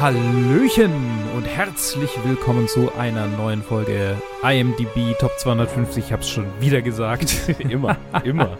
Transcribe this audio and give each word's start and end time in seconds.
Hallöchen 0.00 0.94
und 1.36 1.44
herzlich 1.44 2.08
willkommen 2.24 2.66
zu 2.68 2.90
einer 2.94 3.26
neuen 3.26 3.62
Folge 3.62 4.16
IMDb 4.42 5.14
Top 5.18 5.38
250. 5.38 6.06
Ich 6.06 6.10
hab's 6.10 6.30
schon 6.30 6.46
wieder 6.58 6.80
gesagt. 6.80 7.50
immer, 7.58 7.98
immer. 8.24 8.56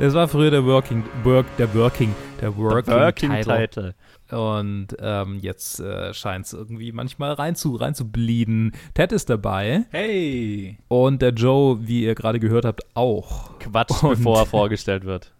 Das 0.00 0.14
war 0.14 0.26
früher 0.26 0.50
der 0.50 0.64
Working, 0.64 1.04
Work, 1.22 1.46
der 1.58 1.72
Working, 1.76 2.12
der 2.40 2.56
Working, 2.56 2.92
Working 2.92 3.30
Title. 3.30 3.68
Title. 3.68 3.94
Und 4.32 4.88
ähm, 4.98 5.38
jetzt 5.40 5.78
äh, 5.78 6.12
scheint 6.12 6.46
es 6.46 6.54
irgendwie 6.54 6.90
manchmal 6.90 7.34
rein 7.34 7.54
zu, 7.54 7.76
rein 7.76 7.94
zu 7.94 8.10
bleeden. 8.10 8.72
Ted 8.94 9.12
ist 9.12 9.30
dabei 9.30 9.84
Hey! 9.92 10.78
und 10.88 11.22
der 11.22 11.30
Joe, 11.34 11.86
wie 11.86 12.02
ihr 12.02 12.16
gerade 12.16 12.40
gehört 12.40 12.64
habt, 12.64 12.82
auch. 12.94 13.60
Quatsch, 13.60 14.02
bevor 14.02 14.40
er 14.40 14.46
vorgestellt 14.46 15.04
wird. 15.04 15.33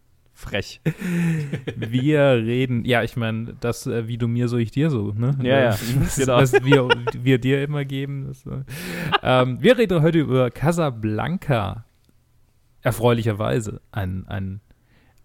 Frech. 0.45 0.81
Wir 1.77 2.21
reden, 2.21 2.85
ja, 2.85 3.03
ich 3.03 3.17
meine, 3.17 3.57
das, 3.61 3.87
äh, 3.87 4.07
wie 4.07 4.19
du 4.19 4.29
mir, 4.29 4.49
so 4.49 4.59
ich 4.59 4.71
dir 4.71 4.91
so, 4.91 5.13
ne? 5.13 5.37
Ja, 5.43 5.59
ja, 5.59 5.71
Das, 5.71 6.17
genau. 6.17 6.37
Was 6.37 6.53
wir, 6.53 6.89
wir 7.23 7.39
dir 7.39 7.63
immer 7.63 7.85
geben. 7.87 8.27
Das, 8.27 8.45
äh, 8.47 8.63
ähm, 9.23 9.63
wir 9.63 9.79
reden 9.79 10.03
heute 10.03 10.19
über 10.19 10.51
Casablanca. 10.51 11.87
Erfreulicherweise. 12.83 13.81
Ein, 13.91 14.27
ein, 14.29 14.61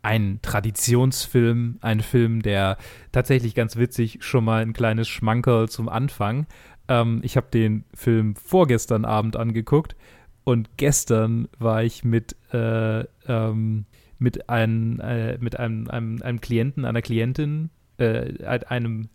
ein 0.01 0.39
Traditionsfilm, 0.41 1.79
ein 1.81 1.99
Film, 1.99 2.41
der 2.41 2.77
tatsächlich 3.11 3.55
ganz 3.55 3.75
witzig 3.75 4.19
schon 4.21 4.45
mal 4.45 4.61
ein 4.61 4.71
kleines 4.71 5.09
Schmankerl 5.09 5.67
zum 5.67 5.89
Anfang. 5.89 6.47
Ähm, 6.87 7.19
ich 7.23 7.35
habe 7.35 7.47
den 7.51 7.83
Film 7.93 8.35
vorgestern 8.35 9.03
Abend 9.03 9.35
angeguckt 9.35 9.97
und 10.45 10.77
gestern 10.77 11.49
war 11.59 11.83
ich 11.83 12.05
mit, 12.05 12.37
äh, 12.53 13.01
ähm, 13.27 13.85
mit, 14.19 14.49
einem, 14.49 14.99
äh, 14.99 15.37
mit 15.39 15.57
einem, 15.59 15.89
einem, 15.89 16.21
einem 16.21 16.41
Klienten, 16.41 16.85
einer 16.85 17.01
Klientin, 17.01 17.69
äh, 17.97 18.33
einem, 18.67 19.09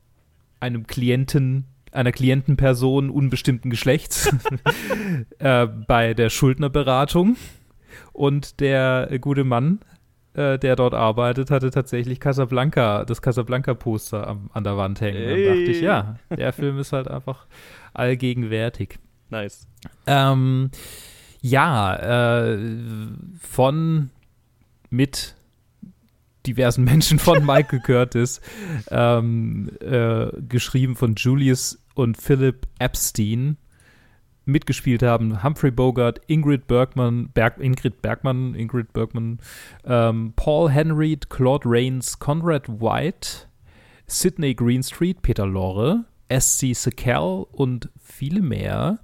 einem 0.60 0.86
Klienten, 0.86 1.66
einer 1.92 2.10
Klientenperson 2.12 3.10
unbestimmten 3.10 3.70
Geschlechts 3.70 4.34
äh, 5.38 5.66
bei 5.66 6.14
der 6.14 6.30
Schuldnerberatung. 6.30 7.36
Und 8.12 8.60
der 8.60 9.08
gute 9.20 9.44
Mann, 9.44 9.78
äh, 10.34 10.58
der 10.58 10.74
dort 10.74 10.94
arbeitet, 10.94 11.50
hatte 11.52 11.70
tatsächlich 11.70 12.18
Casablanca, 12.18 13.04
das 13.04 13.22
Casablanca-Poster 13.22 14.26
am- 14.26 14.50
an 14.52 14.64
der 14.64 14.76
Wand 14.76 15.00
hängen. 15.00 15.22
Dann 15.22 15.44
dachte 15.44 15.70
ich, 15.70 15.80
ja, 15.80 16.16
der 16.36 16.52
Film 16.52 16.78
ist 16.78 16.92
halt 16.92 17.06
einfach 17.08 17.46
allgegenwärtig. 17.92 18.98
Nice. 19.30 19.68
Ähm, 20.06 20.70
ja, 21.40 22.42
äh, 22.44 22.58
von 23.40 24.10
mit 24.94 25.34
diversen 26.46 26.84
Menschen 26.90 27.18
von 27.18 27.44
Michael 27.44 27.80
Curtis, 27.80 28.40
ähm, 28.90 29.70
äh, 29.80 30.28
geschrieben 30.48 30.96
von 30.96 31.14
Julius 31.14 31.78
und 31.94 32.16
Philip 32.16 32.66
Epstein. 32.78 33.56
Mitgespielt 34.46 35.02
haben 35.02 35.42
Humphrey 35.42 35.70
Bogart, 35.70 36.20
Ingrid 36.26 36.66
Bergman, 36.66 37.30
Berg, 37.30 37.58
Ingrid 37.58 38.02
Bergman, 38.02 38.54
Ingrid 38.54 38.92
Bergman, 38.92 39.38
ähm, 39.86 40.34
Paul 40.36 40.70
Henry, 40.70 41.18
Claude 41.30 41.66
Rains, 41.66 42.18
Conrad 42.18 42.68
White, 42.68 43.46
Sidney 44.06 44.54
Greenstreet, 44.54 45.22
Peter 45.22 45.46
Lorre, 45.46 46.04
S.C. 46.28 46.74
Sekel 46.74 47.46
und 47.52 47.88
viele 48.02 48.42
mehr. 48.42 48.98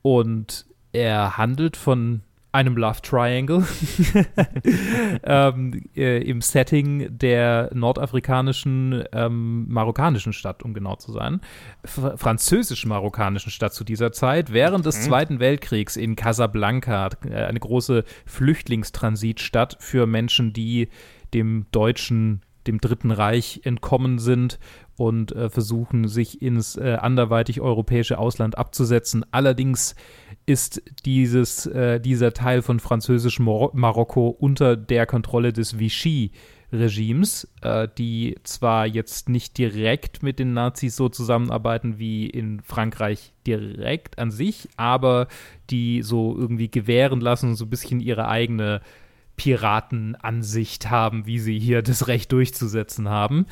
Und 0.00 0.64
er 0.92 1.36
handelt 1.36 1.76
von 1.76 2.22
einem 2.54 2.76
Love 2.76 3.02
Triangle 3.02 3.66
ähm, 5.24 5.82
äh, 5.96 6.22
im 6.22 6.40
Setting 6.40 7.18
der 7.18 7.68
nordafrikanischen, 7.74 9.02
ähm, 9.12 9.66
marokkanischen 9.68 10.32
Stadt, 10.32 10.62
um 10.62 10.72
genau 10.72 10.94
zu 10.94 11.10
sein. 11.10 11.40
Fr 11.84 12.16
französisch-marokkanischen 12.16 13.50
Stadt 13.50 13.74
zu 13.74 13.82
dieser 13.82 14.12
Zeit, 14.12 14.52
während 14.52 14.86
des 14.86 15.02
Zweiten 15.02 15.40
Weltkriegs 15.40 15.96
in 15.96 16.14
Casablanca, 16.14 17.10
äh, 17.28 17.34
eine 17.34 17.58
große 17.58 18.04
Flüchtlingstransitstadt 18.24 19.76
für 19.80 20.06
Menschen, 20.06 20.52
die 20.52 20.88
dem 21.34 21.66
deutschen, 21.72 22.42
dem 22.66 22.80
Dritten 22.80 23.10
Reich 23.10 23.60
entkommen 23.64 24.18
sind 24.18 24.58
und 24.96 25.32
äh, 25.32 25.50
versuchen, 25.50 26.08
sich 26.08 26.42
ins 26.42 26.76
äh, 26.76 26.96
anderweitig 27.00 27.60
europäische 27.60 28.18
Ausland 28.18 28.56
abzusetzen. 28.58 29.24
Allerdings 29.30 29.94
ist 30.46 30.82
dieses, 31.04 31.66
äh, 31.66 32.00
dieser 32.00 32.32
Teil 32.32 32.62
von 32.62 32.80
französischem 32.80 33.44
Marokko 33.44 34.28
unter 34.28 34.76
der 34.76 35.06
Kontrolle 35.06 35.52
des 35.52 35.78
Vichy-Regimes, 35.78 37.48
äh, 37.62 37.88
die 37.96 38.36
zwar 38.44 38.86
jetzt 38.86 39.28
nicht 39.28 39.56
direkt 39.58 40.22
mit 40.22 40.38
den 40.38 40.52
Nazis 40.52 40.96
so 40.96 41.08
zusammenarbeiten 41.08 41.98
wie 41.98 42.26
in 42.26 42.60
Frankreich 42.60 43.32
direkt 43.46 44.18
an 44.18 44.30
sich, 44.30 44.68
aber 44.76 45.28
die 45.70 46.02
so 46.02 46.36
irgendwie 46.36 46.70
gewähren 46.70 47.20
lassen 47.20 47.54
so 47.54 47.64
ein 47.64 47.70
bisschen 47.70 48.00
ihre 48.00 48.28
eigene 48.28 48.80
Piratenansicht 49.36 50.90
haben, 50.90 51.26
wie 51.26 51.38
sie 51.38 51.58
hier 51.58 51.82
das 51.82 52.06
Recht 52.08 52.32
durchzusetzen 52.32 53.08
haben. 53.08 53.46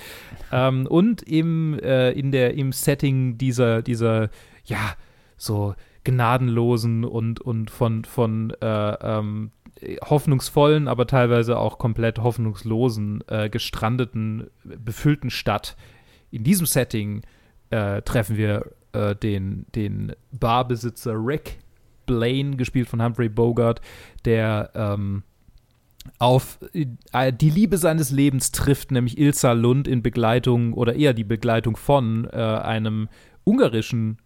Ähm, 0.51 0.87
und 0.87 1.23
im, 1.23 1.79
äh, 1.81 2.13
in 2.13 2.33
der, 2.33 2.55
im 2.55 2.73
Setting 2.73 3.39
dieser, 3.39 3.83
dieser, 3.83 4.31
ja, 4.65 4.95
so 5.37 5.75
gnadenlosen 6.05 7.05
und, 7.05 7.41
und 7.41 7.71
von, 7.71 8.05
von 8.05 8.51
äh, 8.61 8.93
ähm, 9.01 9.51
hoffnungsvollen, 10.05 10.89
aber 10.89 11.07
teilweise 11.07 11.59
auch 11.59 11.79
komplett 11.79 12.19
hoffnungslosen, 12.19 13.25
äh, 13.29 13.49
gestrandeten, 13.51 14.49
befüllten 14.65 15.31
Stadt. 15.31 15.77
In 16.31 16.45
diesem 16.45 16.67
Setting 16.67 17.23
äh, 17.71 18.03
treffen 18.03 18.37
wir 18.37 18.71
äh, 18.93 19.17
den, 19.17 19.67
den 19.75 20.13
Barbesitzer 20.31 21.15
Rick 21.15 21.59
Blaine, 22.07 22.57
gespielt 22.57 22.89
von 22.89 23.03
Humphrey 23.03 23.29
Bogart, 23.29 23.81
der 24.25 24.71
ähm, 24.75 25.23
auf 26.19 26.59
äh, 26.73 27.33
die 27.33 27.51
Liebe 27.51 27.79
seines 27.79 28.11
Lebens 28.11 28.53
trifft, 28.53 28.91
nämlich 28.91 29.19
Ilsa 29.19 29.53
Lund 29.53 29.89
in 29.89 30.03
Begleitung 30.03 30.73
oder 30.73 30.95
eher 30.95 31.15
die 31.15 31.25
Begleitung 31.25 31.77
von 31.77 32.29
äh, 32.33 32.37
einem 32.37 33.09
ungarischen, 33.45 34.19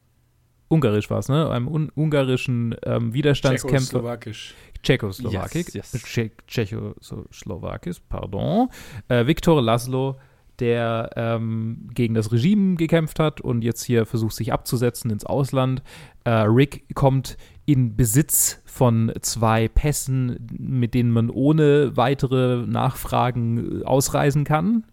ungarisch 0.68 1.10
war 1.10 1.18
es, 1.18 1.28
ne? 1.28 1.50
Einem 1.50 1.68
un 1.68 1.90
ungarischen 1.94 2.74
ähm, 2.84 3.12
Widerstandskämpfer. 3.12 3.78
Tschechoslowakisch. 3.78 4.54
Tschechoslowakik, 4.82 5.74
Yes, 5.74 5.92
yes. 5.92 6.02
Tsche 6.02 6.30
Tschechoslowakis, 6.46 8.00
pardon, 8.00 8.68
äh, 9.08 9.26
Viktor 9.26 9.60
Laszlo, 9.60 10.16
der 10.58 11.10
ähm, 11.16 11.88
gegen 11.92 12.14
das 12.14 12.32
Regime 12.32 12.76
gekämpft 12.76 13.18
hat 13.18 13.40
und 13.40 13.62
jetzt 13.62 13.84
hier 13.84 14.06
versucht, 14.06 14.34
sich 14.34 14.52
abzusetzen 14.52 15.10
ins 15.10 15.26
Ausland. 15.26 15.82
Äh, 16.24 16.30
Rick 16.30 16.94
kommt 16.94 17.36
in 17.66 17.96
Besitz 17.96 18.62
von 18.64 19.12
zwei 19.20 19.68
Pässen, 19.68 20.38
mit 20.56 20.94
denen 20.94 21.10
man 21.10 21.30
ohne 21.30 21.96
weitere 21.96 22.64
Nachfragen 22.66 23.82
äh, 23.82 23.84
ausreisen 23.84 24.44
kann. 24.44 24.84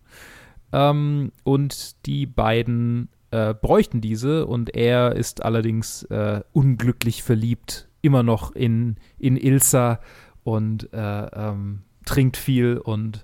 Ähm, 0.71 1.31
und 1.43 2.05
die 2.05 2.25
beiden 2.25 3.09
äh, 3.31 3.53
bräuchten 3.53 4.01
diese 4.01 4.47
und 4.47 4.75
er 4.75 5.15
ist 5.15 5.43
allerdings 5.43 6.03
äh, 6.03 6.41
unglücklich 6.51 7.23
verliebt, 7.23 7.87
immer 8.01 8.23
noch 8.23 8.53
in, 8.53 8.97
in 9.19 9.37
Ilsa 9.37 9.99
und 10.43 10.91
äh, 10.93 11.25
ähm, 11.25 11.83
trinkt 12.05 12.37
viel 12.37 12.77
und 12.77 13.23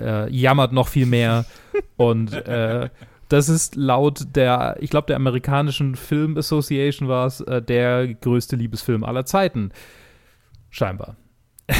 äh, 0.00 0.30
jammert 0.30 0.72
noch 0.72 0.88
viel 0.88 1.06
mehr. 1.06 1.46
Und 1.96 2.32
äh, 2.32 2.90
das 3.28 3.48
ist 3.48 3.76
laut 3.76 4.36
der, 4.36 4.76
ich 4.80 4.90
glaube, 4.90 5.06
der 5.08 5.16
amerikanischen 5.16 5.94
Film 5.94 6.36
Association 6.36 7.08
war 7.08 7.26
es, 7.26 7.40
äh, 7.40 7.60
der 7.62 8.14
größte 8.14 8.56
Liebesfilm 8.56 9.04
aller 9.04 9.24
Zeiten. 9.24 9.72
Scheinbar. 10.70 11.16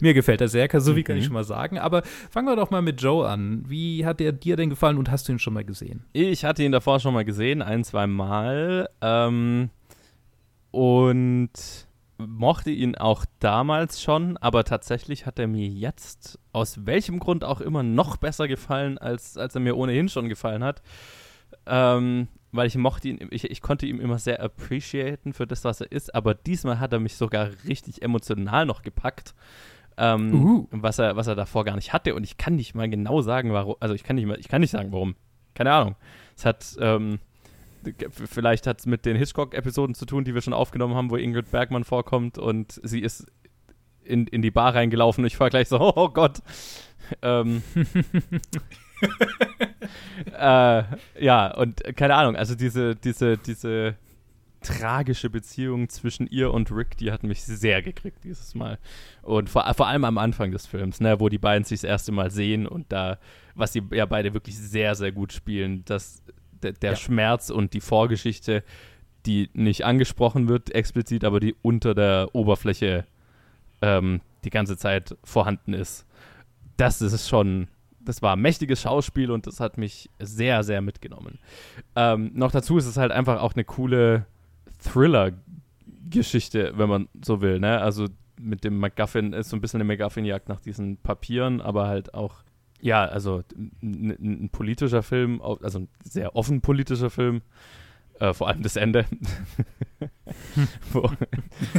Mir 0.00 0.14
gefällt 0.14 0.40
er 0.40 0.48
sehr, 0.48 0.68
so 0.80 0.94
viel 0.94 1.02
kann 1.02 1.16
ich 1.16 1.22
Mhm. 1.22 1.26
schon 1.26 1.34
mal 1.34 1.44
sagen. 1.44 1.78
Aber 1.78 2.02
fangen 2.30 2.48
wir 2.48 2.56
doch 2.56 2.70
mal 2.70 2.82
mit 2.82 3.00
Joe 3.00 3.28
an. 3.28 3.64
Wie 3.68 4.04
hat 4.04 4.20
er 4.20 4.32
dir 4.32 4.56
denn 4.56 4.70
gefallen 4.70 4.98
und 4.98 5.10
hast 5.10 5.28
du 5.28 5.32
ihn 5.32 5.38
schon 5.38 5.54
mal 5.54 5.64
gesehen? 5.64 6.04
Ich 6.12 6.44
hatte 6.44 6.62
ihn 6.62 6.72
davor 6.72 7.00
schon 7.00 7.14
mal 7.14 7.24
gesehen, 7.24 7.62
ein, 7.62 7.84
zwei 7.84 8.06
Mal. 8.06 8.88
Ähm, 9.00 9.70
und 10.70 11.50
mochte 12.26 12.70
ihn 12.70 12.96
auch 12.96 13.24
damals 13.38 14.02
schon, 14.02 14.36
aber 14.36 14.64
tatsächlich 14.64 15.26
hat 15.26 15.38
er 15.38 15.46
mir 15.46 15.66
jetzt 15.66 16.38
aus 16.52 16.86
welchem 16.86 17.18
Grund 17.18 17.44
auch 17.44 17.60
immer 17.60 17.82
noch 17.82 18.16
besser 18.16 18.48
gefallen, 18.48 18.98
als, 18.98 19.36
als 19.36 19.54
er 19.54 19.60
mir 19.60 19.76
ohnehin 19.76 20.08
schon 20.08 20.28
gefallen 20.28 20.62
hat. 20.64 20.82
Ähm, 21.66 22.28
weil 22.52 22.66
ich 22.66 22.76
mochte 22.76 23.08
ihn, 23.08 23.28
ich, 23.30 23.44
ich 23.50 23.60
konnte 23.60 23.86
ihn 23.86 24.00
immer 24.00 24.18
sehr 24.18 24.42
appreciaten 24.42 25.32
für 25.32 25.46
das, 25.46 25.64
was 25.64 25.80
er 25.80 25.92
ist, 25.92 26.14
aber 26.14 26.34
diesmal 26.34 26.80
hat 26.80 26.92
er 26.92 27.00
mich 27.00 27.16
sogar 27.16 27.50
richtig 27.66 28.02
emotional 28.02 28.66
noch 28.66 28.82
gepackt. 28.82 29.34
Ähm, 29.96 30.34
Uh. 30.34 30.66
was, 30.70 30.98
er, 30.98 31.16
was 31.16 31.26
er 31.26 31.34
davor 31.34 31.64
gar 31.64 31.74
nicht 31.76 31.92
hatte. 31.92 32.14
Und 32.14 32.24
ich 32.24 32.38
kann 32.38 32.56
nicht 32.56 32.74
mal 32.74 32.88
genau 32.88 33.20
sagen, 33.20 33.52
warum. 33.52 33.76
Also 33.80 33.94
ich 33.94 34.02
kann 34.02 34.16
nicht 34.16 34.26
mal, 34.26 34.38
ich 34.38 34.48
kann 34.48 34.62
nicht 34.62 34.70
sagen, 34.70 34.92
warum. 34.92 35.14
Keine 35.54 35.72
Ahnung. 35.72 35.96
Es 36.36 36.46
hat, 36.46 36.76
ähm, 36.80 37.18
vielleicht 38.10 38.66
hat 38.66 38.80
es 38.80 38.86
mit 38.86 39.06
den 39.06 39.16
Hitchcock-Episoden 39.16 39.94
zu 39.94 40.06
tun, 40.06 40.24
die 40.24 40.34
wir 40.34 40.42
schon 40.42 40.52
aufgenommen 40.52 40.94
haben, 40.94 41.10
wo 41.10 41.16
Ingrid 41.16 41.50
Bergmann 41.50 41.84
vorkommt 41.84 42.38
und 42.38 42.80
sie 42.82 43.00
ist 43.00 43.26
in, 44.02 44.26
in 44.26 44.42
die 44.42 44.50
Bar 44.50 44.74
reingelaufen 44.74 45.24
und 45.24 45.26
ich 45.26 45.38
war 45.38 45.50
gleich 45.50 45.68
so, 45.68 45.80
oh, 45.96 46.08
Gott. 46.08 46.38
Ähm, 47.22 47.62
äh, 50.38 50.82
ja, 51.18 51.54
und 51.56 51.82
keine 51.96 52.14
Ahnung, 52.14 52.36
also 52.36 52.54
diese, 52.54 52.94
diese, 52.94 53.38
diese 53.38 53.96
tragische 54.62 55.30
Beziehung 55.30 55.88
zwischen 55.88 56.26
ihr 56.26 56.52
und 56.52 56.70
Rick, 56.70 56.96
die 56.98 57.10
hat 57.10 57.22
mich 57.22 57.42
sehr 57.42 57.82
gekriegt 57.82 58.24
dieses 58.24 58.54
Mal. 58.54 58.78
Und 59.22 59.48
vor, 59.48 59.72
vor 59.74 59.86
allem 59.86 60.04
am 60.04 60.18
Anfang 60.18 60.50
des 60.50 60.66
Films, 60.66 61.00
ne, 61.00 61.18
wo 61.18 61.28
die 61.28 61.38
beiden 61.38 61.64
sich 61.64 61.80
das 61.80 61.88
erste 61.88 62.12
Mal 62.12 62.30
sehen 62.30 62.66
und 62.66 62.92
da, 62.92 63.18
was 63.54 63.72
sie 63.72 63.82
ja 63.92 64.06
beide 64.06 64.34
wirklich 64.34 64.58
sehr, 64.58 64.94
sehr 64.94 65.12
gut 65.12 65.32
spielen, 65.32 65.84
dass 65.86 66.22
der, 66.62 66.72
der 66.72 66.90
ja. 66.90 66.96
Schmerz 66.96 67.50
und 67.50 67.74
die 67.74 67.80
Vorgeschichte, 67.80 68.62
die 69.26 69.50
nicht 69.52 69.84
angesprochen 69.84 70.48
wird 70.48 70.74
explizit, 70.74 71.24
aber 71.24 71.40
die 71.40 71.54
unter 71.62 71.94
der 71.94 72.28
Oberfläche 72.32 73.06
ähm, 73.82 74.20
die 74.44 74.50
ganze 74.50 74.76
Zeit 74.76 75.16
vorhanden 75.24 75.74
ist. 75.74 76.06
Das 76.76 77.02
ist 77.02 77.28
schon 77.28 77.68
das 78.00 78.22
war 78.22 78.34
ein 78.34 78.40
mächtiges 78.40 78.82
Schauspiel 78.82 79.30
und 79.30 79.46
das 79.46 79.60
hat 79.60 79.78
mich 79.78 80.10
sehr, 80.18 80.62
sehr 80.62 80.80
mitgenommen. 80.80 81.38
Ähm, 81.96 82.32
noch 82.34 82.50
dazu 82.50 82.78
ist 82.78 82.86
es 82.86 82.96
halt 82.96 83.12
einfach 83.12 83.40
auch 83.40 83.54
eine 83.54 83.64
coole 83.64 84.26
Thriller-Geschichte, 84.82 86.72
wenn 86.76 86.88
man 86.88 87.08
so 87.22 87.40
will. 87.40 87.60
Ne? 87.60 87.80
Also 87.80 88.06
mit 88.40 88.64
dem 88.64 88.78
MacGuffin 88.78 89.32
ist 89.32 89.50
so 89.50 89.56
ein 89.56 89.60
bisschen 89.60 89.80
eine 89.80 89.92
MacGuffin-Jagd 89.92 90.48
nach 90.48 90.60
diesen 90.60 90.96
Papieren, 90.96 91.60
aber 91.60 91.88
halt 91.88 92.14
auch, 92.14 92.42
ja, 92.80 93.04
also 93.04 93.42
ein, 93.82 94.48
politischer 94.52 95.02
Film, 95.02 95.40
also 95.42 95.80
ein 95.80 95.88
sehr 96.02 96.36
offen 96.36 96.60
politischer 96.60 97.10
Film. 97.10 97.42
Äh, 98.20 98.34
vor 98.34 98.48
allem 98.48 98.62
das 98.62 98.76
Ende. 98.76 99.06
Wo, 100.92 101.10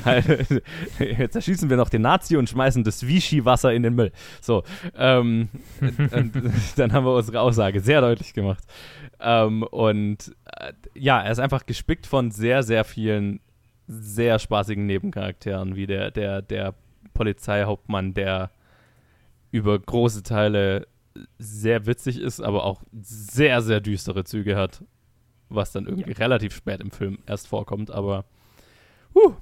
halt, 0.04 0.64
jetzt 1.00 1.36
erschießen 1.36 1.70
wir 1.70 1.78
noch 1.78 1.90
den 1.90 2.02
Nazi 2.02 2.36
und 2.36 2.50
schmeißen 2.50 2.84
das 2.84 3.06
Vichy-Wasser 3.06 3.74
in 3.74 3.84
den 3.84 3.94
Müll. 3.94 4.12
So, 4.42 4.64
ähm, 4.98 5.50
dann 6.76 6.94
haben 6.94 7.06
wir 7.06 7.14
unsere 7.14 7.42
Aussage 7.42 7.80
sehr 7.80 8.02
deutlich 8.02 8.34
gemacht. 8.34 8.64
Ähm, 9.20 9.62
und 9.62 10.36
äh, 10.58 10.74
ja, 10.96 11.22
er 11.22 11.32
ist 11.32 11.40
einfach 11.40 11.68
gespickt 11.68 12.08
von 12.08 12.32
sehr, 12.32 12.64
sehr 12.64 12.86
vielen 12.86 13.40
sehr 13.88 14.40
spaßigen 14.40 14.86
Nebencharakteren, 14.86 15.76
wie 15.76 15.86
der, 15.86 16.10
der, 16.10 16.42
der 16.42 16.74
Polizeihauptmann, 17.14 18.16
der 18.16 18.50
über 19.52 19.78
große 19.78 20.24
Teile 20.24 20.88
sehr 21.38 21.86
witzig 21.86 22.20
ist, 22.20 22.42
aber 22.42 22.64
auch 22.64 22.82
sehr, 22.94 23.62
sehr 23.62 23.82
düstere 23.82 24.24
Züge 24.24 24.56
hat 24.56 24.82
was 25.54 25.72
dann 25.72 25.86
irgendwie 25.86 26.12
ja. 26.12 26.18
relativ 26.18 26.56
spät 26.56 26.82
im 26.82 26.92
Film 26.92 27.20
erst 27.26 27.48
vorkommt, 27.48 27.92
aber 27.92 28.26
huh, 29.14 29.34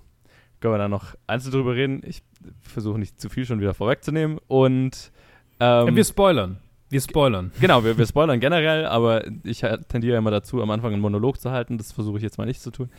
können 0.60 0.74
wir 0.74 0.78
da 0.78 0.88
noch 0.88 1.16
einzeln 1.28 1.52
drüber 1.52 1.76
reden. 1.76 2.02
Ich 2.06 2.24
versuche 2.62 3.00
nicht 3.00 3.20
zu 3.20 3.30
viel 3.30 3.46
schon 3.46 3.62
wieder 3.62 3.74
vorwegzunehmen 3.74 4.40
und 4.48 5.12
ähm, 5.60 5.96
wir 5.96 6.04
spoilern. 6.04 6.58
Wir 6.90 7.02
spoilern. 7.02 7.52
Genau, 7.62 7.84
wir, 7.84 7.98
wir 7.98 8.06
spoilern 8.08 8.40
generell, 8.40 8.86
aber 8.86 9.24
ich 9.44 9.64
tendiere 9.88 10.18
immer 10.18 10.32
dazu, 10.32 10.62
am 10.62 10.72
Anfang 10.72 10.94
einen 10.94 11.02
Monolog 11.02 11.40
zu 11.40 11.52
halten. 11.52 11.78
Das 11.78 11.92
versuche 11.92 12.18
ich 12.18 12.24
jetzt 12.24 12.38
mal 12.38 12.46
nicht 12.46 12.62
zu 12.62 12.72
tun. 12.72 12.90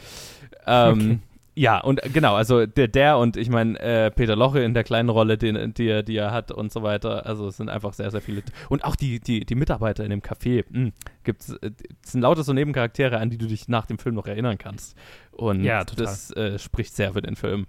Ähm, 0.66 0.92
okay. 0.92 1.18
Ja, 1.54 1.80
und 1.80 2.00
genau, 2.12 2.36
also 2.36 2.64
der, 2.64 2.88
der 2.88 3.18
und 3.18 3.36
ich 3.36 3.50
meine, 3.50 3.78
äh, 3.80 4.10
Peter 4.10 4.36
Loche 4.36 4.60
in 4.60 4.72
der 4.72 4.84
kleinen 4.84 5.08
Rolle, 5.08 5.36
den, 5.36 5.74
die, 5.74 5.88
er, 5.88 6.02
die 6.02 6.16
er 6.16 6.30
hat 6.30 6.52
und 6.52 6.72
so 6.72 6.82
weiter. 6.82 7.26
Also 7.26 7.48
es 7.48 7.56
sind 7.56 7.68
einfach 7.68 7.92
sehr, 7.92 8.10
sehr 8.10 8.20
viele. 8.20 8.42
Und 8.68 8.84
auch 8.84 8.94
die, 8.94 9.18
die, 9.18 9.44
die 9.44 9.54
Mitarbeiter 9.56 10.04
in 10.04 10.10
dem 10.10 10.20
Café. 10.20 10.64
Mh, 10.68 10.78
hm, 10.78 10.92
gibt's, 11.24 11.50
äh, 11.50 11.72
sind 12.04 12.20
lauter 12.22 12.44
so 12.44 12.52
Nebencharaktere, 12.52 13.18
an 13.18 13.30
die 13.30 13.38
du 13.38 13.46
dich 13.46 13.68
nach 13.68 13.86
dem 13.86 13.98
Film 13.98 14.14
noch 14.14 14.26
erinnern 14.26 14.58
kannst. 14.58 14.96
Und 15.32 15.64
ja, 15.64 15.84
das 15.84 16.30
äh, 16.32 16.58
spricht 16.58 16.94
sehr 16.94 17.12
für 17.14 17.22
den 17.22 17.36
Film. 17.36 17.66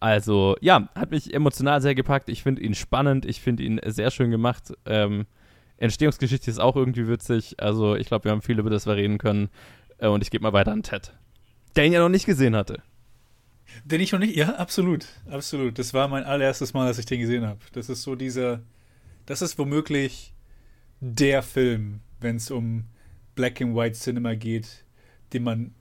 Also, 0.00 0.56
ja, 0.60 0.88
hat 0.94 1.12
mich 1.12 1.32
emotional 1.32 1.80
sehr 1.80 1.94
gepackt. 1.94 2.28
Ich 2.28 2.42
finde 2.42 2.62
ihn 2.62 2.74
spannend. 2.74 3.24
Ich 3.24 3.40
finde 3.40 3.62
ihn 3.62 3.80
sehr 3.86 4.10
schön 4.10 4.30
gemacht. 4.30 4.74
Ähm, 4.84 5.26
Entstehungsgeschichte 5.78 6.50
ist 6.50 6.58
auch 6.58 6.76
irgendwie 6.76 7.08
witzig. 7.08 7.54
Also, 7.58 7.94
ich 7.94 8.08
glaube, 8.08 8.24
wir 8.24 8.32
haben 8.32 8.42
viel 8.42 8.58
über 8.58 8.70
das 8.70 8.86
wir 8.86 8.96
reden 8.96 9.18
können. 9.18 9.48
Äh, 9.98 10.08
und 10.08 10.22
ich 10.22 10.30
gebe 10.30 10.42
mal 10.42 10.52
weiter 10.52 10.72
an 10.72 10.82
Ted, 10.82 11.14
der 11.76 11.86
ihn 11.86 11.92
ja 11.92 12.00
noch 12.00 12.08
nicht 12.08 12.26
gesehen 12.26 12.56
hatte. 12.56 12.82
Den 13.84 14.00
ich 14.00 14.12
noch 14.12 14.18
nicht, 14.18 14.36
ja, 14.36 14.54
absolut, 14.56 15.06
absolut. 15.28 15.78
Das 15.78 15.94
war 15.94 16.08
mein 16.08 16.24
allererstes 16.24 16.74
Mal, 16.74 16.86
dass 16.86 16.98
ich 16.98 17.06
den 17.06 17.20
gesehen 17.20 17.46
habe. 17.46 17.60
Das 17.72 17.88
ist 17.88 18.02
so 18.02 18.14
dieser, 18.14 18.62
das 19.26 19.42
ist 19.42 19.58
womöglich 19.58 20.34
der 21.00 21.42
Film, 21.42 22.00
wenn 22.20 22.36
es 22.36 22.50
um 22.50 22.84
Black 23.34 23.60
and 23.60 23.74
White 23.76 23.98
Cinema 23.98 24.34
geht, 24.34 24.84
den 25.32 25.42
man 25.42 25.74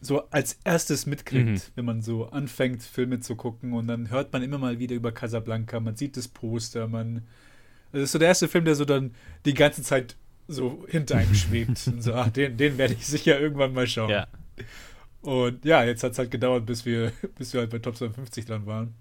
so 0.00 0.28
als 0.30 0.58
erstes 0.64 1.06
mitkriegt, 1.06 1.46
mhm. 1.46 1.60
wenn 1.74 1.84
man 1.84 2.02
so 2.02 2.30
anfängt, 2.30 2.82
Filme 2.82 3.20
zu 3.20 3.36
gucken 3.36 3.74
und 3.74 3.86
dann 3.86 4.10
hört 4.10 4.32
man 4.32 4.42
immer 4.42 4.58
mal 4.58 4.78
wieder 4.78 4.96
über 4.96 5.12
Casablanca, 5.12 5.78
man 5.78 5.96
sieht 5.96 6.16
das 6.16 6.28
Poster, 6.28 6.88
man. 6.88 7.26
Das 7.92 8.02
ist 8.02 8.12
so 8.12 8.18
der 8.18 8.28
erste 8.28 8.48
Film, 8.48 8.64
der 8.64 8.76
so 8.76 8.84
dann 8.84 9.14
die 9.44 9.52
ganze 9.52 9.82
Zeit 9.82 10.16
so 10.48 10.84
hinter 10.88 11.16
einem 11.16 11.34
schwebt. 11.34 11.86
und 11.88 12.02
so, 12.02 12.14
ach, 12.14 12.30
den, 12.30 12.56
den 12.56 12.78
werde 12.78 12.94
ich 12.94 13.06
sicher 13.06 13.38
irgendwann 13.38 13.74
mal 13.74 13.86
schauen. 13.86 14.10
Ja. 14.10 14.26
Und 15.22 15.64
ja, 15.64 15.84
jetzt 15.84 16.02
hat 16.02 16.12
es 16.12 16.18
halt 16.18 16.30
gedauert, 16.30 16.66
bis 16.66 16.84
wir, 16.84 17.12
bis 17.38 17.52
wir 17.52 17.60
halt 17.60 17.70
bei 17.70 17.78
Top 17.78 17.96
52 17.96 18.46
dran 18.46 18.66
waren. 18.66 18.94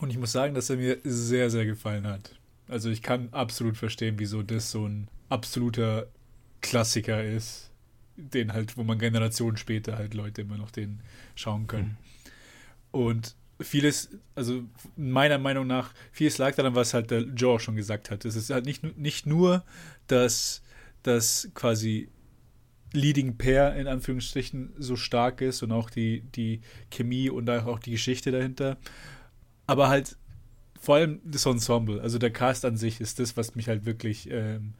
Und 0.00 0.10
ich 0.10 0.18
muss 0.18 0.32
sagen, 0.32 0.54
dass 0.54 0.70
er 0.70 0.76
mir 0.76 0.98
sehr, 1.04 1.50
sehr 1.50 1.66
gefallen 1.66 2.06
hat. 2.06 2.36
Also 2.68 2.90
ich 2.90 3.02
kann 3.02 3.28
absolut 3.32 3.76
verstehen, 3.76 4.18
wieso 4.18 4.42
das 4.42 4.70
so 4.70 4.86
ein 4.86 5.08
absoluter 5.28 6.08
Klassiker 6.62 7.22
ist, 7.22 7.70
den 8.16 8.52
halt, 8.52 8.76
wo 8.76 8.84
man 8.84 8.98
Generationen 8.98 9.56
später 9.56 9.96
halt 9.98 10.14
Leute 10.14 10.42
immer 10.42 10.56
noch 10.56 10.70
den 10.70 11.00
schauen 11.34 11.66
können. 11.66 11.96
Mhm. 12.92 13.00
Und 13.00 13.36
vieles, 13.60 14.10
also 14.34 14.62
meiner 14.96 15.38
Meinung 15.38 15.66
nach, 15.66 15.92
vieles 16.12 16.38
lag 16.38 16.54
daran, 16.54 16.74
was 16.74 16.94
halt 16.94 17.10
der 17.10 17.22
Joe 17.22 17.60
schon 17.60 17.76
gesagt 17.76 18.10
hat. 18.10 18.24
Es 18.24 18.36
ist 18.36 18.50
halt 18.50 18.66
nicht, 18.66 18.96
nicht 18.96 19.26
nur, 19.26 19.64
dass 20.06 20.62
das 21.02 21.48
quasi 21.54 22.08
Leading 22.94 23.36
Pair 23.36 23.74
in 23.74 23.86
Anführungsstrichen 23.86 24.72
so 24.78 24.96
stark 24.96 25.40
ist 25.40 25.62
und 25.62 25.72
auch 25.72 25.90
die, 25.90 26.22
die 26.34 26.60
Chemie 26.90 27.28
und 27.28 27.50
auch 27.50 27.78
die 27.78 27.90
Geschichte 27.90 28.30
dahinter. 28.30 28.78
Aber 29.66 29.88
halt 29.88 30.16
vor 30.80 30.96
allem 30.96 31.20
das 31.24 31.46
Ensemble, 31.46 32.00
also 32.00 32.18
der 32.18 32.30
Cast 32.30 32.64
an 32.64 32.76
sich 32.76 33.00
ist 33.00 33.18
das, 33.18 33.36
was 33.36 33.54
mich 33.54 33.68
halt 33.68 33.86
wirklich 33.86 34.30
ähm, 34.30 34.74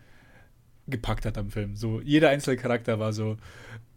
gepackt 0.86 1.24
hat 1.24 1.38
am 1.38 1.50
Film. 1.50 1.76
So 1.76 2.00
jeder 2.00 2.28
einzelne 2.30 2.56
Charakter 2.56 2.98
war 2.98 3.12
so 3.12 3.36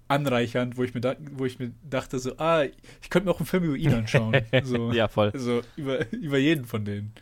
anreichernd, 0.08 0.78
wo 0.78 0.84
ich 0.84 0.94
mir, 0.94 1.02
da, 1.02 1.16
wo 1.34 1.46
ich 1.46 1.60
mir 1.60 1.74
dachte 1.84 2.18
so, 2.20 2.38
ah, 2.38 2.64
ich 2.64 3.10
könnte 3.10 3.28
mir 3.28 3.34
auch 3.34 3.40
einen 3.40 3.46
Film 3.46 3.66
über 3.66 3.76
ihn 3.76 3.94
anschauen. 3.94 4.36
So, 4.64 4.92
ja, 4.92 5.08
voll. 5.08 5.32
Also 5.34 5.62
über, 5.76 6.12
über 6.12 6.38
jeden 6.38 6.66
von 6.66 6.86
denen. 6.86 7.14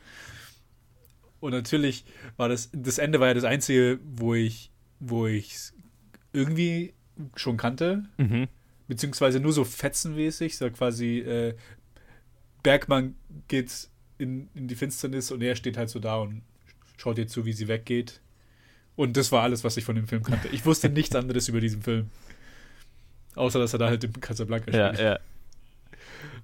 Und 1.39 1.51
natürlich 1.51 2.05
war 2.37 2.47
das, 2.47 2.69
das 2.71 2.97
Ende 2.97 3.19
war 3.19 3.27
ja 3.27 3.33
das 3.33 3.43
einzige, 3.43 3.99
wo 4.03 4.35
ich, 4.35 4.71
wo 4.99 5.27
ich 5.27 5.71
irgendwie 6.35 6.93
schon 7.35 7.57
kannte. 7.57 8.03
Mhm. 8.17 8.47
Beziehungsweise 8.87 9.39
nur 9.39 9.53
so 9.53 9.63
fetzenmäßig. 9.63 10.57
So 10.57 10.69
quasi 10.69 11.19
äh, 11.19 11.55
Bergmann 12.61 13.15
geht 13.47 13.89
in, 14.17 14.49
in 14.53 14.67
die 14.67 14.75
Finsternis 14.75 15.31
und 15.31 15.41
er 15.41 15.55
steht 15.55 15.77
halt 15.77 15.89
so 15.89 15.99
da 15.99 16.17
und 16.17 16.41
schaut 16.97 17.17
ihr 17.17 17.27
zu, 17.27 17.45
wie 17.45 17.53
sie 17.53 17.67
weggeht. 17.67 18.21
Und 18.95 19.17
das 19.17 19.31
war 19.31 19.43
alles, 19.43 19.63
was 19.63 19.75
ich 19.77 19.83
von 19.83 19.95
dem 19.95 20.07
Film 20.07 20.23
kannte. 20.23 20.47
Ich 20.49 20.65
wusste 20.65 20.89
nichts 20.89 21.15
anderes 21.15 21.49
über 21.49 21.59
diesen 21.59 21.81
Film. 21.81 22.09
Außer, 23.35 23.59
dass 23.59 23.73
er 23.73 23.79
da 23.79 23.87
halt 23.87 24.03
im 24.03 24.13
Casablanca 24.13 24.71
spielt. 24.71 24.99
Ja, 24.99 25.13
ja. 25.13 25.19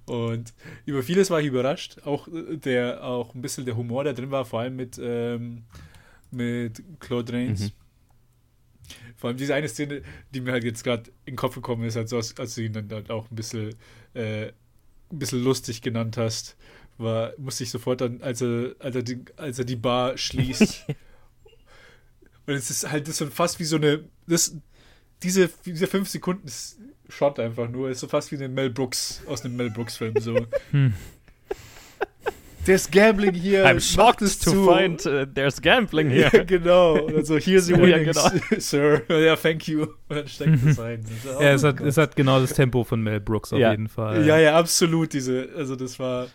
Und 0.04 0.52
über 0.84 1.02
vieles 1.02 1.30
war 1.30 1.40
ich 1.40 1.46
überrascht. 1.46 1.98
Auch 2.04 2.28
äh, 2.28 2.56
der, 2.56 3.04
auch 3.04 3.34
ein 3.34 3.40
bisschen 3.40 3.64
der 3.64 3.76
Humor, 3.76 4.04
der 4.04 4.12
drin 4.12 4.30
war, 4.30 4.44
vor 4.44 4.60
allem 4.60 4.76
mit, 4.76 5.00
ähm, 5.02 5.62
mit 6.30 6.82
Claude 7.00 7.32
Rains. 7.32 7.60
Mhm. 7.60 7.70
Vor 9.16 9.28
allem 9.28 9.36
diese 9.36 9.54
eine 9.54 9.68
Szene, 9.68 10.02
die 10.34 10.40
mir 10.40 10.52
halt 10.52 10.64
jetzt 10.64 10.84
gerade 10.84 11.10
in 11.24 11.34
den 11.34 11.36
Kopf 11.36 11.54
gekommen 11.54 11.84
ist, 11.84 11.96
als, 11.96 12.12
als 12.12 12.54
du 12.54 12.62
ihn 12.62 12.72
dann 12.72 12.90
halt 12.90 13.10
auch 13.10 13.30
ein 13.30 13.36
bisschen, 13.36 13.74
äh, 14.14 14.48
ein 14.48 15.18
bisschen 15.18 15.42
lustig 15.42 15.82
genannt 15.82 16.16
hast, 16.16 16.56
war, 16.98 17.32
musste 17.38 17.64
ich 17.64 17.70
sofort 17.70 18.00
dann, 18.00 18.22
als 18.22 18.42
er, 18.42 18.74
als 18.78 18.96
er, 18.96 19.02
die, 19.02 19.24
als 19.36 19.58
er 19.58 19.64
die 19.64 19.76
Bar 19.76 20.16
schließt. 20.16 20.86
und 22.46 22.54
es 22.54 22.70
ist 22.70 22.90
halt 22.90 23.08
das 23.08 23.18
so 23.18 23.26
fast 23.26 23.60
wie 23.60 23.64
so 23.64 23.76
eine, 23.76 24.04
das, 24.26 24.56
diese, 25.22 25.50
diese 25.64 25.86
fünf 25.86 26.08
Sekunden 26.08 26.50
Shot 27.08 27.38
einfach 27.38 27.68
nur, 27.68 27.90
ist 27.90 28.00
so 28.00 28.08
fast 28.08 28.32
wie 28.32 28.36
eine 28.36 28.48
Mel 28.48 28.70
Brooks 28.70 29.22
aus 29.26 29.44
einem 29.44 29.56
Mel 29.56 29.70
Brooks 29.70 29.96
Film 29.96 30.14
so. 30.18 30.46
Hm 30.70 30.94
there's 32.64 32.86
gambling 32.86 33.34
here. 33.34 33.64
I'm 33.64 33.80
shocked 33.80 34.20
to 34.20 34.28
zu. 34.28 34.66
find 34.66 35.04
uh, 35.06 35.26
there's 35.32 35.60
gambling 35.60 36.10
here. 36.10 36.30
Ja, 36.32 36.44
genau. 36.44 37.06
Also 37.08 37.38
hier 37.38 37.60
sie 37.62 37.74
winnings, 37.74 38.16
ja, 38.16 38.28
genau. 38.28 38.44
Sir. 38.58 39.02
Ja, 39.08 39.36
thank 39.36 39.68
you. 39.68 39.82
Und 40.08 40.16
dann 40.16 40.28
steckt 40.28 40.64
es 40.64 40.78
ein. 40.78 41.04
ja, 41.24 41.52
es 41.52 41.64
hat, 41.64 41.80
es 41.80 41.96
hat 41.96 42.16
genau 42.16 42.40
das 42.40 42.54
Tempo 42.54 42.84
von 42.84 43.02
Mel 43.02 43.20
Brooks 43.20 43.52
auf 43.52 43.58
ja. 43.58 43.70
jeden 43.70 43.88
Fall. 43.88 44.26
Ja, 44.26 44.38
ja, 44.38 44.58
absolut. 44.58 45.12
Diese, 45.12 45.48
also 45.56 45.76
das 45.76 45.98
war 45.98 46.28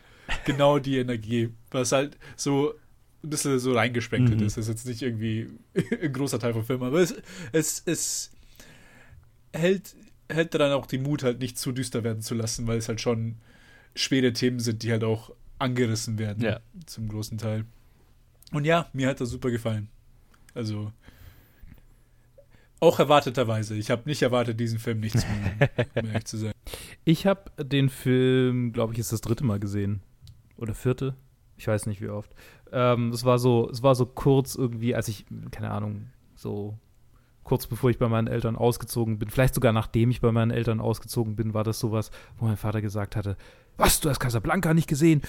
genau 0.46 0.80
die 0.80 0.98
Energie, 0.98 1.50
was 1.72 1.92
halt 1.92 2.18
so 2.36 2.74
ein 3.24 3.30
bisschen 3.30 3.60
so 3.60 3.74
reingespeckelt 3.74 4.40
mhm. 4.40 4.46
ist. 4.46 4.58
Das 4.58 4.66
ist 4.66 4.70
jetzt 4.70 4.88
nicht 4.88 5.02
irgendwie 5.02 5.48
ein 6.02 6.14
großer 6.14 6.40
Teil 6.40 6.54
vom 6.54 6.64
Film, 6.64 6.84
aber 6.84 7.00
es, 7.00 7.16
es, 7.52 7.84
es 7.86 8.32
hält, 9.54 9.96
hält 10.30 10.54
dann 10.54 10.72
auch 10.72 10.86
den 10.86 11.04
Mut 11.04 11.24
halt 11.24 11.40
nicht 11.40 11.58
zu 11.58 11.72
düster 11.72 12.04
werden 12.04 12.22
zu 12.22 12.36
lassen, 12.36 12.68
weil 12.68 12.78
es 12.78 12.88
halt 12.88 13.02
schon 13.02 13.36
schwere 13.96 14.34
Themen 14.34 14.60
sind, 14.60 14.84
die 14.84 14.92
halt 14.92 15.04
auch 15.04 15.32
angerissen 15.60 16.18
werden. 16.18 16.44
Ja. 16.44 16.60
Zum 16.86 17.08
großen 17.08 17.38
Teil. 17.38 17.66
Und 18.52 18.66
ja, 18.66 18.88
mir 18.94 19.10
hat 19.10 19.20
das 19.20 19.30
super 19.30 19.52
gefallen. 19.52 19.90
Also, 20.54 20.92
Auch 22.80 23.00
erwarteterweise. 23.00 23.76
Ich 23.76 23.90
habe 23.90 24.04
nicht 24.06 24.22
erwartet, 24.22 24.60
diesen 24.60 24.80
Film 24.80 25.00
nicht 25.00 25.20
zu 25.20 25.28
mögen, 25.60 25.72
um 25.96 26.06
ehrlich 26.08 26.26
zu 26.26 26.38
sein. 26.38 26.54
Ich 27.06 27.26
habe 27.26 27.52
den 27.64 27.90
Film, 27.90 28.72
glaube 28.72 28.94
ich, 28.94 29.00
ist 29.00 29.12
das 29.12 29.22
dritte 29.22 29.44
Mal 29.44 29.60
gesehen. 29.60 30.02
Oder 30.58 30.74
vierte? 30.74 31.16
Ich 31.58 31.68
weiß 31.68 31.88
nicht 31.88 32.02
wie 32.02 32.10
oft. 32.10 32.34
Ähm, 32.72 33.10
es 33.12 33.26
war 33.26 33.40
so, 33.40 33.70
es 33.72 33.82
war 33.82 33.96
so 33.96 34.06
kurz 34.06 34.56
irgendwie, 34.56 34.94
als 34.96 35.08
ich, 35.08 35.26
keine 35.52 35.72
Ahnung, 35.72 36.10
so 36.36 36.78
kurz 37.44 37.66
bevor 37.66 37.90
ich 37.90 37.98
bei 37.98 38.10
meinen 38.10 38.28
Eltern 38.28 38.58
ausgezogen 38.58 39.20
bin, 39.20 39.30
vielleicht 39.30 39.56
sogar 39.56 39.72
nachdem 39.72 40.12
ich 40.12 40.20
bei 40.20 40.34
meinen 40.34 40.52
Eltern 40.52 40.82
ausgezogen 40.82 41.38
bin, 41.38 41.54
war 41.54 41.64
das 41.64 41.80
sowas, 41.80 42.12
wo 42.38 42.46
mein 42.46 42.58
Vater 42.58 42.82
gesagt 42.82 43.16
hatte, 43.16 43.38
was, 43.78 44.00
du 44.00 44.10
hast 44.10 44.20
Casablanca 44.20 44.74
nicht 44.74 44.88
gesehen? 44.88 45.22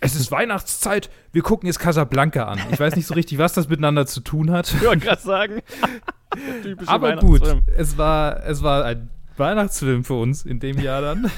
Es 0.00 0.16
ist 0.16 0.32
Weihnachtszeit, 0.32 1.10
wir 1.32 1.42
gucken 1.42 1.68
jetzt 1.68 1.78
Casablanca 1.78 2.44
an. 2.44 2.58
Ich 2.72 2.80
weiß 2.80 2.96
nicht 2.96 3.06
so 3.06 3.14
richtig, 3.14 3.38
was 3.38 3.52
das 3.52 3.68
miteinander 3.68 4.06
zu 4.06 4.20
tun 4.20 4.50
hat. 4.50 4.72
Ich 4.72 4.84
wollte 4.84 5.06
gerade 5.06 5.22
sagen. 5.22 5.62
Aber 6.86 7.16
gut, 7.16 7.42
es 7.76 7.96
war, 7.96 8.44
es 8.44 8.62
war 8.62 8.84
ein 8.84 9.10
Weihnachtsfilm 9.36 10.04
für 10.04 10.14
uns 10.14 10.44
in 10.44 10.60
dem 10.60 10.78
Jahr 10.78 11.02
dann. 11.02 11.30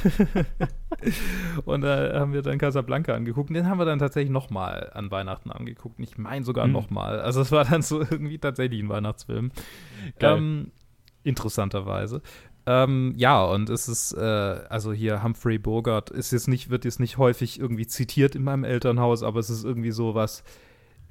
und 1.65 1.81
da 1.83 2.11
äh, 2.11 2.19
haben 2.19 2.33
wir 2.33 2.43
dann 2.43 2.59
Casablanca 2.59 3.15
angeguckt. 3.15 3.51
Und 3.51 3.55
den 3.55 3.69
haben 3.69 3.79
wir 3.79 3.85
dann 3.85 3.99
tatsächlich 3.99 4.31
nochmal 4.31 4.91
an 4.95 5.11
Weihnachten 5.11 5.51
angeguckt. 5.51 5.99
Ich 5.99 6.17
meine 6.17 6.45
sogar 6.45 6.65
hm. 6.65 6.73
nochmal. 6.73 7.21
Also 7.21 7.41
es 7.41 7.53
war 7.53 7.65
dann 7.65 7.83
so 7.83 8.01
irgendwie 8.11 8.39
tatsächlich 8.39 8.81
ein 8.81 8.89
Weihnachtsfilm. 8.89 9.51
Ähm, 10.21 10.73
interessanterweise. 11.23 12.23
Ähm, 12.69 13.15
ja, 13.17 13.43
und 13.47 13.71
es 13.71 13.89
ist, 13.89 14.13
äh, 14.13 14.21
also 14.21 14.93
hier 14.93 15.23
Humphrey 15.23 15.57
Bogart 15.59 16.11
ist 16.11 16.33
jetzt 16.33 16.49
nicht, 16.49 16.69
wird 16.69 16.85
jetzt 16.85 17.01
nicht 17.01 17.17
häufig 17.17 17.59
irgendwie 17.59 17.87
zitiert 17.87 18.35
in 18.35 18.45
meinem 18.45 18.65
Elternhaus, 18.65 19.23
aber 19.23 19.41
es 19.41 19.49
ist 19.49 19.65
irgendwie 19.65 19.91
so 19.91 20.15
was, 20.15 20.45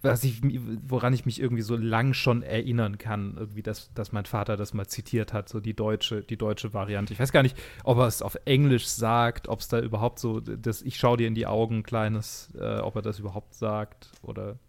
was 0.03 0.23
ich, 0.23 0.39
woran 0.87 1.13
ich 1.13 1.25
mich 1.25 1.41
irgendwie 1.41 1.63
so 1.63 1.75
lang 1.75 2.13
schon 2.13 2.43
erinnern 2.43 2.99
kann, 2.99 3.37
irgendwie, 3.39 3.63
dass, 3.63 3.91
dass 3.95 4.11
mein 4.11 4.25
Vater 4.25 4.55
das 4.55 4.75
mal 4.75 4.85
zitiert 4.85 5.33
hat, 5.33 5.49
so 5.49 5.59
die 5.59 5.73
deutsche, 5.73 6.21
die 6.21 6.37
deutsche 6.37 6.75
Variante. 6.75 7.11
Ich 7.13 7.19
weiß 7.19 7.31
gar 7.31 7.41
nicht, 7.41 7.57
ob 7.83 7.97
er 7.97 8.05
es 8.05 8.21
auf 8.21 8.37
Englisch 8.45 8.85
sagt, 8.85 9.47
ob 9.47 9.61
es 9.61 9.67
da 9.67 9.79
überhaupt 9.79 10.19
so, 10.19 10.39
das 10.39 10.83
Ich 10.83 10.97
schau 10.97 11.15
dir 11.15 11.27
in 11.27 11.33
die 11.33 11.47
Augen, 11.47 11.81
kleines, 11.81 12.53
äh, 12.59 12.77
ob 12.81 12.97
er 12.97 13.01
das 13.01 13.17
überhaupt 13.17 13.55
sagt 13.55 14.11
oder, 14.21 14.59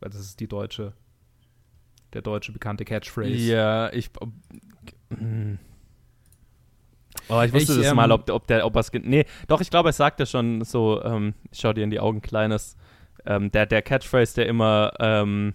weil 0.00 0.08
das 0.08 0.20
ist 0.20 0.40
die 0.40 0.48
deutsche, 0.48 0.94
der 2.14 2.22
deutsche 2.22 2.52
bekannte 2.52 2.86
Catchphrase. 2.86 3.34
Ja, 3.34 3.92
ich. 3.92 4.08
Hm. 5.10 5.58
Oh, 7.30 7.42
ich 7.42 7.52
wusste 7.52 7.72
ich, 7.72 7.78
das 7.78 7.88
ähm, 7.88 7.96
mal, 7.96 8.10
ob, 8.12 8.28
ob 8.30 8.46
der, 8.46 8.66
ob 8.66 8.76
es. 8.76 8.92
Nee, 8.92 9.24
doch, 9.48 9.60
ich 9.60 9.70
glaube, 9.70 9.90
er 9.90 9.92
sagt 9.92 10.20
ja 10.20 10.26
schon 10.26 10.62
so, 10.64 11.02
ähm, 11.04 11.34
schau 11.52 11.72
dir 11.72 11.84
in 11.84 11.90
die 11.90 12.00
Augen, 12.00 12.20
Kleines. 12.22 12.76
Ähm, 13.26 13.50
der, 13.50 13.66
der 13.66 13.82
Catchphrase, 13.82 14.34
der 14.34 14.46
immer 14.46 14.92
ähm, 14.98 15.54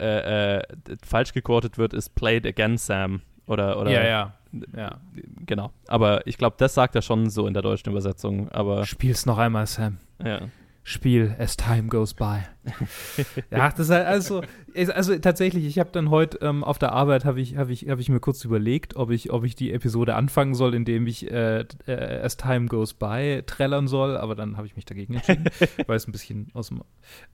äh, 0.00 0.56
äh, 0.56 0.62
falsch 1.04 1.32
gequotet 1.32 1.78
wird, 1.78 1.94
ist 1.94 2.14
Play 2.14 2.38
it 2.38 2.46
again, 2.46 2.76
Sam. 2.76 3.22
Oder, 3.46 3.78
oder. 3.78 3.90
Ja, 3.90 4.04
ja. 4.04 4.34
ja. 4.76 4.96
Genau. 5.44 5.70
Aber 5.86 6.26
ich 6.26 6.38
glaube, 6.38 6.56
das 6.58 6.74
sagt 6.74 6.94
er 6.96 7.02
schon 7.02 7.30
so 7.30 7.46
in 7.46 7.54
der 7.54 7.62
deutschen 7.62 7.90
Übersetzung. 7.90 8.48
Aber 8.50 8.84
Spiel's 8.84 9.26
noch 9.26 9.38
einmal, 9.38 9.66
Sam. 9.66 9.98
Ja. 10.24 10.40
Spiel 10.88 11.34
as 11.40 11.56
time 11.56 11.88
goes 11.88 12.14
by. 12.14 12.42
ja, 13.50 13.70
das 13.70 13.80
ist 13.80 13.90
halt 13.90 14.06
also, 14.06 14.42
also 14.72 15.18
tatsächlich, 15.18 15.64
ich 15.64 15.80
habe 15.80 15.90
dann 15.90 16.10
heute 16.10 16.38
ähm, 16.42 16.62
auf 16.62 16.78
der 16.78 16.92
Arbeit 16.92 17.24
habe 17.24 17.40
ich, 17.40 17.56
hab 17.56 17.70
ich, 17.70 17.88
hab 17.88 17.98
ich 17.98 18.08
mir 18.08 18.20
kurz 18.20 18.44
überlegt, 18.44 18.94
ob 18.94 19.10
ich, 19.10 19.32
ob 19.32 19.42
ich 19.42 19.56
die 19.56 19.72
Episode 19.72 20.14
anfangen 20.14 20.54
soll, 20.54 20.74
indem 20.74 21.08
ich 21.08 21.28
äh, 21.28 21.64
äh, 21.88 22.20
as 22.22 22.36
time 22.36 22.66
goes 22.66 22.94
by 22.94 23.42
trällern 23.44 23.88
soll, 23.88 24.16
aber 24.16 24.36
dann 24.36 24.56
habe 24.56 24.68
ich 24.68 24.76
mich 24.76 24.84
dagegen 24.84 25.14
entschieden, 25.14 25.46
weil 25.88 25.96
es 25.96 26.06
ein 26.06 26.12
bisschen 26.12 26.50
aus 26.54 26.68
dem 26.68 26.82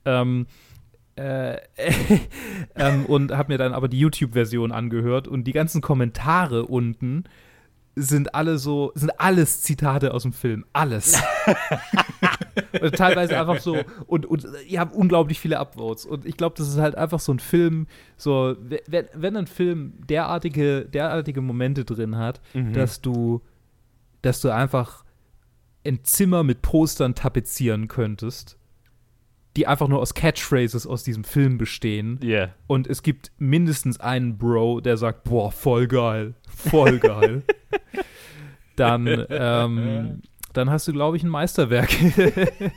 ähm, 0.05 0.47
äh, 1.15 1.57
ähm, 2.75 3.05
und 3.05 3.33
habe 3.33 3.53
mir 3.53 3.59
dann 3.59 3.75
aber 3.75 3.87
die 3.87 3.99
YouTube-Version 3.99 4.71
angehört 4.71 5.27
und 5.27 5.43
die 5.43 5.53
ganzen 5.53 5.79
Kommentare 5.79 6.65
unten 6.65 7.25
sind 7.95 8.33
alle 8.33 8.57
so, 8.57 8.91
sind 8.95 9.19
alles 9.19 9.61
Zitate 9.61 10.15
aus 10.15 10.23
dem 10.23 10.33
Film. 10.33 10.65
Alles. 10.73 11.21
Teilweise 12.95 13.39
einfach 13.39 13.59
so. 13.59 13.77
Und, 14.07 14.25
und 14.25 14.47
ihr 14.67 14.79
habt 14.79 14.95
unglaublich 14.95 15.39
viele 15.39 15.59
Upvotes. 15.59 16.05
Und 16.05 16.25
ich 16.25 16.37
glaube, 16.37 16.55
das 16.57 16.67
ist 16.67 16.77
halt 16.77 16.95
einfach 16.95 17.19
so 17.19 17.33
ein 17.33 17.39
Film, 17.39 17.87
so, 18.17 18.55
wenn, 18.87 19.05
wenn 19.13 19.37
ein 19.37 19.47
Film 19.47 19.93
derartige, 20.07 20.85
derartige 20.85 21.41
Momente 21.41 21.85
drin 21.85 22.17
hat, 22.17 22.41
mhm. 22.53 22.73
dass 22.73 23.01
du, 23.01 23.41
dass 24.21 24.41
du 24.41 24.49
einfach 24.49 25.03
ein 25.85 26.03
Zimmer 26.03 26.43
mit 26.43 26.61
Postern 26.61 27.15
tapezieren 27.15 27.87
könntest 27.87 28.57
die 29.55 29.67
einfach 29.67 29.87
nur 29.87 29.99
aus 29.99 30.13
Catchphrases 30.13 30.87
aus 30.87 31.03
diesem 31.03 31.23
Film 31.23 31.57
bestehen. 31.57 32.19
Yeah. 32.23 32.53
Und 32.67 32.87
es 32.87 33.03
gibt 33.03 33.31
mindestens 33.37 33.99
einen 33.99 34.37
Bro, 34.37 34.81
der 34.81 34.97
sagt, 34.97 35.23
boah, 35.23 35.51
voll 35.51 35.87
geil, 35.87 36.33
voll 36.47 36.99
geil. 36.99 37.43
dann, 38.75 39.25
ähm, 39.29 40.21
dann 40.53 40.69
hast 40.69 40.87
du, 40.87 40.93
glaube 40.93 41.17
ich, 41.17 41.23
ein 41.23 41.29
Meisterwerk. 41.29 41.89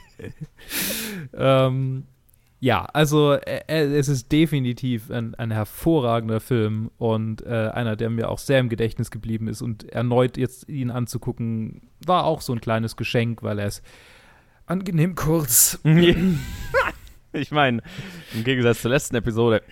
ähm, 1.34 2.04
ja, 2.58 2.86
also 2.86 3.34
äh, 3.34 3.60
äh, 3.68 3.96
es 3.96 4.08
ist 4.08 4.32
definitiv 4.32 5.10
ein, 5.10 5.34
ein 5.34 5.50
hervorragender 5.50 6.40
Film 6.40 6.90
und 6.96 7.44
äh, 7.44 7.70
einer, 7.72 7.96
der 7.96 8.08
mir 8.08 8.30
auch 8.30 8.38
sehr 8.38 8.60
im 8.60 8.68
Gedächtnis 8.68 9.10
geblieben 9.10 9.46
ist. 9.46 9.60
Und 9.60 9.90
erneut 9.90 10.36
jetzt 10.38 10.68
ihn 10.68 10.90
anzugucken, 10.90 11.82
war 12.04 12.24
auch 12.24 12.40
so 12.40 12.52
ein 12.52 12.60
kleines 12.60 12.96
Geschenk, 12.96 13.42
weil 13.42 13.58
er 13.58 13.66
es 13.66 13.82
angenehm 14.64 15.14
kurz. 15.14 15.78
ich 17.32 17.50
meine, 17.50 17.82
im 18.34 18.44
Gegensatz 18.44 18.80
zur 18.80 18.90
letzten 18.90 19.16
Episode. 19.16 19.62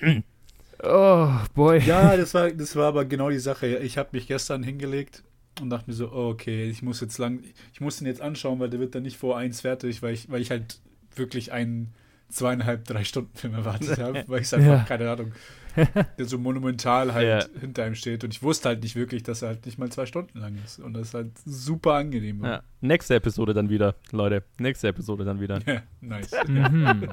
oh, 0.83 1.31
boy. 1.55 1.79
Ja, 1.81 2.17
das 2.19 2.35
war, 2.35 2.51
das 2.51 2.77
war 2.77 2.89
aber 2.89 3.07
genau 3.07 3.31
die 3.31 3.39
Sache. 3.39 3.79
Ich 3.79 3.97
habe 3.97 4.11
mich 4.13 4.27
gestern 4.27 4.63
hingelegt 4.63 5.23
und 5.61 5.71
dachte 5.71 5.91
mir 5.91 5.95
so, 5.95 6.11
oh, 6.13 6.31
okay, 6.31 6.69
ich 6.69 6.83
muss 6.83 7.01
jetzt 7.01 7.19
lang, 7.19 7.41
ich 7.73 7.81
muss 7.81 7.99
den 7.99 8.07
jetzt 8.07 8.21
anschauen, 8.21 8.61
weil 8.61 8.71
der 8.71 8.81
wird 8.81 8.95
dann 8.95 9.03
nicht 9.03 9.17
vor 9.17 9.37
eins 9.39 9.61
fertig, 9.61 10.03
weil 10.03 10.15
ich, 10.15 10.31
weil 10.31 10.41
ich 10.41 10.51
halt 10.51 10.81
wirklich 11.15 11.53
einen 11.53 11.95
zweieinhalb, 12.29 12.85
drei 12.85 13.05
Stunden 13.05 13.37
Film 13.37 13.55
erwartet 13.55 13.99
habe, 13.99 14.25
weil 14.29 14.41
ich 14.41 14.47
es 14.47 14.55
einfach, 14.55 14.79
ja. 14.79 14.85
keine 14.85 15.11
Ahnung, 15.11 15.33
der 16.19 16.25
so 16.25 16.39
monumental 16.39 17.15
halt 17.15 17.53
ja. 17.53 17.61
hinter 17.61 17.87
ihm 17.87 17.95
steht. 17.95 18.25
Und 18.25 18.33
ich 18.33 18.43
wusste 18.43 18.71
halt 18.71 18.83
nicht 18.83 18.97
wirklich, 18.97 19.23
dass 19.23 19.43
er 19.43 19.49
halt 19.49 19.67
nicht 19.67 19.79
mal 19.79 19.91
zwei 19.91 20.07
Stunden 20.07 20.39
lang 20.39 20.57
ist. 20.65 20.79
Und 20.79 20.95
das 20.95 21.09
ist 21.09 21.15
halt 21.15 21.33
super 21.45 21.95
angenehm. 21.95 22.45
Ja. 22.45 22.63
Nächste 22.81 23.15
Episode 23.15 23.55
dann 23.55 23.71
wieder, 23.71 23.95
Leute. 24.13 24.45
Nächste 24.59 24.89
Episode 24.89 25.25
dann 25.25 25.41
wieder. 25.41 25.61
Ja, 25.67 25.83
nice. 26.01 26.33
mhm. 26.47 27.09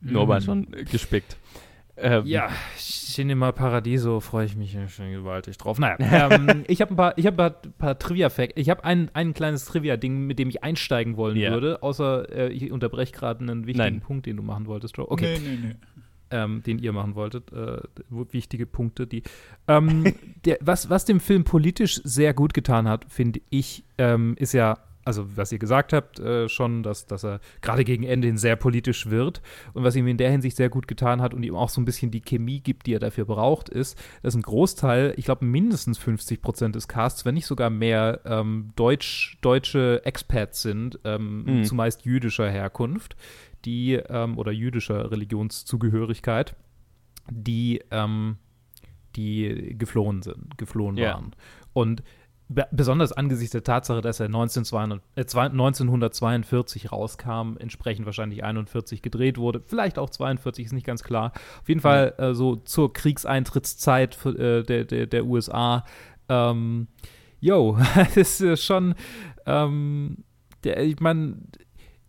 Norbert 0.00 0.44
schon 0.44 0.70
gespickt. 0.90 1.36
Ähm, 1.96 2.26
ja, 2.26 2.50
Cinema 3.18 3.50
Paradiso 3.50 4.20
freue 4.20 4.46
ich 4.46 4.54
mich 4.54 4.78
schon 4.94 5.10
gewaltig 5.10 5.58
drauf. 5.58 5.80
Naja, 5.80 6.30
ähm, 6.30 6.64
ich 6.68 6.80
habe 6.80 6.94
ein 6.94 6.96
paar, 6.96 7.18
ich 7.18 7.26
hab 7.26 7.34
ein 7.34 7.36
paar, 7.36 7.50
paar 7.76 7.98
Trivia-Facts. 7.98 8.52
Ich 8.54 8.70
habe 8.70 8.84
ein, 8.84 9.10
ein 9.12 9.34
kleines 9.34 9.64
Trivia-Ding, 9.64 10.24
mit 10.24 10.38
dem 10.38 10.48
ich 10.48 10.62
einsteigen 10.62 11.16
wollen 11.16 11.36
yeah. 11.36 11.52
würde, 11.52 11.82
außer 11.82 12.32
äh, 12.32 12.52
ich 12.52 12.70
unterbreche 12.70 13.12
gerade 13.12 13.40
einen 13.40 13.66
wichtigen 13.66 13.94
Nein. 13.94 14.00
Punkt, 14.00 14.26
den 14.26 14.36
du 14.36 14.44
machen 14.44 14.66
wolltest, 14.66 14.96
Joe. 14.96 15.10
Okay. 15.10 15.36
Nee, 15.42 15.48
nee, 15.48 15.68
nee. 15.68 15.74
Ähm, 16.30 16.62
den 16.62 16.78
ihr 16.78 16.92
machen 16.92 17.16
wolltet. 17.16 17.52
Äh, 17.52 17.78
wichtige 18.08 18.66
Punkte, 18.66 19.08
die. 19.08 19.24
Ähm, 19.66 20.14
der, 20.44 20.58
was, 20.60 20.88
was 20.88 21.04
dem 21.04 21.18
Film 21.18 21.42
politisch 21.42 22.00
sehr 22.04 22.34
gut 22.34 22.54
getan 22.54 22.86
hat, 22.86 23.06
finde 23.08 23.40
ich, 23.50 23.82
ähm, 23.96 24.36
ist 24.38 24.52
ja 24.52 24.78
also 25.08 25.38
was 25.38 25.50
ihr 25.52 25.58
gesagt 25.58 25.94
habt, 25.94 26.20
äh, 26.20 26.50
schon, 26.50 26.82
dass, 26.82 27.06
dass 27.06 27.24
er 27.24 27.40
gerade 27.62 27.82
gegen 27.82 28.04
Ende 28.04 28.28
hin 28.28 28.36
sehr 28.36 28.56
politisch 28.56 29.08
wird. 29.08 29.40
Und 29.72 29.82
was 29.82 29.96
ihm 29.96 30.06
in 30.06 30.18
der 30.18 30.30
Hinsicht 30.30 30.54
sehr 30.54 30.68
gut 30.68 30.86
getan 30.86 31.22
hat 31.22 31.32
und 31.32 31.42
ihm 31.44 31.56
auch 31.56 31.70
so 31.70 31.80
ein 31.80 31.86
bisschen 31.86 32.10
die 32.10 32.20
Chemie 32.20 32.60
gibt, 32.60 32.86
die 32.86 32.92
er 32.92 32.98
dafür 32.98 33.24
braucht, 33.24 33.70
ist, 33.70 33.98
dass 34.22 34.34
ein 34.34 34.42
Großteil, 34.42 35.14
ich 35.16 35.24
glaube 35.24 35.46
mindestens 35.46 35.96
50 35.96 36.42
Prozent 36.42 36.74
des 36.74 36.88
Casts, 36.88 37.24
wenn 37.24 37.34
nicht 37.34 37.46
sogar 37.46 37.70
mehr, 37.70 38.20
ähm, 38.26 38.68
Deutsch, 38.76 39.38
deutsche 39.40 40.02
Expats 40.04 40.60
sind, 40.60 41.00
ähm, 41.04 41.44
mhm. 41.44 41.64
zumeist 41.64 42.04
jüdischer 42.04 42.50
Herkunft, 42.50 43.16
die, 43.64 43.94
ähm, 43.94 44.36
oder 44.36 44.52
jüdischer 44.52 45.10
Religionszugehörigkeit, 45.10 46.54
die, 47.30 47.80
ähm, 47.90 48.36
die 49.16 49.74
geflohen 49.78 50.20
sind, 50.20 50.58
geflohen 50.58 50.98
yeah. 50.98 51.14
waren. 51.14 51.32
Und 51.72 52.02
besonders 52.48 53.12
angesichts 53.12 53.52
der 53.52 53.62
Tatsache, 53.62 54.00
dass 54.00 54.20
er 54.20 54.26
1942 54.26 56.84
äh, 56.84 56.88
rauskam, 56.88 57.56
entsprechend 57.58 58.06
wahrscheinlich 58.06 58.42
41 58.42 59.02
gedreht 59.02 59.36
wurde, 59.36 59.60
vielleicht 59.60 59.98
auch 59.98 60.10
42, 60.10 60.66
ist 60.66 60.72
nicht 60.72 60.86
ganz 60.86 61.02
klar. 61.02 61.32
Auf 61.60 61.68
jeden 61.68 61.80
Fall 61.80 62.14
äh, 62.18 62.34
so 62.34 62.56
zur 62.56 62.92
Kriegseintrittszeit 62.92 64.14
für, 64.14 64.30
äh, 64.30 64.62
der, 64.62 64.84
der, 64.84 65.06
der 65.06 65.26
USA. 65.26 65.84
Ähm, 66.28 66.88
yo, 67.40 67.78
das 68.14 68.40
ist 68.40 68.64
schon, 68.64 68.94
ähm, 69.44 70.24
der, 70.64 70.82
ich 70.82 71.00
meine, 71.00 71.36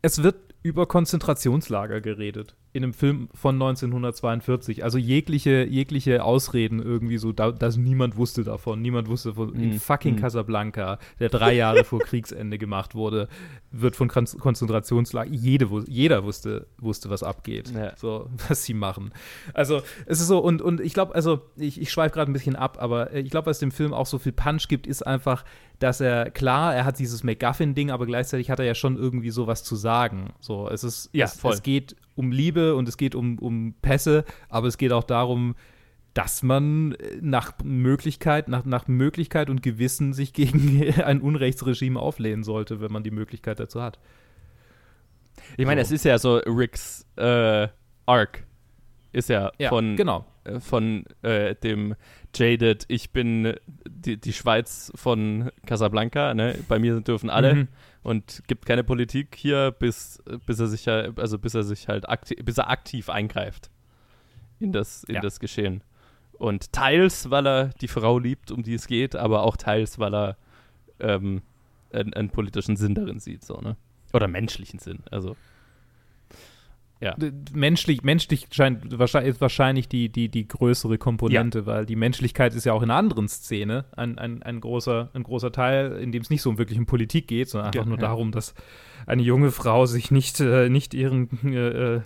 es 0.01 0.23
wird 0.23 0.37
über 0.63 0.87
Konzentrationslager 0.87 1.99
geredet 1.99 2.55
in 2.71 2.83
einem 2.83 2.93
Film 2.93 3.29
von 3.33 3.55
1942. 3.55 4.83
Also 4.83 4.97
jegliche, 4.97 5.63
jegliche 5.65 6.23
Ausreden 6.23 6.79
irgendwie 6.81 7.17
so, 7.17 7.31
da, 7.31 7.51
dass 7.51 7.77
niemand 7.77 8.15
wusste 8.15 8.43
davon. 8.43 8.81
Niemand 8.81 9.07
wusste 9.07 9.33
von 9.33 9.55
in 9.55 9.69
Mhm. 9.71 9.79
fucking 9.79 10.15
Mhm. 10.15 10.19
Casablanca, 10.19 10.99
der 11.19 11.29
drei 11.29 11.53
Jahre 11.55 11.83
vor 11.83 11.99
Kriegsende 11.99 12.57
gemacht 12.59 12.93
wurde, 12.93 13.27
wird 13.71 13.95
von 13.95 14.07
Kon 14.07 14.25
Konzentrationslager. 14.25 15.31
Jede, 15.31 15.67
jeder 15.87 16.23
wusste, 16.23 16.67
wusste, 16.77 17.09
was 17.09 17.23
abgeht. 17.23 17.71
Ja. 17.75 17.95
So, 17.97 18.29
was 18.47 18.63
sie 18.65 18.73
machen. 18.75 19.13
Also, 19.53 19.81
es 20.05 20.19
ist 20.19 20.27
so, 20.27 20.39
und, 20.39 20.61
und 20.61 20.79
ich 20.79 20.93
glaube, 20.93 21.15
also, 21.15 21.41
ich, 21.55 21.81
ich 21.81 21.91
schweife 21.91 22.13
gerade 22.13 22.29
ein 22.29 22.33
bisschen 22.33 22.55
ab, 22.55 22.77
aber 22.79 23.11
äh, 23.13 23.21
ich 23.21 23.31
glaube, 23.31 23.47
was 23.47 23.59
dem 23.59 23.71
Film 23.71 23.93
auch 23.93 24.05
so 24.05 24.19
viel 24.19 24.31
Punch 24.31 24.67
gibt, 24.67 24.85
ist 24.85 25.05
einfach, 25.05 25.43
dass 25.79 26.01
er, 26.01 26.29
klar, 26.29 26.75
er 26.75 26.85
hat 26.85 26.99
dieses 26.99 27.23
MacGuffin-Ding, 27.23 27.89
aber 27.89 28.05
gleichzeitig 28.05 28.51
hat 28.51 28.59
er 28.59 28.65
ja 28.65 28.75
schon 28.75 28.97
irgendwie 28.97 29.29
sowas 29.29 29.63
zu 29.63 29.75
sagen. 29.75 30.33
So, 30.39 30.69
es 30.69 30.83
ist, 30.83 31.09
Ja, 31.13 31.25
es, 31.25 31.43
es 31.43 31.63
geht 31.63 31.95
um 32.15 32.31
Liebe 32.31 32.75
und 32.75 32.87
es 32.87 32.97
geht 32.97 33.15
um, 33.15 33.39
um 33.39 33.73
Pässe, 33.81 34.25
aber 34.49 34.67
es 34.67 34.77
geht 34.77 34.91
auch 34.91 35.05
darum, 35.05 35.55
dass 36.13 36.43
man 36.43 36.93
äh, 36.93 37.17
nach 37.21 37.53
Möglichkeit, 37.63 38.49
nach, 38.49 38.65
nach 38.65 38.87
Möglichkeit 38.87 39.49
und 39.49 39.63
Gewissen 39.63 40.13
sich 40.13 40.33
gegen 40.33 40.93
ein 41.01 41.21
Unrechtsregime 41.21 41.99
auflehnen 41.99 42.43
sollte, 42.43 42.81
wenn 42.81 42.91
man 42.91 43.03
die 43.03 43.11
Möglichkeit 43.11 43.59
dazu 43.59 43.81
hat. 43.81 43.99
Ich 45.57 45.65
meine, 45.65 45.81
So. 45.81 45.87
es 45.87 45.91
ist 45.91 46.05
ja 46.05 46.17
so 46.19 46.37
Ricks 46.37 47.05
äh, 47.15 47.67
Arc. 48.05 48.43
Ist 49.11 49.29
ja, 49.29 49.51
Ja, 49.57 49.69
von, 49.69 49.95
genau. 49.95 50.25
Äh, 50.55 50.59
von 50.59 51.05
äh, 51.21 51.55
dem 51.55 51.95
Jaded, 52.35 52.85
ich 52.87 53.11
bin 53.11 53.53
die, 53.87 54.17
die 54.17 54.33
Schweiz 54.33 54.91
von 54.95 55.51
Casablanca, 55.65 56.33
ne? 56.33 56.55
Bei 56.67 56.77
mir 56.79 57.01
dürfen 57.01 57.29
alle 57.29 57.55
Mhm. 57.55 57.67
und 58.03 58.43
gibt 58.47 58.65
keine 58.65 58.83
Politik 58.83 59.35
hier, 59.35 59.71
bis, 59.71 60.21
bis 60.45 60.59
er 60.59 60.67
sich 60.67 60.85
ja, 60.85 61.09
also 61.15 61.39
bis 61.39 61.53
er 61.55 61.63
sich 61.63 61.87
halt 61.87 62.07
aktiv, 62.07 62.37
bis 62.43 62.57
er 62.57 62.69
aktiv 62.69 63.09
eingreift 63.09 63.69
in 64.59 64.71
das, 64.71 65.03
in 65.05 65.15
Ja. 65.15 65.21
das 65.21 65.39
Geschehen. 65.39 65.83
Und 66.33 66.71
teils, 66.71 67.29
weil 67.31 67.47
er 67.47 67.67
die 67.81 67.87
Frau 67.87 68.17
liebt, 68.19 68.51
um 68.51 68.63
die 68.63 68.73
es 68.75 68.87
geht, 68.87 69.15
aber 69.15 69.43
auch 69.43 69.57
teils, 69.57 69.99
weil 69.99 70.13
er 70.15 70.37
ähm, 70.99 71.41
einen, 71.91 72.13
einen 72.13 72.29
politischen 72.29 72.75
Sinn 72.77 72.95
darin 72.95 73.19
sieht, 73.19 73.43
so, 73.43 73.59
ne? 73.59 73.75
Oder 74.13 74.27
menschlichen 74.27 74.79
Sinn, 74.79 74.99
also. 75.11 75.35
Ja. 77.01 77.15
Menschlich, 77.53 78.03
menschlich 78.03 78.47
scheint 78.51 78.99
wahrscheinlich, 78.99 79.35
ist 79.35 79.41
wahrscheinlich 79.41 79.87
die, 79.87 80.09
die, 80.09 80.27
die 80.27 80.47
größere 80.47 80.97
Komponente, 80.97 81.65
weil 81.65 81.85
die 81.85 81.95
Menschlichkeit 81.95 82.53
ist 82.53 82.65
ja 82.65 82.73
auch 82.73 82.81
in 82.81 82.91
einer 82.91 82.99
anderen 82.99 83.29
Szene 83.29 83.85
ein, 83.95 84.17
ein, 84.17 84.43
ein, 84.43 84.59
großer, 84.59 85.09
ein 85.13 85.23
großer 85.23 85.53
Teil, 85.53 85.93
in 85.93 86.11
dem 86.11 86.21
es 86.21 86.29
nicht 86.29 86.41
so 86.41 86.57
wirklich 86.57 86.77
um 86.77 86.85
Politik 86.85 87.27
geht, 87.27 87.49
sondern 87.49 87.67
einfach 87.67 87.81
Ja, 87.83 87.87
nur 87.87 87.97
ja. 87.97 88.01
darum, 88.01 88.31
dass 88.33 88.53
eine 89.05 89.21
junge 89.21 89.51
Frau 89.51 89.85
sich 89.85 90.11
nicht, 90.11 90.41
äh, 90.41 90.67
nicht 90.67 90.93
ihren 90.93 91.29
äh, 91.45 91.95
äh, 91.95 92.01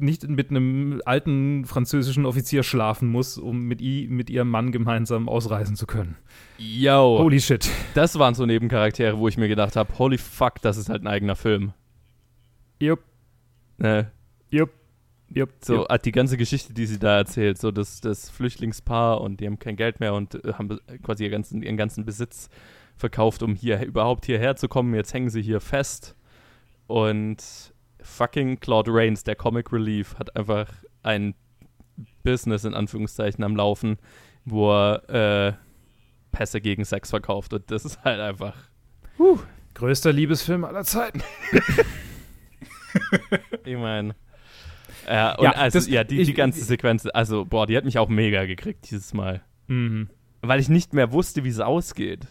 nicht 0.00 0.28
mit 0.28 0.50
einem 0.50 1.00
alten 1.04 1.64
französischen 1.64 2.26
Offizier 2.26 2.62
schlafen 2.62 3.08
muss, 3.08 3.38
um 3.38 3.62
mit, 3.62 3.80
i, 3.80 4.06
mit 4.10 4.30
ihrem 4.30 4.50
Mann 4.50 4.72
gemeinsam 4.72 5.28
ausreisen 5.28 5.76
zu 5.76 5.86
können. 5.86 6.16
Yo, 6.58 7.18
Holy 7.18 7.40
shit. 7.40 7.70
das 7.94 8.18
waren 8.18 8.34
so 8.34 8.44
Nebencharaktere, 8.46 9.18
wo 9.18 9.28
ich 9.28 9.38
mir 9.38 9.48
gedacht 9.48 9.76
habe, 9.76 9.96
holy 9.98 10.18
fuck, 10.18 10.60
das 10.60 10.76
ist 10.76 10.88
halt 10.88 11.02
ein 11.02 11.06
eigener 11.06 11.36
Film. 11.36 11.72
Jupp, 12.80 13.00
Ne? 13.78 14.10
jupp, 14.50 14.70
jupp. 15.28 15.50
So, 15.64 15.86
jupp. 15.88 16.02
die 16.02 16.12
ganze 16.12 16.36
Geschichte, 16.36 16.72
die 16.72 16.86
sie 16.86 16.98
da 16.98 17.16
erzählt, 17.18 17.58
so 17.58 17.70
das, 17.70 18.00
das 18.00 18.30
Flüchtlingspaar 18.30 19.20
und 19.20 19.40
die 19.40 19.46
haben 19.46 19.58
kein 19.58 19.76
Geld 19.76 20.00
mehr 20.00 20.14
und 20.14 20.34
äh, 20.44 20.52
haben 20.54 20.68
be- 20.68 20.80
quasi 21.02 21.24
ihren 21.24 21.32
ganzen, 21.32 21.62
ihren 21.62 21.76
ganzen 21.76 22.04
Besitz 22.04 22.48
verkauft, 22.96 23.42
um 23.42 23.54
hier 23.54 23.82
überhaupt 23.84 24.26
hierher 24.26 24.56
zu 24.56 24.68
kommen. 24.68 24.94
Jetzt 24.94 25.14
hängen 25.14 25.30
sie 25.30 25.42
hier 25.42 25.60
fest. 25.60 26.14
Und 26.86 27.42
fucking 28.02 28.60
Claude 28.60 28.90
Rains, 28.92 29.24
der 29.24 29.34
Comic 29.36 29.72
Relief, 29.72 30.16
hat 30.18 30.36
einfach 30.36 30.68
ein 31.02 31.34
Business 32.22 32.64
in 32.64 32.74
Anführungszeichen 32.74 33.42
am 33.44 33.56
Laufen, 33.56 33.96
wo 34.44 34.70
er 34.72 35.08
äh, 35.48 35.52
Pässe 36.32 36.60
gegen 36.60 36.84
Sex 36.84 37.10
verkauft. 37.10 37.52
Und 37.54 37.70
das 37.70 37.84
ist 37.84 38.04
halt 38.04 38.20
einfach. 38.20 38.54
Größter 39.74 40.12
Liebesfilm 40.12 40.64
aller 40.64 40.84
Zeiten. 40.84 41.22
Ich 43.64 43.76
meine. 43.76 44.14
Ja, 45.06 45.34
und 45.36 45.44
Ja, 45.44 45.52
also, 45.52 45.78
das- 45.78 45.88
ja, 45.88 46.04
die, 46.04 46.20
ich- 46.20 46.28
die 46.28 46.34
ganze 46.34 46.64
Sequenz, 46.64 47.06
also, 47.12 47.44
boah, 47.44 47.66
die 47.66 47.76
hat 47.76 47.84
mich 47.84 47.98
auch 47.98 48.08
mega 48.08 48.44
gekriegt 48.44 48.90
dieses 48.90 49.14
Mal. 49.14 49.42
Mhm. 49.68 50.08
Weil 50.42 50.60
ich 50.60 50.68
nicht 50.68 50.92
mehr 50.92 51.12
wusste, 51.12 51.44
wie 51.44 51.48
es 51.48 51.60
ausgeht. 51.60 52.26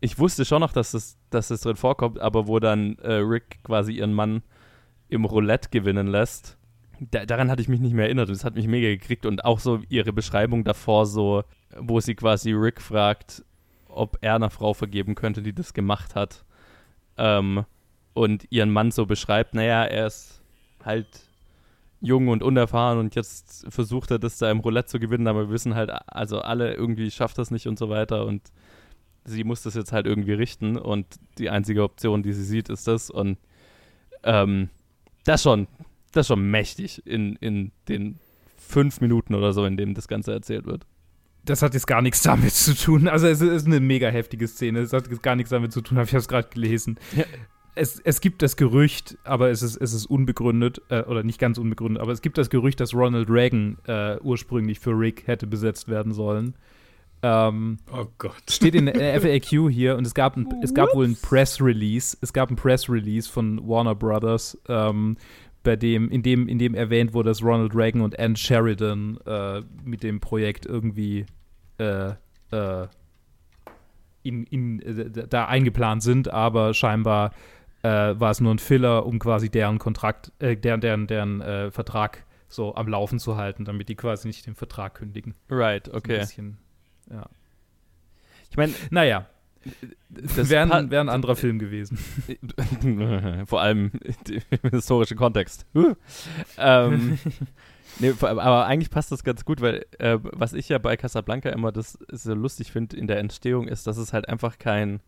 Ich 0.00 0.18
wusste 0.18 0.44
schon 0.44 0.60
noch, 0.60 0.72
dass 0.72 0.94
es, 0.94 1.18
dass 1.30 1.50
es 1.50 1.62
drin 1.62 1.76
vorkommt, 1.76 2.20
aber 2.20 2.46
wo 2.46 2.58
dann 2.60 2.96
äh, 2.98 3.14
Rick 3.14 3.60
quasi 3.64 3.92
ihren 3.94 4.12
Mann 4.12 4.42
im 5.08 5.24
Roulette 5.24 5.70
gewinnen 5.70 6.06
lässt, 6.06 6.58
da, 7.00 7.26
daran 7.26 7.50
hatte 7.50 7.62
ich 7.62 7.68
mich 7.68 7.80
nicht 7.80 7.94
mehr 7.94 8.06
erinnert. 8.06 8.28
Und 8.28 8.36
das 8.36 8.44
hat 8.44 8.54
mich 8.54 8.66
mega 8.68 8.88
gekriegt. 8.88 9.26
Und 9.26 9.44
auch 9.44 9.58
so 9.58 9.80
ihre 9.88 10.12
Beschreibung 10.12 10.64
davor, 10.64 11.06
so, 11.06 11.44
wo 11.78 12.00
sie 12.00 12.14
quasi 12.14 12.52
Rick 12.52 12.80
fragt, 12.80 13.44
ob 13.88 14.18
er 14.20 14.34
einer 14.36 14.50
Frau 14.50 14.72
vergeben 14.74 15.14
könnte, 15.14 15.42
die 15.42 15.54
das 15.54 15.74
gemacht 15.74 16.14
hat. 16.14 16.44
Ähm, 17.18 17.64
und 18.16 18.46
ihren 18.48 18.70
Mann 18.70 18.90
so 18.90 19.04
beschreibt, 19.04 19.54
naja, 19.54 19.84
er 19.84 20.06
ist 20.06 20.40
halt 20.82 21.06
jung 22.00 22.28
und 22.28 22.42
unerfahren 22.42 22.98
und 22.98 23.14
jetzt 23.14 23.66
versucht 23.68 24.10
er 24.10 24.18
das 24.18 24.38
da 24.38 24.50
im 24.50 24.60
Roulette 24.60 24.88
zu 24.88 24.98
gewinnen, 24.98 25.26
aber 25.26 25.48
wir 25.48 25.50
wissen 25.50 25.74
halt, 25.74 25.90
also 26.06 26.40
alle 26.40 26.74
irgendwie 26.74 27.10
schafft 27.10 27.36
das 27.36 27.50
nicht 27.50 27.66
und 27.66 27.78
so 27.78 27.90
weiter 27.90 28.24
und 28.24 28.42
sie 29.26 29.44
muss 29.44 29.62
das 29.62 29.74
jetzt 29.74 29.92
halt 29.92 30.06
irgendwie 30.06 30.32
richten 30.32 30.78
und 30.78 31.06
die 31.36 31.50
einzige 31.50 31.82
Option, 31.82 32.22
die 32.22 32.32
sie 32.32 32.44
sieht, 32.44 32.70
ist 32.70 32.88
das 32.88 33.10
und 33.10 33.36
ähm, 34.22 34.70
das 35.24 35.42
schon, 35.42 35.66
das 36.12 36.22
ist 36.22 36.28
schon 36.28 36.50
mächtig 36.50 37.06
in, 37.06 37.36
in 37.36 37.72
den 37.88 38.18
fünf 38.56 39.02
Minuten 39.02 39.34
oder 39.34 39.52
so, 39.52 39.66
in 39.66 39.76
dem 39.76 39.92
das 39.92 40.08
Ganze 40.08 40.32
erzählt 40.32 40.64
wird. 40.64 40.86
Das 41.44 41.60
hat 41.60 41.74
jetzt 41.74 41.86
gar 41.86 42.00
nichts 42.00 42.22
damit 42.22 42.52
zu 42.54 42.74
tun. 42.74 43.08
Also 43.08 43.26
es 43.26 43.42
ist 43.42 43.66
eine 43.66 43.78
mega 43.78 44.08
heftige 44.08 44.48
Szene. 44.48 44.80
Es 44.80 44.92
hat 44.92 45.08
jetzt 45.08 45.22
gar 45.22 45.36
nichts 45.36 45.50
damit 45.50 45.72
zu 45.72 45.80
tun, 45.80 45.98
habe 45.98 46.06
ich 46.06 46.12
das 46.12 46.26
gerade 46.26 46.48
gelesen. 46.48 46.98
Ja. 47.14 47.24
Es, 47.76 48.00
es 48.00 48.22
gibt 48.22 48.40
das 48.40 48.56
Gerücht, 48.56 49.18
aber 49.22 49.50
es 49.50 49.62
ist, 49.62 49.76
es 49.76 49.92
ist 49.92 50.06
unbegründet, 50.06 50.80
äh, 50.88 51.02
oder 51.02 51.22
nicht 51.22 51.38
ganz 51.38 51.58
unbegründet, 51.58 52.02
aber 52.02 52.10
es 52.10 52.22
gibt 52.22 52.38
das 52.38 52.48
Gerücht, 52.48 52.80
dass 52.80 52.94
Ronald 52.94 53.28
Reagan 53.30 53.76
äh, 53.86 54.16
ursprünglich 54.22 54.80
für 54.80 54.98
Rick 54.98 55.26
hätte 55.26 55.46
besetzt 55.46 55.86
werden 55.86 56.12
sollen. 56.12 56.54
Ähm, 57.22 57.78
Oh 57.92 58.06
Gott. 58.18 58.50
steht 58.50 58.74
in 58.74 58.86
der 58.86 59.20
FAQ 59.20 59.70
hier 59.70 59.96
und 59.96 60.06
es 60.06 60.14
gab, 60.14 60.36
ein, 60.36 60.48
es 60.62 60.72
gab 60.72 60.94
wohl 60.94 61.04
ein 61.06 61.16
Press 61.20 61.60
Release. 61.60 62.16
Es 62.20 62.32
gab 62.32 62.50
ein 62.50 62.56
Press 62.56 62.88
Release 62.88 63.30
von 63.30 63.66
Warner 63.68 63.94
Brothers, 63.94 64.58
ähm, 64.68 65.16
bei 65.62 65.76
dem, 65.76 66.10
in 66.10 66.22
dem, 66.22 66.48
in 66.48 66.58
dem 66.58 66.74
erwähnt 66.74 67.12
wurde, 67.12 67.30
dass 67.30 67.42
Ronald 67.42 67.74
Reagan 67.74 68.00
und 68.00 68.18
Ann 68.18 68.36
Sheridan 68.36 69.18
äh, 69.26 69.62
mit 69.84 70.02
dem 70.02 70.20
Projekt 70.20 70.64
irgendwie 70.64 71.26
äh, 71.78 72.12
äh, 72.52 72.86
in, 74.22 74.44
in, 74.44 74.80
äh, 74.80 75.26
da 75.28 75.46
eingeplant 75.46 76.02
sind, 76.02 76.32
aber 76.32 76.72
scheinbar 76.72 77.32
äh, 77.86 78.18
war 78.18 78.30
es 78.32 78.40
nur 78.40 78.52
ein 78.52 78.58
Filler, 78.58 79.06
um 79.06 79.18
quasi 79.18 79.48
deren 79.48 79.78
Kontrakt, 79.78 80.32
äh, 80.40 80.56
deren, 80.56 80.80
deren, 80.80 81.06
deren 81.06 81.40
äh, 81.40 81.70
Vertrag 81.70 82.24
so 82.48 82.74
am 82.74 82.88
Laufen 82.88 83.18
zu 83.18 83.36
halten, 83.36 83.64
damit 83.64 83.88
die 83.88 83.94
quasi 83.94 84.26
nicht 84.26 84.46
den 84.46 84.54
Vertrag 84.54 84.94
kündigen. 84.94 85.34
Right, 85.48 85.92
okay. 85.92 86.18
bisschen, 86.18 86.58
ja. 87.10 87.28
Ich 88.50 88.56
meine, 88.56 88.72
Naja, 88.90 89.26
das 90.08 90.48
wäre 90.48 90.72
ein, 90.72 90.90
wär 90.90 91.00
ein 91.00 91.08
anderer 91.08 91.34
Film 91.36 91.58
gewesen. 91.58 91.98
Vor 93.46 93.60
allem 93.60 93.90
im 94.28 94.70
historischen 94.70 95.16
Kontext. 95.16 95.66
Ähm, 96.56 97.18
nee, 97.98 98.14
aber 98.20 98.66
eigentlich 98.66 98.90
passt 98.90 99.10
das 99.10 99.24
ganz 99.24 99.44
gut, 99.44 99.60
weil 99.60 99.84
äh, 99.98 100.18
was 100.22 100.52
ich 100.52 100.68
ja 100.68 100.78
bei 100.78 100.96
Casablanca 100.96 101.50
immer 101.50 101.72
das 101.72 101.98
so 102.10 102.34
lustig 102.34 102.70
finde 102.70 102.96
in 102.96 103.08
der 103.08 103.18
Entstehung 103.18 103.66
ist, 103.66 103.88
dass 103.88 103.96
es 103.96 104.12
halt 104.12 104.28
einfach 104.28 104.58
kein 104.58 105.00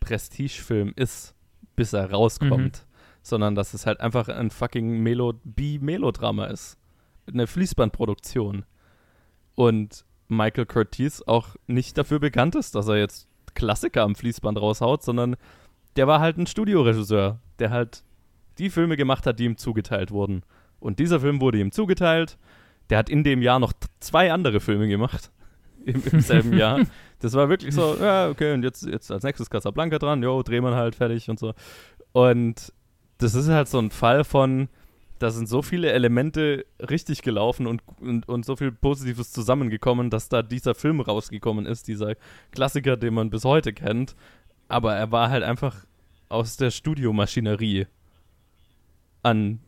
Prestigefilm 0.00 0.92
ist, 0.96 1.33
bis 1.76 1.92
er 1.92 2.10
rauskommt, 2.10 2.86
sondern 3.22 3.54
dass 3.54 3.74
es 3.74 3.86
halt 3.86 4.00
einfach 4.00 4.28
ein 4.28 4.50
fucking 4.50 5.02
Melo 5.02 5.34
B-Melodrama 5.44 6.46
ist. 6.46 6.78
Eine 7.26 7.46
Fließbandproduktion. 7.46 8.64
Und 9.54 10.04
Michael 10.28 10.66
Curtiz 10.66 11.22
auch 11.22 11.56
nicht 11.66 11.96
dafür 11.96 12.18
bekannt 12.18 12.54
ist, 12.54 12.74
dass 12.74 12.88
er 12.88 12.96
jetzt 12.96 13.28
Klassiker 13.54 14.02
am 14.02 14.14
Fließband 14.14 14.60
raushaut, 14.60 15.02
sondern 15.02 15.36
der 15.96 16.06
war 16.06 16.20
halt 16.20 16.38
ein 16.38 16.46
Studioregisseur, 16.46 17.38
der 17.58 17.70
halt 17.70 18.04
die 18.58 18.70
Filme 18.70 18.96
gemacht 18.96 19.26
hat, 19.26 19.38
die 19.38 19.44
ihm 19.44 19.56
zugeteilt 19.56 20.10
wurden. 20.10 20.42
Und 20.80 20.98
dieser 20.98 21.20
Film 21.20 21.40
wurde 21.40 21.58
ihm 21.58 21.72
zugeteilt. 21.72 22.36
Der 22.90 22.98
hat 22.98 23.08
in 23.08 23.24
dem 23.24 23.42
Jahr 23.42 23.58
noch 23.58 23.72
zwei 24.00 24.32
andere 24.32 24.60
Filme 24.60 24.88
gemacht. 24.88 25.30
Im, 25.84 26.02
im 26.10 26.20
selben 26.20 26.52
Jahr. 26.58 26.80
Das 27.20 27.32
war 27.34 27.48
wirklich 27.48 27.74
so, 27.74 27.96
ja, 28.00 28.28
okay, 28.28 28.52
und 28.52 28.62
jetzt, 28.62 28.84
jetzt 28.86 29.10
als 29.10 29.22
nächstes 29.22 29.50
Casablanca 29.50 29.98
dran, 29.98 30.22
jo, 30.22 30.42
drehen 30.42 30.64
wir 30.64 30.74
halt 30.74 30.94
fertig 30.94 31.28
und 31.30 31.38
so. 31.38 31.54
Und 32.12 32.72
das 33.18 33.34
ist 33.34 33.48
halt 33.48 33.68
so 33.68 33.78
ein 33.78 33.90
Fall 33.90 34.24
von, 34.24 34.68
da 35.18 35.30
sind 35.30 35.48
so 35.48 35.62
viele 35.62 35.90
Elemente 35.92 36.66
richtig 36.78 37.22
gelaufen 37.22 37.66
und, 37.66 37.82
und, 38.00 38.28
und 38.28 38.44
so 38.44 38.56
viel 38.56 38.72
Positives 38.72 39.32
zusammengekommen, 39.32 40.10
dass 40.10 40.28
da 40.28 40.42
dieser 40.42 40.74
Film 40.74 41.00
rausgekommen 41.00 41.66
ist, 41.66 41.88
dieser 41.88 42.14
Klassiker, 42.50 42.96
den 42.96 43.14
man 43.14 43.30
bis 43.30 43.44
heute 43.44 43.72
kennt. 43.72 44.16
Aber 44.68 44.94
er 44.94 45.12
war 45.12 45.30
halt 45.30 45.42
einfach 45.42 45.86
aus 46.28 46.56
der 46.56 46.70
Studiomaschinerie 46.70 47.86
an 49.22 49.60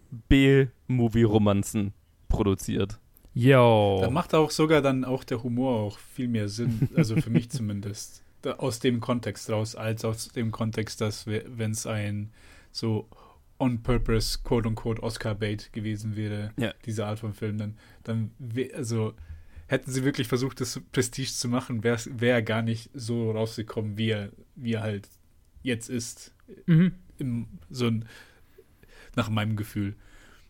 Movie-Romanzen 0.88 1.92
produziert. 2.28 3.00
Yo. 3.38 3.98
Da 4.00 4.08
macht 4.10 4.34
auch 4.34 4.50
sogar 4.50 4.80
dann 4.80 5.04
auch 5.04 5.22
der 5.22 5.42
Humor 5.42 5.80
auch 5.80 5.98
viel 5.98 6.26
mehr 6.28 6.48
Sinn, 6.48 6.88
also 6.96 7.16
für 7.16 7.28
mich 7.28 7.50
zumindest, 7.50 8.22
da, 8.40 8.52
aus 8.54 8.78
dem 8.78 8.98
Kontext 9.00 9.50
raus, 9.50 9.74
als 9.76 10.04
aus 10.06 10.28
dem 10.28 10.50
Kontext, 10.52 11.02
dass 11.02 11.26
wenn 11.26 11.72
es 11.72 11.86
ein 11.86 12.30
so 12.72 13.06
on 13.58 13.82
purpose, 13.82 14.38
quote 14.42 14.66
unquote, 14.68 15.02
Oscar-Bait 15.02 15.72
gewesen 15.74 16.16
wäre, 16.16 16.52
Ja. 16.56 16.72
diese 16.86 17.04
Art 17.06 17.18
von 17.18 17.34
Film, 17.34 17.58
dann, 17.58 17.76
dann 18.04 18.30
also 18.74 19.12
hätten 19.66 19.90
sie 19.90 20.04
wirklich 20.04 20.28
versucht, 20.28 20.60
das 20.62 20.80
Prestige 20.92 21.28
zu 21.30 21.48
machen, 21.48 21.84
wäre 21.84 21.98
wär 22.18 22.34
er 22.36 22.42
gar 22.42 22.62
nicht 22.62 22.88
so 22.94 23.32
rausgekommen, 23.32 23.98
wie 23.98 24.10
er, 24.10 24.30
wie 24.54 24.72
er 24.74 24.82
halt 24.82 25.08
jetzt 25.62 25.90
ist. 25.90 26.32
Mhm. 26.66 26.92
Im, 27.18 27.48
so 27.68 27.86
ein, 27.88 28.06
nach 29.14 29.28
meinem 29.28 29.56
Gefühl. 29.56 29.94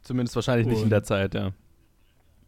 Zumindest 0.03 0.37
wahrscheinlich 0.37 0.67
nicht 0.69 0.79
in 0.79 0.85
Und- 0.85 0.91
der 0.91 1.03
Zeit, 1.03 1.35
ja. 1.35 1.53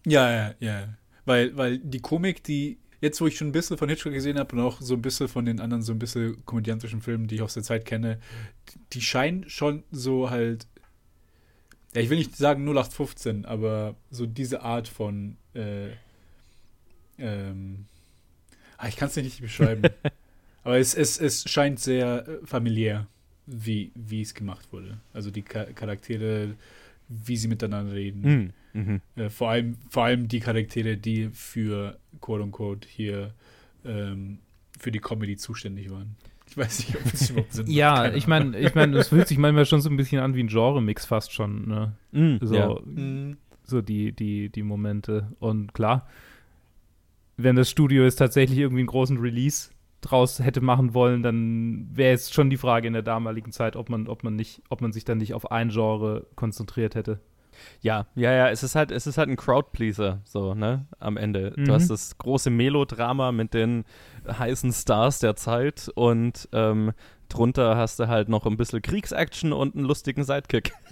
Ja, 0.09 0.31
ja, 0.31 0.55
ja. 0.61 0.89
Weil, 1.25 1.57
weil 1.57 1.79
die 1.79 2.01
Komik, 2.01 2.43
die, 2.45 2.79
jetzt 3.01 3.21
wo 3.21 3.27
ich 3.27 3.37
schon 3.37 3.49
ein 3.49 3.53
bisschen 3.53 3.77
von 3.79 3.89
Hitchcock 3.89 4.13
gesehen 4.13 4.39
habe 4.39 4.57
und 4.57 4.63
auch 4.63 4.81
so 4.81 4.95
ein 4.95 5.03
bisschen 5.03 5.29
von 5.29 5.45
den 5.45 5.61
anderen, 5.61 5.83
so 5.83 5.93
ein 5.93 5.99
bisschen 5.99 6.45
komödiantischen 6.47 7.03
Filmen, 7.03 7.27
die 7.29 7.37
ich 7.37 7.43
aus 7.43 7.55
der 7.55 7.63
Zeit 7.63 7.85
kenne, 7.85 8.19
die, 8.93 9.01
scheinen 9.01 9.49
schon 9.49 9.83
so 9.91 10.31
halt, 10.31 10.67
ja, 11.95 12.01
ich 12.01 12.11
will 12.11 12.19
nicht 12.19 12.37
sagen 12.37 12.65
0815, 12.67 13.45
aber 13.45 13.95
so 14.11 14.27
diese 14.27 14.63
Art 14.63 14.89
von, 14.89 15.37
äh, 15.55 15.91
ähm, 17.19 17.87
ah, 18.77 18.89
ich 18.89 18.97
kann 18.97 19.09
es 19.09 19.17
nicht 19.17 19.27
richtig 19.27 19.43
beschreiben. 19.43 19.83
aber 20.65 20.79
es, 20.79 20.95
es, 20.95 21.19
es 21.21 21.49
scheint 21.51 21.81
sehr 21.81 22.27
äh, 22.27 22.47
familiär, 22.47 23.07
wie, 23.47 23.93
wie 23.95 24.23
es 24.23 24.35
gemacht 24.35 24.73
wurde. 24.73 24.99
Also 25.13 25.31
die 25.31 25.43
Cha- 25.43 25.73
Charaktere, 25.73 26.55
wie 27.09 27.37
sie 27.37 27.49
miteinander 27.49 27.93
reden. 27.95 28.21
Mhm. 28.23 28.53
Mhm. 28.79 29.01
Äh, 29.17 29.29
vor, 29.31 29.51
allem, 29.51 29.77
vor 29.91 30.05
allem 30.05 30.29
die 30.29 30.41
Charaktere, 30.41 30.97
die 30.97 31.31
für 31.33 31.99
quote 32.21 32.43
unquote 32.45 32.87
hier 32.89 33.35
ähm, 33.85 34.39
für 34.79 34.93
die 34.93 35.01
Comedy 35.01 35.37
zuständig 35.37 35.91
waren. 35.91 36.17
Ich 36.47 36.57
weiß 36.57 36.79
nicht, 36.79 36.97
ob 36.97 37.13
es 37.13 37.31
überhaupt 37.31 37.53
Sinn 37.53 37.65
macht. 37.67 37.75
Ja, 37.75 38.13
ich 38.13 38.27
meine, 38.27 38.59
ich 38.59 38.75
meine, 38.75 38.97
es 38.99 39.09
fühlt 39.09 39.29
sich 39.29 39.37
manchmal 39.39 39.67
schon 39.67 39.81
so 39.81 39.91
ein 39.91 39.97
bisschen 39.97 40.21
an 40.21 40.35
wie 40.35 40.43
ein 40.43 40.49
Genre-Mix 40.49 41.05
fast 41.05 41.33
schon, 41.33 41.67
ne? 41.69 41.93
Mhm. 42.13 42.39
So, 42.41 42.55
Ja. 42.55 42.77
Mhm. 42.85 43.37
so 43.65 43.83
die, 43.83 44.13
die, 44.13 44.49
die 44.49 44.63
Momente. 44.63 45.33
Und 45.41 45.75
klar, 45.75 46.07
wenn 47.37 47.57
das 47.57 47.69
Studio 47.71 48.05
jetzt 48.05 48.17
tatsächlich 48.17 48.59
irgendwie 48.59 48.81
einen 48.81 48.89
großen 48.89 49.19
Release 49.19 49.71
draus 50.01 50.39
hätte 50.39 50.61
machen 50.61 50.95
wollen, 50.95 51.23
dann 51.23 51.89
wäre 51.93 52.15
es 52.15 52.31
schon 52.33 52.51
die 52.51 52.57
Frage 52.57 52.87
in 52.87 52.93
der 52.93 53.03
damaligen 53.03 53.53
Zeit, 53.53 53.77
ob 53.77 53.91
man, 53.91 54.07
ob 54.09 54.23
man 54.25 54.37
nicht, 54.37 54.63
ob 54.71 54.81
man 54.81 54.93
sich 54.93 55.05
dann 55.05 55.19
nicht 55.19 55.35
auf 55.35 55.51
ein 55.51 55.69
Genre 55.71 56.27
konzentriert 56.37 56.95
hätte. 56.95 57.21
Ja, 57.81 58.07
ja, 58.15 58.33
ja, 58.33 58.51
es 58.51 58.63
ist 58.63 58.75
halt, 58.75 58.91
es 58.91 59.07
ist 59.07 59.19
halt 59.19 59.29
ein 59.29 59.37
Crowdpleaser, 59.37 60.21
so, 60.25 60.55
ne, 60.55 60.87
am 60.99 61.17
Ende. 61.17 61.53
Mhm. 61.57 61.67
Du 61.67 61.73
hast 61.75 61.89
das 61.91 62.19
große 62.19 62.51
Melodrama 62.51 63.33
mit 63.33 63.55
den 63.55 63.85
heißen 64.27 64.73
Stars 64.73 65.21
der 65.21 65.37
Zeit 65.37 65.91
und 65.95 66.49
ähm, 66.53 66.93
drunter 67.29 67.77
hast 67.77 68.01
du 68.01 68.09
halt 68.09 68.29
noch 68.29 68.47
ein 68.47 68.57
bisschen 68.57 68.83
Kriegsaction 68.83 69.53
und 69.53 69.77
einen 69.77 69.85
lustigen 69.85 70.25
Sidekick. 70.25 70.73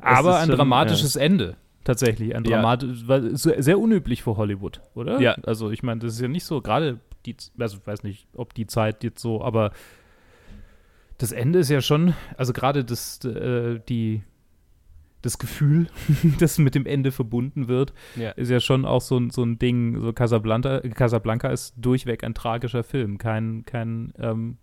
Aber 0.00 0.38
ein 0.38 0.48
schon, 0.48 0.56
dramatisches 0.56 1.16
Ende. 1.16 1.56
Tatsächlich, 1.84 2.34
ein 2.34 2.44
Ja. 2.44 2.56
dramatisch, 2.58 3.02
weil 3.06 3.36
so- 3.36 3.52
sehr 3.58 3.78
unüblich 3.78 4.22
für 4.22 4.36
Hollywood, 4.36 4.80
oder? 4.94 5.20
Ja. 5.20 5.32
Also 5.44 5.70
ich 5.70 5.82
meine, 5.82 6.00
das 6.00 6.14
ist 6.14 6.20
ja 6.20 6.28
nicht 6.28 6.44
so, 6.44 6.60
gerade 6.62 7.00
die, 7.26 7.36
also 7.58 7.78
ich 7.78 7.86
weiß 7.86 8.02
nicht, 8.04 8.26
ob 8.34 8.54
die 8.54 8.66
Zeit 8.66 9.04
jetzt 9.04 9.20
so, 9.20 9.42
aber 9.42 9.72
das 11.22 11.32
Ende 11.32 11.60
ist 11.60 11.70
ja 11.70 11.80
schon, 11.80 12.14
also 12.36 12.52
gerade 12.52 12.84
das, 12.84 13.24
äh, 13.24 13.78
die, 13.88 14.22
das 15.22 15.38
Gefühl, 15.38 15.86
das 16.40 16.58
mit 16.58 16.74
dem 16.74 16.84
Ende 16.84 17.12
verbunden 17.12 17.68
wird, 17.68 17.92
Ja. 18.16 18.30
ist 18.30 18.50
ja 18.50 18.58
schon 18.60 18.84
auch 18.84 19.00
so, 19.00 19.18
ein- 19.18 19.30
so 19.30 19.42
ein 19.44 19.58
Ding, 19.58 20.00
so 20.00 20.12
Casablanca, 20.12 20.80
Casablanca 20.80 21.48
ist 21.48 21.74
durchweg 21.76 22.24
ein 22.24 22.34
tragischer 22.34 22.82
Film, 22.82 23.18
kein, 23.18 23.64
kein, 23.64 24.12
ähm, 24.18 24.56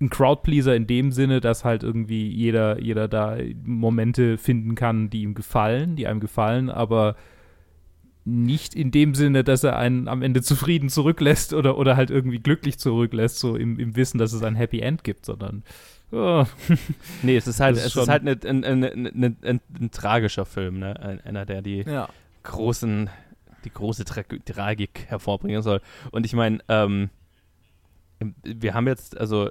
ein 0.00 0.10
Crowdpleaser 0.10 0.74
in 0.76 0.86
dem 0.86 1.10
Sinne, 1.12 1.40
dass 1.40 1.64
halt 1.64 1.82
irgendwie 1.82 2.28
jeder, 2.28 2.80
jeder 2.80 3.08
da 3.08 3.36
Momente 3.64 4.38
finden 4.38 4.74
kann, 4.74 5.10
die 5.10 5.22
ihm 5.22 5.34
gefallen, 5.34 5.96
die 5.96 6.06
einem 6.06 6.20
gefallen, 6.20 6.70
aber 6.70 7.16
nicht 8.28 8.74
in 8.74 8.90
dem 8.90 9.14
Sinne, 9.14 9.44
dass 9.44 9.64
er 9.64 9.76
einen 9.76 10.08
am 10.08 10.22
Ende 10.22 10.42
zufrieden 10.42 10.88
zurücklässt 10.88 11.54
oder, 11.54 11.78
oder 11.78 11.96
halt 11.96 12.10
irgendwie 12.10 12.38
glücklich 12.38 12.78
zurücklässt, 12.78 13.38
so 13.38 13.56
im, 13.56 13.78
im 13.78 13.96
Wissen, 13.96 14.18
dass 14.18 14.32
es 14.32 14.42
ein 14.42 14.54
Happy 14.54 14.80
End 14.80 15.04
gibt, 15.04 15.24
sondern 15.24 15.62
oh, 16.12 16.44
Nee, 17.22 17.36
es 17.36 17.46
ist 17.46 17.60
halt, 17.60 17.76
ist 17.76 17.86
es 17.86 17.96
ist 17.96 18.08
halt 18.08 18.24
ne- 18.24 18.38
ein, 18.44 18.64
ein, 18.64 19.36
ein, 19.42 19.90
tragischer 19.90 20.44
Film, 20.44 20.78
ne? 20.78 20.98
Ein, 21.00 21.20
einer, 21.20 21.46
der 21.46 21.62
die 21.62 21.82
ja. 21.82 22.08
großen, 22.42 23.10
die 23.64 23.70
große 23.72 24.04
Tra 24.04 24.22
Tragik 24.22 25.06
hervorbringen 25.08 25.62
soll. 25.62 25.80
Und 26.10 26.26
ich 26.26 26.34
meine, 26.34 26.58
ähm, 26.68 27.10
wir 28.42 28.74
haben 28.74 28.88
jetzt, 28.88 29.16
also, 29.16 29.48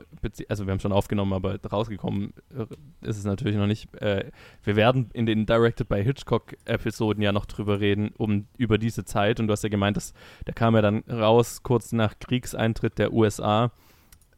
also 0.49 0.65
wir 0.65 0.71
haben 0.71 0.80
schon 0.80 0.91
aufgenommen, 0.91 1.34
aber 1.34 1.58
rausgekommen 1.63 2.34
äh, 2.53 2.65
ist 3.08 3.17
es 3.17 3.23
natürlich 3.23 3.56
noch 3.56 3.67
nicht. 3.67 3.93
Äh, 4.01 4.32
wir 4.63 4.75
werden 4.75 5.10
in 5.13 5.25
den 5.25 5.45
Directed 5.45 5.88
by 5.88 6.03
Hitchcock-Episoden 6.03 7.21
ja 7.21 7.32
noch 7.32 7.45
drüber 7.45 7.80
reden, 7.80 8.12
um 8.17 8.47
über 8.58 8.77
diese 8.77 9.06
Zeit. 9.06 9.39
Und 9.39 9.47
du 9.47 9.53
hast 9.53 9.63
ja 9.63 9.69
gemeint, 9.69 9.95
dass, 9.95 10.13
der 10.45 10.53
kam 10.53 10.75
ja 10.75 10.82
dann 10.82 11.03
raus 11.10 11.63
kurz 11.63 11.93
nach 11.93 12.19
Kriegseintritt 12.19 12.97
der 12.97 13.13
USA, 13.13 13.71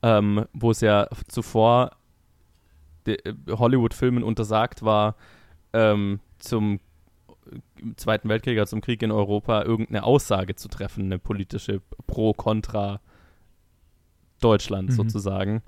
ähm, 0.03 0.45
wo 0.53 0.71
es 0.71 0.81
ja 0.81 1.07
zuvor 1.27 1.91
äh, 3.07 3.17
Hollywood-Filmen 3.49 4.23
untersagt 4.23 4.83
war, 4.83 5.15
ähm, 5.73 6.19
zum 6.37 6.79
im 7.81 7.97
Zweiten 7.97 8.29
Weltkrieg, 8.29 8.59
also 8.59 8.71
zum 8.71 8.81
Krieg 8.81 9.01
in 9.01 9.11
Europa, 9.11 9.63
irgendeine 9.63 10.03
Aussage 10.03 10.55
zu 10.55 10.67
treffen, 10.67 11.05
eine 11.05 11.17
politische 11.17 11.81
Pro-Contra 12.05 13.01
Deutschland 14.39 14.89
Mhm. 14.89 14.93
sozusagen. 14.93 15.62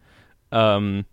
Ähm, 0.52 1.06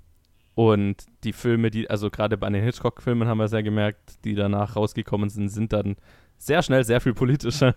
und 0.55 0.97
die 1.23 1.33
Filme, 1.33 1.71
die, 1.71 1.89
also 1.89 2.11
gerade 2.11 2.37
bei 2.37 2.51
den 2.51 2.63
Hitchcock-Filmen 2.65 3.29
haben 3.29 3.39
wir 3.39 3.45
es 3.45 3.53
ja 3.53 3.61
gemerkt, 3.61 4.25
die 4.25 4.35
danach 4.35 4.75
rausgekommen 4.75 5.29
sind, 5.29 5.49
sind 5.49 5.73
dann 5.73 5.97
sehr 6.37 6.63
schnell 6.63 6.83
sehr 6.85 7.01
viel 7.01 7.15
politischer 7.15 7.75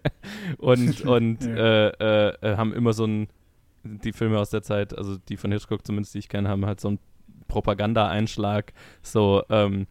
und, 0.58 1.00
und 1.06 1.42
Ja. 1.44 1.54
äh, 1.56 1.88
äh, 1.88 2.52
äh, 2.52 2.56
haben 2.56 2.72
immer 2.72 2.92
so 2.92 3.04
ein, 3.06 3.28
die 3.82 4.12
Filme 4.12 4.38
aus 4.38 4.50
der 4.50 4.62
Zeit, 4.62 4.96
also 4.96 5.16
die 5.28 5.36
von 5.36 5.52
Hitchcock 5.52 5.84
zumindest, 5.86 6.14
die 6.14 6.18
ich 6.20 6.28
kenne, 6.30 6.48
haben 6.48 6.64
halt 6.64 6.80
so 6.80 6.88
einen 6.88 6.98
Propaganda-Einschlag, 7.48 8.72
so 9.02 9.42
ähm, 9.50 9.86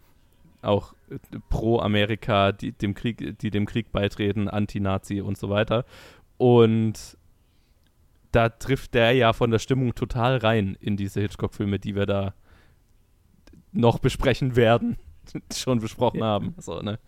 auch 0.62 0.94
äh, 1.10 1.18
pro 1.50 1.80
Amerika, 1.80 2.52
die 2.52 2.72
dem 2.72 2.94
Krieg, 2.96 3.38
die 3.40 3.52
dem 3.52 3.66
Krieg 3.66 3.92
beitreten, 3.92 4.48
Anti-Nazi 4.48 5.22
und 5.22 5.38
so 5.38 5.50
weiter. 5.50 5.86
Und 6.38 7.18
da 8.34 8.50
trifft 8.50 8.94
der 8.94 9.14
ja 9.14 9.32
von 9.34 9.52
der 9.52 9.60
Stimmung 9.60 9.96
total 9.96 10.38
rein 10.38 10.76
in 10.80 10.98
diese 10.98 11.22
Hitchcock-Filme, 11.22 11.80
die 11.80 11.96
wir 11.96 12.06
da 12.06 12.34
noch 13.72 14.00
besprechen 14.00 14.56
werden, 14.56 14.98
schon 15.54 15.80
besprochen 15.80 16.20
Ja. 16.20 16.26
haben. 16.26 16.56
So, 16.60 16.82
ne? 16.82 17.00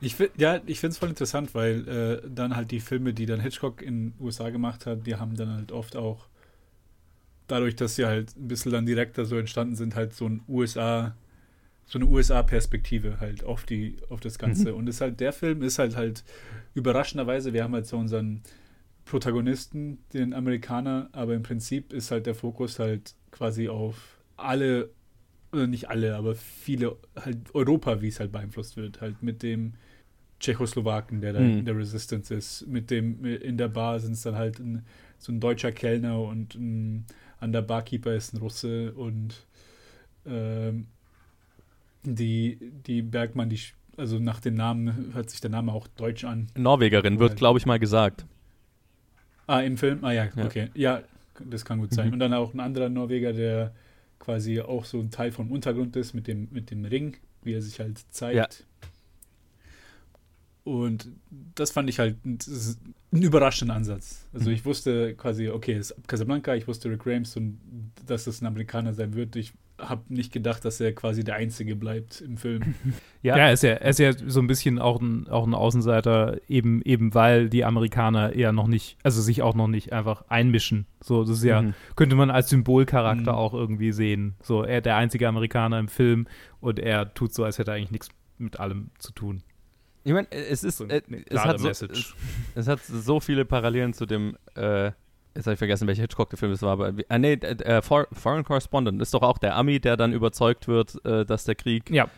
Ich 0.00 0.14
find, 0.14 0.30
ja, 0.36 0.60
ich 0.66 0.80
finde 0.80 0.92
es 0.92 0.98
voll 0.98 1.08
interessant, 1.10 1.54
weil 1.54 1.88
äh, 1.88 2.28
dann 2.28 2.56
halt 2.56 2.70
die 2.70 2.80
Filme, 2.80 3.14
die 3.14 3.26
dann 3.26 3.40
Hitchcock 3.40 3.82
in 3.82 4.10
den 4.10 4.14
USA 4.20 4.50
gemacht 4.50 4.86
hat, 4.86 5.06
die 5.06 5.16
haben 5.16 5.36
dann 5.36 5.50
halt 5.54 5.72
oft 5.72 5.96
auch 5.96 6.26
dadurch, 7.46 7.76
dass 7.76 7.96
sie 7.96 8.06
halt 8.06 8.34
ein 8.36 8.48
bisschen 8.48 8.72
dann 8.72 8.86
direkter 8.86 9.24
so 9.24 9.36
entstanden 9.36 9.74
sind, 9.76 9.94
halt 9.94 10.14
so 10.14 10.26
ein 10.26 10.42
USA, 10.48 11.14
so 11.86 11.98
eine 11.98 12.06
USA-Perspektive 12.06 13.20
halt 13.20 13.44
auf 13.44 13.64
die, 13.64 13.96
auf 14.08 14.20
das 14.20 14.38
Ganze. 14.38 14.74
Und 14.74 14.88
ist 14.88 15.00
halt, 15.00 15.20
der 15.20 15.32
Film 15.32 15.62
ist 15.62 15.78
halt 15.78 15.96
halt 15.96 16.24
überraschenderweise, 16.74 17.52
wir 17.52 17.64
haben 17.64 17.74
halt 17.74 17.86
so 17.86 17.98
unseren 17.98 18.42
Protagonisten, 19.04 19.98
den 20.12 20.32
Amerikaner, 20.32 21.08
aber 21.12 21.34
im 21.34 21.42
Prinzip 21.42 21.92
ist 21.92 22.10
halt 22.10 22.26
der 22.26 22.34
Fokus 22.34 22.78
halt 22.78 23.14
quasi 23.30 23.68
auf 23.68 24.18
alle, 24.36 24.90
oder 25.52 25.66
nicht 25.66 25.88
alle, 25.90 26.16
aber 26.16 26.34
viele, 26.34 26.96
halt 27.16 27.54
Europa, 27.54 28.00
wie 28.00 28.08
es 28.08 28.20
halt 28.20 28.32
beeinflusst 28.32 28.76
wird, 28.76 29.00
halt 29.00 29.22
mit 29.22 29.42
dem 29.42 29.74
Tschechoslowaken, 30.40 31.20
der 31.20 31.32
da 31.32 31.40
Mhm. 31.40 31.58
in 31.60 31.64
der 31.64 31.76
Resistance 31.76 32.34
ist, 32.34 32.66
mit 32.66 32.90
dem, 32.90 33.24
in 33.24 33.56
der 33.56 33.68
Bar 33.68 34.00
sind 34.00 34.12
es 34.12 34.22
dann 34.22 34.36
halt 34.36 34.58
ein, 34.58 34.84
so 35.18 35.32
ein 35.32 35.40
deutscher 35.40 35.72
Kellner 35.72 36.20
und 36.20 36.54
ein, 36.54 37.06
an 37.38 37.52
der 37.52 37.62
Barkeeper 37.62 38.14
ist 38.14 38.34
ein 38.34 38.38
Russe 38.38 38.92
und 38.92 39.46
ähm, 40.26 40.86
die, 42.04 42.58
die 42.86 43.02
Bergmann, 43.02 43.48
die, 43.48 43.60
also 43.96 44.18
nach 44.18 44.40
dem 44.40 44.54
Namen 44.54 45.12
hört 45.14 45.30
sich 45.30 45.40
der 45.40 45.50
Name 45.50 45.72
auch 45.72 45.86
deutsch 45.86 46.24
an. 46.24 46.48
Norwegerin 46.56 47.18
wird, 47.18 47.30
Halt. 47.30 47.38
glaube 47.38 47.58
ich, 47.58 47.66
mal 47.66 47.78
gesagt. 47.78 48.26
Ah, 49.52 49.60
im 49.62 49.76
Film? 49.76 50.02
Ah 50.04 50.12
ja, 50.12 50.28
Ja. 50.34 50.44
okay. 50.46 50.70
Ja, 50.74 51.02
das 51.44 51.64
kann 51.64 51.78
gut 51.78 51.92
sein. 51.92 52.08
Mhm. 52.08 52.12
Und 52.14 52.18
dann 52.20 52.32
auch 52.34 52.54
ein 52.54 52.60
anderer 52.60 52.88
Norweger, 52.88 53.32
der 53.32 53.72
quasi 54.18 54.60
auch 54.60 54.84
so 54.84 54.98
ein 55.00 55.10
Teil 55.10 55.32
vom 55.32 55.50
Untergrund 55.50 55.96
ist 55.96 56.14
mit 56.14 56.26
dem, 56.26 56.48
mit 56.52 56.70
dem 56.70 56.84
Ring, 56.84 57.16
wie 57.42 57.54
er 57.54 57.62
sich 57.62 57.80
halt 57.80 58.00
zeigt. 58.10 58.64
Und 60.64 61.08
das 61.56 61.72
fand 61.72 61.88
ich 61.88 61.98
halt 61.98 62.24
ein, 62.24 62.38
das 62.38 62.46
ist 62.46 62.80
ein 63.12 63.22
überraschender 63.22 63.74
Ansatz. 63.74 64.26
Also 64.32 64.48
Mhm. 64.48 64.54
ich 64.56 64.64
wusste 64.64 65.14
quasi, 65.16 65.48
okay, 65.48 65.72
es 65.74 65.90
ist 65.90 66.08
Casablanca, 66.08 66.54
ich 66.54 66.68
wusste 66.68 66.88
Rick 66.88 67.04
Rames 67.04 67.36
und 67.36 67.58
dass 68.06 68.24
das 68.24 68.40
ein 68.40 68.46
Amerikaner 68.46 68.94
sein 68.94 69.14
wird. 69.14 69.34
Ich 69.34 69.52
habe 69.88 70.02
nicht 70.08 70.32
gedacht, 70.32 70.64
dass 70.64 70.80
er 70.80 70.92
quasi 70.94 71.24
der 71.24 71.36
Einzige 71.36 71.76
bleibt 71.76 72.20
im 72.20 72.36
Film. 72.36 72.74
Ja, 73.22 73.36
ja 73.36 73.46
er, 73.46 73.52
ist 73.52 73.62
ja 73.62 73.70
er 73.72 73.90
ist 73.90 73.98
ja 73.98 74.12
so 74.12 74.40
ein 74.40 74.46
bisschen 74.46 74.78
auch 74.78 75.00
ein, 75.00 75.28
auch 75.28 75.46
ein 75.46 75.54
Außenseiter, 75.54 76.38
eben, 76.48 76.82
eben 76.82 77.14
weil 77.14 77.48
die 77.48 77.64
Amerikaner 77.64 78.32
eher 78.32 78.52
noch 78.52 78.66
nicht, 78.66 78.96
also 79.02 79.20
sich 79.20 79.42
auch 79.42 79.54
noch 79.54 79.68
nicht 79.68 79.92
einfach 79.92 80.24
einmischen. 80.28 80.86
So, 81.02 81.24
das 81.24 81.38
ist 81.38 81.44
ja, 81.44 81.62
mhm. 81.62 81.74
könnte 81.96 82.16
man 82.16 82.30
als 82.30 82.48
Symbolcharakter 82.48 83.32
mhm. 83.32 83.38
auch 83.38 83.54
irgendwie 83.54 83.92
sehen. 83.92 84.34
So, 84.42 84.62
er 84.62 84.80
der 84.80 84.96
einzige 84.96 85.28
Amerikaner 85.28 85.78
im 85.78 85.88
Film 85.88 86.26
und 86.60 86.78
er 86.78 87.12
tut 87.14 87.34
so, 87.34 87.44
als 87.44 87.58
hätte 87.58 87.72
er 87.72 87.76
eigentlich 87.76 87.90
nichts 87.90 88.08
mit 88.38 88.60
allem 88.60 88.90
zu 88.98 89.12
tun. 89.12 89.42
Ich 90.04 90.12
meine, 90.12 90.26
es 90.30 90.64
ist, 90.64 90.78
so 90.78 90.86
äh, 90.86 91.00
es, 91.26 91.44
hat 91.44 91.60
so, 91.60 91.68
es, 91.68 92.14
es, 92.54 92.66
hat 92.66 92.80
so 92.82 93.20
viele 93.20 93.44
Parallelen 93.44 93.92
zu 93.92 94.04
dem, 94.04 94.36
äh, 94.56 94.90
jetzt 95.34 95.46
habe 95.46 95.54
ich 95.54 95.58
vergessen, 95.58 95.86
welcher 95.86 96.02
Hitchcock 96.02 96.30
der 96.30 96.38
Film 96.38 96.52
das 96.52 96.62
war, 96.62 96.72
aber, 96.72 96.92
ah, 97.08 97.18
nee, 97.18 97.34
äh, 97.34 97.82
Foreign 97.82 98.44
Correspondent 98.44 99.00
ist 99.00 99.14
doch 99.14 99.22
auch 99.22 99.38
der 99.38 99.56
Ami, 99.56 99.80
der 99.80 99.96
dann 99.96 100.12
überzeugt 100.12 100.68
wird, 100.68 101.04
äh, 101.04 101.24
dass 101.24 101.44
der 101.44 101.54
Krieg, 101.54 101.90
ja. 101.90 102.08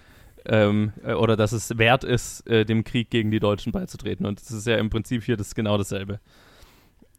ähm, 0.46 0.92
äh, 1.04 1.12
oder 1.12 1.36
dass 1.36 1.52
es 1.52 1.78
wert 1.78 2.04
ist, 2.04 2.48
äh, 2.48 2.64
dem 2.64 2.84
Krieg 2.84 3.10
gegen 3.10 3.30
die 3.30 3.40
Deutschen 3.40 3.72
beizutreten. 3.72 4.26
Und 4.26 4.40
das 4.40 4.50
ist 4.50 4.66
ja 4.66 4.76
im 4.76 4.90
Prinzip 4.90 5.22
hier 5.22 5.36
das 5.36 5.54
genau 5.54 5.78
dasselbe. 5.78 6.20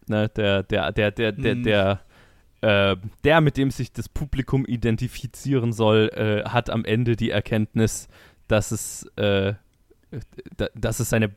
Ne, 0.08 0.30
der, 0.30 0.64
der, 0.64 0.92
der, 0.92 1.12
der, 1.12 1.32
der, 1.32 1.56
mhm. 1.56 1.64
der, 1.64 2.00
äh, 2.62 2.96
der, 3.24 3.42
mit 3.42 3.58
dem 3.58 3.72
sich 3.72 3.92
das 3.92 4.10
Publikum 4.10 4.66
identifizieren 4.66 5.74
soll, 5.74 6.12
hat 6.46 6.70
am 6.70 6.86
Ende 6.86 7.16
die 7.16 7.32
Erkenntnis, 7.32 8.08
dass 8.48 8.72
es 8.72 9.10
dass 10.74 11.00
es 11.00 11.10
seine 11.10 11.32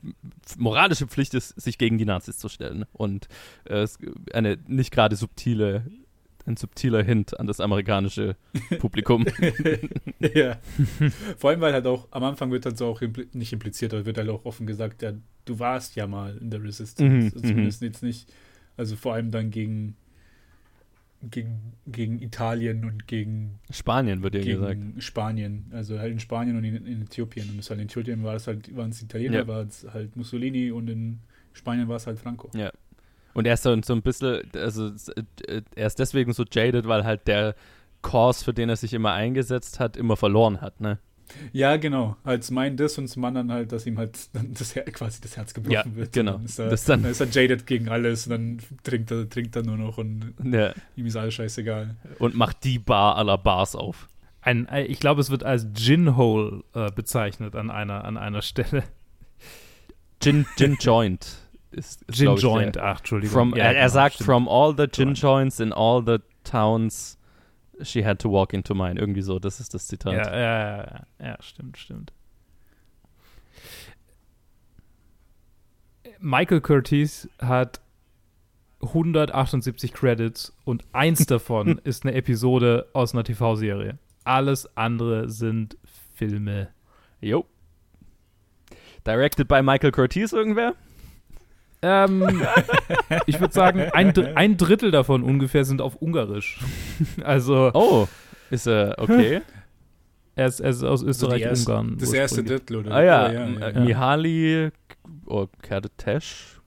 moralische 0.57 1.07
Pflicht 1.07 1.35
ist, 1.35 1.61
sich 1.61 1.78
gegen 1.78 1.98
die 1.98 2.04
Nazis 2.04 2.38
zu 2.38 2.48
stellen. 2.48 2.85
Und 2.92 3.28
äh, 3.64 3.87
eine 4.33 4.59
nicht 4.66 4.92
gerade 4.92 5.16
subtile, 5.16 5.85
ein 6.46 6.57
subtiler 6.57 7.02
Hint 7.02 7.38
an 7.38 7.46
das 7.46 7.61
amerikanische 7.61 8.37
Publikum. 8.78 9.26
ja. 10.20 10.59
Vor 11.37 11.50
allem, 11.50 11.61
weil 11.61 11.72
halt 11.72 11.87
auch 11.87 12.09
am 12.11 12.24
Anfang 12.24 12.50
wird 12.50 12.66
halt 12.66 12.78
so 12.78 12.87
auch 12.87 13.02
impl 13.02 13.26
nicht 13.33 13.52
impliziert, 13.52 13.94
aber 13.94 14.07
wird 14.07 14.18
halt 14.18 14.28
auch 14.28 14.44
offen 14.44 14.66
gesagt, 14.66 15.02
ja, 15.02 15.12
du 15.44 15.59
warst 15.59 15.96
ja 15.96 16.07
mal 16.07 16.37
in 16.38 16.50
der 16.50 16.62
Resistance. 16.62 17.04
Mhm, 17.04 17.33
also 17.35 17.40
zumindest 17.40 17.83
jetzt 17.83 18.02
nicht, 18.02 18.33
also 18.76 18.96
vor 18.96 19.14
allem 19.14 19.31
dann 19.31 19.50
gegen 19.50 19.96
gegen, 21.22 21.72
gegen 21.87 22.22
Italien 22.22 22.85
und 22.85 23.07
gegen 23.07 23.59
Spanien, 23.70 24.22
wird 24.22 24.35
ja 24.35 24.42
gesagt. 24.42 24.81
Spanien, 24.98 25.66
also 25.72 25.98
halt 25.98 26.12
in 26.12 26.20
Spanien 26.20 26.57
und 26.57 26.64
in, 26.64 26.87
in 26.87 27.02
Äthiopien. 27.02 27.48
Und 27.50 27.68
halt 27.68 27.81
in 27.81 27.87
Äthiopien 27.87 28.22
war 28.22 28.35
es 28.35 28.46
halt, 28.46 28.74
waren 28.76 28.90
es 28.90 29.02
Italiener, 29.02 29.38
ja. 29.38 29.46
war 29.46 29.62
es 29.62 29.87
halt 29.92 30.16
Mussolini 30.16 30.70
und 30.70 30.88
in 30.88 31.20
Spanien 31.52 31.88
war 31.88 31.96
es 31.96 32.07
halt 32.07 32.18
Franco. 32.18 32.50
Ja. 32.54 32.70
Und 33.35 33.46
er 33.46 33.54
ist 33.54 33.62
so, 33.62 33.81
so 33.83 33.92
ein 33.92 34.02
bisschen, 34.02 34.42
also 34.54 34.92
er 35.74 35.87
ist 35.87 35.98
deswegen 35.98 36.33
so 36.33 36.44
jaded, 36.50 36.87
weil 36.87 37.04
halt 37.04 37.26
der 37.26 37.54
Kurs, 38.02 38.42
für 38.42 38.54
den 38.54 38.68
er 38.68 38.76
sich 38.76 38.94
immer 38.94 39.12
eingesetzt 39.12 39.81
hat, 39.81 39.96
immer 39.96 40.16
verloren 40.16 40.61
hat, 40.61 40.81
ne? 40.81 40.98
Ja, 41.53 41.77
genau. 41.77 42.17
Als 42.25 42.51
mein 42.51 42.77
das 42.77 42.99
und 42.99 43.09
zum 43.09 43.25
anderen 43.25 43.53
halt, 43.53 43.73
dass 43.73 43.87
ihm 43.87 43.99
halt 43.99 44.19
das 44.59 44.75
Her 44.75 44.85
quasi 44.85 45.21
das 45.21 45.37
Herz 45.37 45.55
gebrochen 45.55 45.73
ja, 45.73 45.97
wird. 45.97 46.12
Genau. 46.12 46.33
Dann 46.33 46.45
ist, 46.45 46.59
er, 46.59 46.69
dann, 46.69 47.03
dann 47.03 47.11
ist 47.11 47.21
er 47.21 47.29
jaded 47.29 47.67
gegen 47.67 47.88
alles 47.88 48.27
und 48.27 48.31
dann 48.31 48.59
trinkt 48.83 49.11
er, 49.11 49.29
trinkt 49.29 49.57
er 49.57 49.62
nur 49.62 49.77
noch 49.77 49.99
und 49.99 50.35
ja. 50.45 50.73
ihm 50.97 51.07
ist 51.07 51.17
alles 51.17 51.35
scheißegal. 51.35 51.97
Und 52.19 52.35
macht 52.35 52.64
die 52.64 52.79
Bar 52.79 53.17
aller 53.17 53.38
Bars 53.38 53.75
auf. 53.75 54.09
Ein, 54.41 54.69
äh, 54.69 54.85
ich 54.85 55.01
glaube, 55.01 55.21
es 55.21 55.31
wird 55.31 55.45
als 55.45 55.67
Gin-Hole 55.75 56.62
äh, 56.75 56.91
bezeichnet 56.93 57.55
an 57.55 57.71
einer, 57.71 58.05
an 58.05 58.17
einer 58.17 58.43
Stelle. 58.43 58.85
Gin, 60.21 60.47
Gin 60.57 60.77
Joint. 60.81 61.37
Ist, 61.71 62.05
Gin 62.11 62.37
Joint, 62.37 62.77
der, 62.77 62.85
ach, 62.85 62.99
Entschuldigung. 62.99 63.33
From, 63.33 63.51
ja, 63.51 63.64
er, 63.64 63.64
er 63.67 63.75
genau, 63.75 63.88
sagt, 63.88 64.14
stimmt. 64.14 64.27
from 64.27 64.49
all 64.49 64.75
the 64.77 64.87
gin 64.91 65.14
joints 65.14 65.61
in 65.61 65.73
all 65.73 66.03
the 66.05 66.19
towns 66.45 67.17
She 67.83 68.05
had 68.05 68.19
to 68.21 68.31
walk 68.31 68.53
into 68.53 68.75
mine. 68.75 68.99
Irgendwie 68.99 69.23
so, 69.23 69.38
das 69.38 69.61
ist 69.61 69.75
das 69.75 69.87
Zitat. 69.87 70.12
Ja, 70.12 70.37
ja, 70.37 70.79
ja, 70.79 71.07
ja 71.21 71.37
stimmt, 71.41 71.79
stimmt. 71.79 72.12
Michael 76.21 76.61
Curtis 76.61 77.29
hat 77.41 77.81
178 78.83 79.93
Credits 79.93 80.53
und 80.64 80.85
eins 80.93 81.27
davon 81.27 81.81
ist 81.85 82.05
eine 82.05 82.14
Episode 82.14 82.88
aus 82.93 83.14
einer 83.14 83.25
TV-Serie. 83.25 83.99
Alles 84.25 84.77
andere 84.77 85.29
sind 85.29 85.77
Filme. 86.14 86.69
Jo. 87.21 87.47
Directed 89.07 89.49
by 89.49 89.62
Michael 89.62 89.93
Curtis 89.93 90.33
irgendwer? 90.33 90.75
Ähm, 91.81 92.43
ich 93.27 93.41
würde 93.41 93.55
sagen, 93.55 93.81
ein, 93.93 94.17
ein, 94.37 94.57
Drittel 94.57 94.91
davon 94.91 95.23
ungefähr 95.23 95.64
sind 95.64 95.81
auf 95.81 95.97
Ungarisch. 95.97 96.61
also. 97.23 97.71
Oh, 97.75 98.09
ist 98.51 98.67
er 98.67 98.97
okay? 98.99 99.43
Er 100.35 100.47
ist, 100.47 100.61
er 100.61 100.71
ist 100.71 100.83
aus 100.83 101.03
Österreich-Ungarn. 101.03 101.95
Also 101.95 102.07
das 102.07 102.12
erste 102.12 102.45
Drittel, 102.45 102.77
oder? 102.77 102.93
Ah 102.93 103.03
ja, 103.03 103.33
ja, 103.33 103.49
ja, 103.49 103.71
ja. 103.71 103.81
Mihaly 103.81 104.71
oh, 105.27 105.47
Kertetesh, 105.62 106.61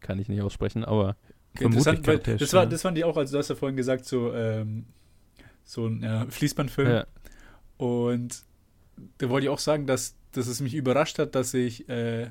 kann 0.00 0.18
ich 0.18 0.28
nicht 0.28 0.42
aussprechen, 0.42 0.84
aber 0.84 1.16
Interessant, 1.60 2.06
weil 2.06 2.18
das, 2.18 2.52
war, 2.52 2.66
das 2.66 2.82
fand 2.82 2.96
ich 2.96 3.04
auch, 3.04 3.16
also 3.16 3.32
du 3.32 3.38
hast 3.38 3.48
ja 3.48 3.54
vorhin 3.54 3.76
gesagt, 3.76 4.06
so, 4.06 4.32
ähm, 4.34 4.86
so 5.64 5.86
ein 5.86 6.02
ja, 6.02 6.26
Fließbandfilm. 6.28 6.90
Ja. 6.90 7.06
Und 7.76 8.42
da 9.18 9.28
wollte 9.28 9.46
ich 9.46 9.50
auch 9.50 9.58
sagen, 9.58 9.86
dass, 9.86 10.16
dass 10.32 10.46
es 10.46 10.60
mich 10.60 10.74
überrascht 10.74 11.18
hat, 11.18 11.34
dass 11.34 11.52
ich 11.52 11.88
äh, 11.88 12.30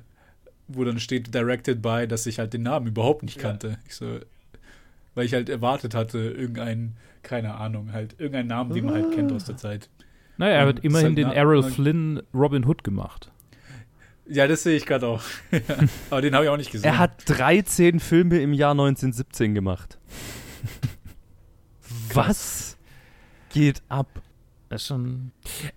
wo 0.76 0.84
dann 0.84 1.00
steht 1.00 1.34
Directed 1.34 1.82
by, 1.82 2.08
dass 2.08 2.26
ich 2.26 2.40
halt 2.40 2.54
den 2.54 2.64
Namen 2.64 2.88
überhaupt 2.88 3.24
nicht 3.24 3.40
kannte. 3.40 3.70
Ja. 3.70 3.78
Ich 3.88 3.96
so, 3.96 4.20
weil 5.16 5.26
ich 5.26 5.34
halt 5.34 5.50
erwartet 5.50 5.96
hatte, 5.96 6.20
irgendein, 6.20 6.96
keine 7.24 7.56
Ahnung, 7.56 7.94
halt 7.94 8.16
irgendeinen 8.18 8.48
Namen, 8.48 8.74
den 8.74 8.86
man 8.86 8.96
halt 8.96 9.14
kennt 9.14 9.32
aus 9.32 9.46
der 9.46 9.58
Zeit. 9.58 9.90
Naja, 10.38 10.56
er 10.56 10.68
hat 10.68 10.80
immerhin 10.80 11.08
halt 11.10 11.18
den 11.18 11.32
Errol 11.32 11.64
Flynn 11.64 12.22
Robin 12.34 12.66
Hood 12.66 12.84
gemacht. 12.84 13.32
Ja, 14.26 14.48
das 14.48 14.64
sehe 14.64 14.78
ich 14.78 14.86
gerade 14.86 15.08
auch. 15.08 15.22
Aber 16.10 16.22
den 16.22 16.34
habe 16.34 16.46
ich 16.46 16.50
auch 16.50 16.58
nicht 16.58 16.72
gesehen. 16.72 16.88
Er 16.88 16.98
hat 17.00 17.24
13 17.26 18.00
Filme 18.00 18.40
im 18.40 18.54
Jahr 18.54 18.72
1917 18.72 19.54
gemacht. 19.54 19.98
Was 22.14 22.78
geht 23.50 23.82
ab? 23.90 24.08
Ist 24.72 24.88
schon. 24.88 25.32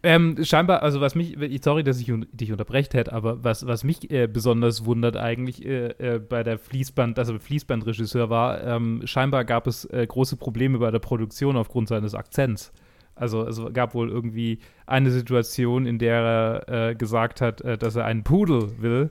Ähm, 0.05 0.37
scheinbar, 0.45 0.83
also 0.83 1.01
was 1.01 1.17
mich, 1.17 1.37
sorry, 1.63 1.83
dass 1.83 2.01
ich 2.01 2.13
dich 2.33 2.53
unterbrecht 2.53 2.95
hätte, 2.95 3.13
aber 3.13 3.43
was, 3.43 3.67
was 3.67 3.83
mich 3.83 4.09
äh, 4.11 4.29
besonders 4.29 4.85
wundert 4.85 5.17
eigentlich 5.17 5.65
äh, 5.65 5.89
äh, 5.99 6.19
bei 6.21 6.45
der 6.45 6.59
Fließband, 6.59 7.19
dass 7.19 7.29
er 7.29 7.41
Fließbandregisseur 7.41 8.31
war, 8.31 8.63
ähm, 8.63 9.03
scheinbar 9.05 9.45
gab 9.45 9.67
es 9.67 9.85
äh, 9.87 10.07
große 10.07 10.37
Probleme 10.37 10.79
bei 10.79 10.93
der 10.93 11.01
Produktion 11.01 11.57
aufgrund 11.57 11.89
seines 11.89 12.15
Akzents. 12.15 12.73
Also 13.17 13.47
es 13.47 13.61
gab 13.73 13.95
wohl 13.95 14.11
irgendwie 14.11 14.61
eine 14.87 15.11
Situation, 15.11 15.87
in 15.87 15.99
der 15.99 16.63
er 16.69 16.91
äh, 16.91 16.95
gesagt 16.95 17.41
hat, 17.41 17.61
äh, 17.63 17.77
dass 17.77 17.97
er 17.97 18.05
einen 18.05 18.23
Pudel 18.23 18.81
will 18.81 19.09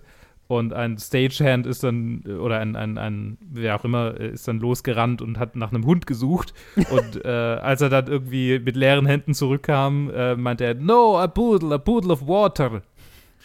und 0.47 0.73
ein 0.73 0.97
Stagehand 0.97 1.65
ist 1.65 1.83
dann, 1.83 2.21
oder 2.25 2.59
ein, 2.59 2.75
ein, 2.75 2.97
ein, 2.97 3.37
wer 3.39 3.75
auch 3.75 3.85
immer, 3.85 4.19
ist 4.19 4.47
dann 4.47 4.59
losgerannt 4.59 5.21
und 5.21 5.39
hat 5.39 5.55
nach 5.55 5.71
einem 5.71 5.85
Hund 5.85 6.05
gesucht. 6.05 6.53
und 6.75 7.23
äh, 7.25 7.29
als 7.29 7.81
er 7.81 7.89
dann 7.89 8.07
irgendwie 8.07 8.59
mit 8.59 8.75
leeren 8.75 9.05
Händen 9.05 9.33
zurückkam, 9.33 10.11
äh, 10.13 10.35
meinte 10.35 10.65
er, 10.65 10.73
no, 10.75 11.17
a 11.17 11.27
poodle, 11.27 11.73
a 11.73 11.77
poodle 11.77 12.11
of 12.11 12.27
water. 12.27 12.81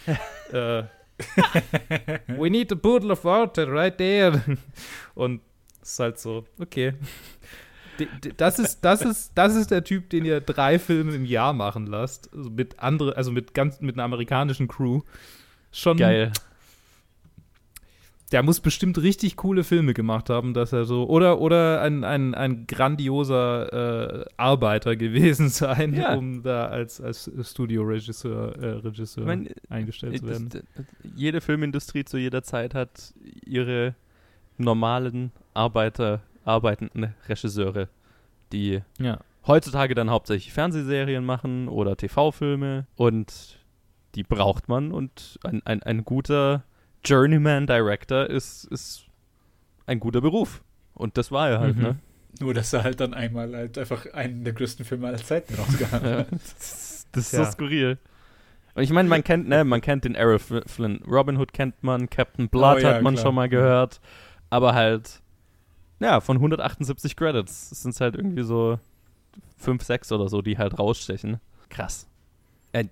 äh, 0.52 0.84
We 2.28 2.48
need 2.48 2.70
a 2.72 2.76
poodle 2.76 3.12
of 3.12 3.24
water 3.24 3.66
right 3.72 3.96
there. 3.96 4.40
Und 5.14 5.40
es 5.82 5.92
ist 5.92 5.98
halt 6.00 6.18
so, 6.18 6.44
okay. 6.60 6.94
Das 8.36 8.60
ist, 8.60 8.80
das, 8.82 9.02
ist, 9.02 9.32
das 9.34 9.56
ist 9.56 9.72
der 9.72 9.82
Typ, 9.82 10.10
den 10.10 10.24
ihr 10.24 10.40
drei 10.40 10.78
Filme 10.78 11.12
im 11.14 11.24
Jahr 11.24 11.52
machen 11.52 11.86
lasst. 11.88 12.32
Also 12.32 12.50
mit 12.50 12.78
andere, 12.78 13.16
also 13.16 13.32
mit 13.32 13.54
ganz 13.54 13.80
mit 13.80 13.96
einer 13.96 14.04
amerikanischen 14.04 14.68
Crew. 14.68 15.00
Schon 15.72 15.96
geil 15.96 16.32
der 18.32 18.42
muss 18.42 18.60
bestimmt 18.60 18.98
richtig 18.98 19.36
coole 19.36 19.64
Filme 19.64 19.94
gemacht 19.94 20.28
haben, 20.28 20.52
dass 20.52 20.72
er 20.72 20.84
so, 20.84 21.08
oder, 21.08 21.40
oder 21.40 21.80
ein, 21.80 22.04
ein, 22.04 22.34
ein 22.34 22.66
grandioser 22.66 24.20
äh, 24.20 24.24
Arbeiter 24.36 24.96
gewesen 24.96 25.48
sein, 25.48 25.94
ja. 25.94 26.14
um 26.14 26.42
da 26.42 26.66
als, 26.66 27.00
als 27.00 27.30
Studioregisseur 27.42 28.56
äh, 28.56 28.66
Regisseur 28.80 29.22
ich 29.22 29.26
mein, 29.26 29.48
eingestellt 29.70 30.14
äh, 30.14 30.18
zu 30.18 30.28
werden. 30.28 30.48
Das, 30.50 30.62
das, 30.74 30.86
jede 31.16 31.40
Filmindustrie 31.40 32.04
zu 32.04 32.18
jeder 32.18 32.42
Zeit 32.42 32.74
hat 32.74 33.14
ihre 33.44 33.94
normalen 34.58 35.32
Arbeiter, 35.54 36.20
arbeitenden 36.44 37.14
Regisseure, 37.28 37.88
die 38.52 38.82
ja. 38.98 39.20
heutzutage 39.46 39.94
dann 39.94 40.10
hauptsächlich 40.10 40.52
Fernsehserien 40.52 41.24
machen 41.24 41.68
oder 41.68 41.96
TV-Filme 41.96 42.86
und 42.96 43.58
die 44.14 44.22
braucht 44.22 44.68
man 44.68 44.92
und 44.92 45.38
ein, 45.44 45.62
ein, 45.64 45.82
ein 45.82 46.04
guter 46.04 46.64
Journeyman 47.04 47.66
Director 47.66 48.28
ist, 48.28 48.64
ist 48.64 49.04
ein 49.86 50.00
guter 50.00 50.20
Beruf. 50.20 50.62
Und 50.94 51.16
das 51.16 51.30
war 51.30 51.48
er 51.48 51.60
halt, 51.60 51.76
mhm. 51.76 51.82
ne? 51.82 51.96
Nur, 52.40 52.54
dass 52.54 52.72
er 52.72 52.84
halt 52.84 53.00
dann 53.00 53.14
einmal 53.14 53.54
halt 53.54 53.78
einfach 53.78 54.06
einen 54.12 54.44
der 54.44 54.52
größten 54.52 54.84
Filme 54.84 55.08
aller 55.08 55.18
Zeiten 55.18 55.54
rausgehauen 55.54 56.04
hat. 56.04 56.26
das, 56.32 57.06
das 57.12 57.24
ist 57.26 57.32
ja. 57.32 57.44
so 57.44 57.52
skurril. 57.52 57.98
Und 58.74 58.82
ich 58.82 58.90
meine, 58.90 59.08
man 59.08 59.24
kennt, 59.24 59.48
ne, 59.48 59.64
man 59.64 59.80
kennt 59.80 60.04
den 60.04 60.14
Errol 60.14 60.38
Flynn. 60.38 61.02
Robin 61.06 61.36
Hood 61.38 61.52
kennt 61.52 61.82
man, 61.82 62.08
Captain 62.10 62.48
Blood 62.48 62.76
oh, 62.76 62.80
ja, 62.80 62.94
hat 62.94 63.02
man 63.02 63.14
klar. 63.14 63.26
schon 63.26 63.34
mal 63.34 63.48
gehört. 63.48 64.00
Aber 64.50 64.74
halt, 64.74 65.20
ja, 66.00 66.20
von 66.20 66.36
178 66.36 67.16
Credits 67.16 67.70
sind 67.70 67.92
es 67.92 68.00
halt 68.00 68.14
irgendwie 68.14 68.44
so 68.44 68.78
fünf, 69.56 69.82
sechs 69.82 70.12
oder 70.12 70.28
so, 70.28 70.42
die 70.42 70.58
halt 70.58 70.78
rausstechen. 70.78 71.40
Krass. 71.70 72.06
Er, 72.72 72.84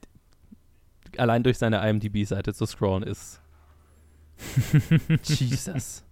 allein 1.19 1.43
durch 1.43 1.59
seine 1.59 1.89
IMDb-Seite 1.89 2.53
zu 2.53 2.67
scrollen 2.67 3.05
ist. 3.05 3.41
Jesus. 5.23 6.05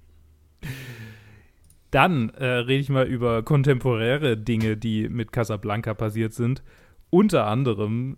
Dann 1.91 2.31
äh, 2.31 2.45
rede 2.47 2.81
ich 2.81 2.89
mal 2.89 3.07
über 3.07 3.43
kontemporäre 3.43 4.37
Dinge, 4.37 4.77
die 4.77 5.09
mit 5.09 5.31
Casablanca 5.33 5.95
passiert 5.95 6.33
sind. 6.35 6.63
Unter 7.11 7.47
anderem 7.47 8.17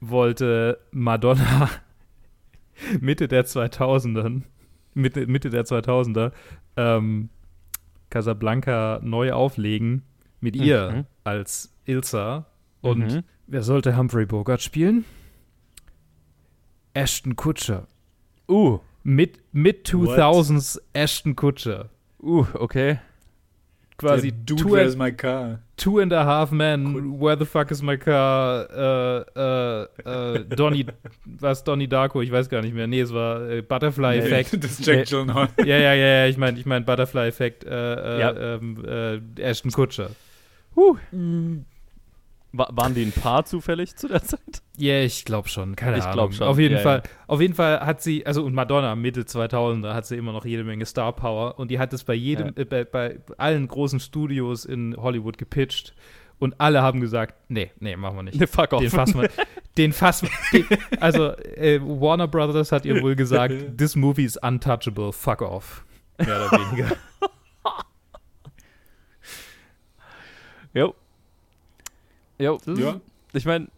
wollte 0.00 0.78
Madonna 0.92 1.68
Mitte 3.00 3.26
der 3.26 3.44
2000er, 3.44 4.42
Mitte, 4.94 5.26
Mitte 5.26 5.50
der 5.50 5.64
2000er, 5.64 6.30
ähm, 6.76 7.28
Casablanca 8.10 9.00
neu 9.02 9.32
auflegen 9.32 10.02
mit 10.40 10.54
ihr 10.54 10.90
Mhm. 10.92 11.04
als 11.24 11.74
Ilsa. 11.84 12.46
Und 12.80 12.98
Mhm. 13.14 13.22
wer 13.48 13.62
sollte 13.64 13.96
Humphrey 13.96 14.26
Bogart 14.26 14.62
spielen? 14.62 15.04
Ashton 16.94 17.34
Kutcher. 17.36 17.88
Uh, 18.48 18.78
Mid, 19.08 19.38
mid 19.54 19.84
2000s 19.86 20.78
Ashton 20.94 21.34
Kutcher. 21.34 21.88
uh, 22.22 22.44
okay. 22.56 22.98
Quasi 23.96 24.30
Der 24.30 24.38
Dude, 24.44 24.62
two, 24.62 24.68
where's 24.72 24.92
and, 24.92 24.98
my 24.98 25.10
car? 25.10 25.60
two 25.76 25.98
and 25.98 26.12
a 26.12 26.24
half 26.24 26.52
men, 26.52 27.18
where 27.18 27.34
the 27.36 27.46
fuck 27.46 27.70
is 27.72 27.82
my 27.82 27.96
car? 27.96 28.68
Äh, 28.70 29.24
äh, 30.04 30.36
äh, 30.36 30.44
Donnie, 30.54 30.86
was 31.24 31.64
Donnie 31.64 31.88
Darko, 31.88 32.20
ich 32.20 32.30
weiß 32.30 32.48
gar 32.50 32.60
nicht 32.62 32.74
mehr. 32.74 32.86
Nee, 32.86 33.00
es 33.00 33.12
war 33.12 33.48
äh, 33.48 33.62
Butterfly 33.62 34.18
Nee. 34.18 34.26
Effect. 34.26 34.62
das 34.62 34.78
ist 34.78 34.86
Jack 34.86 35.06
Gyllenhaal. 35.06 35.48
ja, 35.58 35.64
ja, 35.78 35.94
ja, 35.94 36.06
ja, 36.06 36.26
ich 36.26 36.36
meine, 36.36 36.60
ich 36.60 36.66
mein 36.66 36.84
Butterfly 36.84 37.26
Effect, 37.28 37.64
äh, 37.64 37.70
äh, 37.70 38.20
Ja. 38.20 38.54
ähm, 38.56 38.84
äh, 39.36 39.42
Ashton 39.42 39.72
Kutcher. 39.72 40.10
Wa 42.52 42.66
waren 42.72 42.94
die 42.94 43.02
ein 43.02 43.12
Paar 43.12 43.44
zufällig 43.44 43.94
zu 43.96 44.08
der 44.08 44.22
Zeit? 44.22 44.62
Ja, 44.78 45.00
ich 45.02 45.24
glaube 45.26 45.48
schon, 45.50 45.76
keine 45.76 45.98
Ich 45.98 46.04
Ahnung. 46.04 46.32
schon, 46.32 46.46
Auf 46.48 46.58
jeden 46.58 46.76
ja, 46.76 46.80
Fall, 46.82 47.02
auf 47.26 47.40
jeden 47.42 47.52
Fall 47.54 47.80
hat 47.80 48.00
sie, 48.02 48.24
also 48.24 48.42
und 48.44 48.54
Madonna 48.54 48.94
Mitte 48.94 49.22
2000er 49.22 49.92
hat 49.92 50.06
sie 50.06 50.16
immer 50.16 50.32
noch 50.32 50.44
jede 50.46 50.64
Menge 50.64 50.86
Star 50.86 51.12
Power 51.12 51.58
und 51.58 51.70
die 51.70 51.78
hat 51.78 51.92
es 51.92 52.04
bei 52.04 52.14
jedem, 52.14 52.48
Ja. 52.56 52.62
äh, 52.62 52.64
bei, 52.64 52.84
bei 52.84 53.18
allen 53.36 53.68
großen 53.68 54.00
Studios 54.00 54.64
in 54.64 54.96
Hollywood 54.96 55.36
gepitcht 55.36 55.94
und 56.38 56.58
alle 56.58 56.80
haben 56.80 57.00
gesagt, 57.00 57.34
nee, 57.50 57.70
nee, 57.80 57.96
machen 57.96 58.16
wir 58.16 58.22
nicht. 58.22 58.40
Ne, 58.40 58.46
fuck 58.46 58.72
off. 58.72 58.80
Den 58.80 58.90
fassen 58.90 59.20
wir, 59.20 59.30
den 59.76 59.92
fassen 59.92 60.28
wir, 60.52 60.64
also 61.00 61.32
äh, 61.36 61.80
Warner 61.82 62.28
Brothers 62.28 62.72
hat 62.72 62.86
ihr 62.86 63.02
wohl 63.02 63.14
gesagt, 63.14 63.52
this 63.76 63.94
movie 63.94 64.24
is 64.24 64.38
untouchable, 64.38 65.12
fuck 65.12 65.42
off. 65.42 65.84
Mehr 66.18 66.46
oder 66.46 66.50
weniger. 66.52 66.96
Jo. 70.74 70.94
Jo. 72.38 72.58
Ja. 72.76 73.00
Ich 73.32 73.44
meine, 73.44 73.68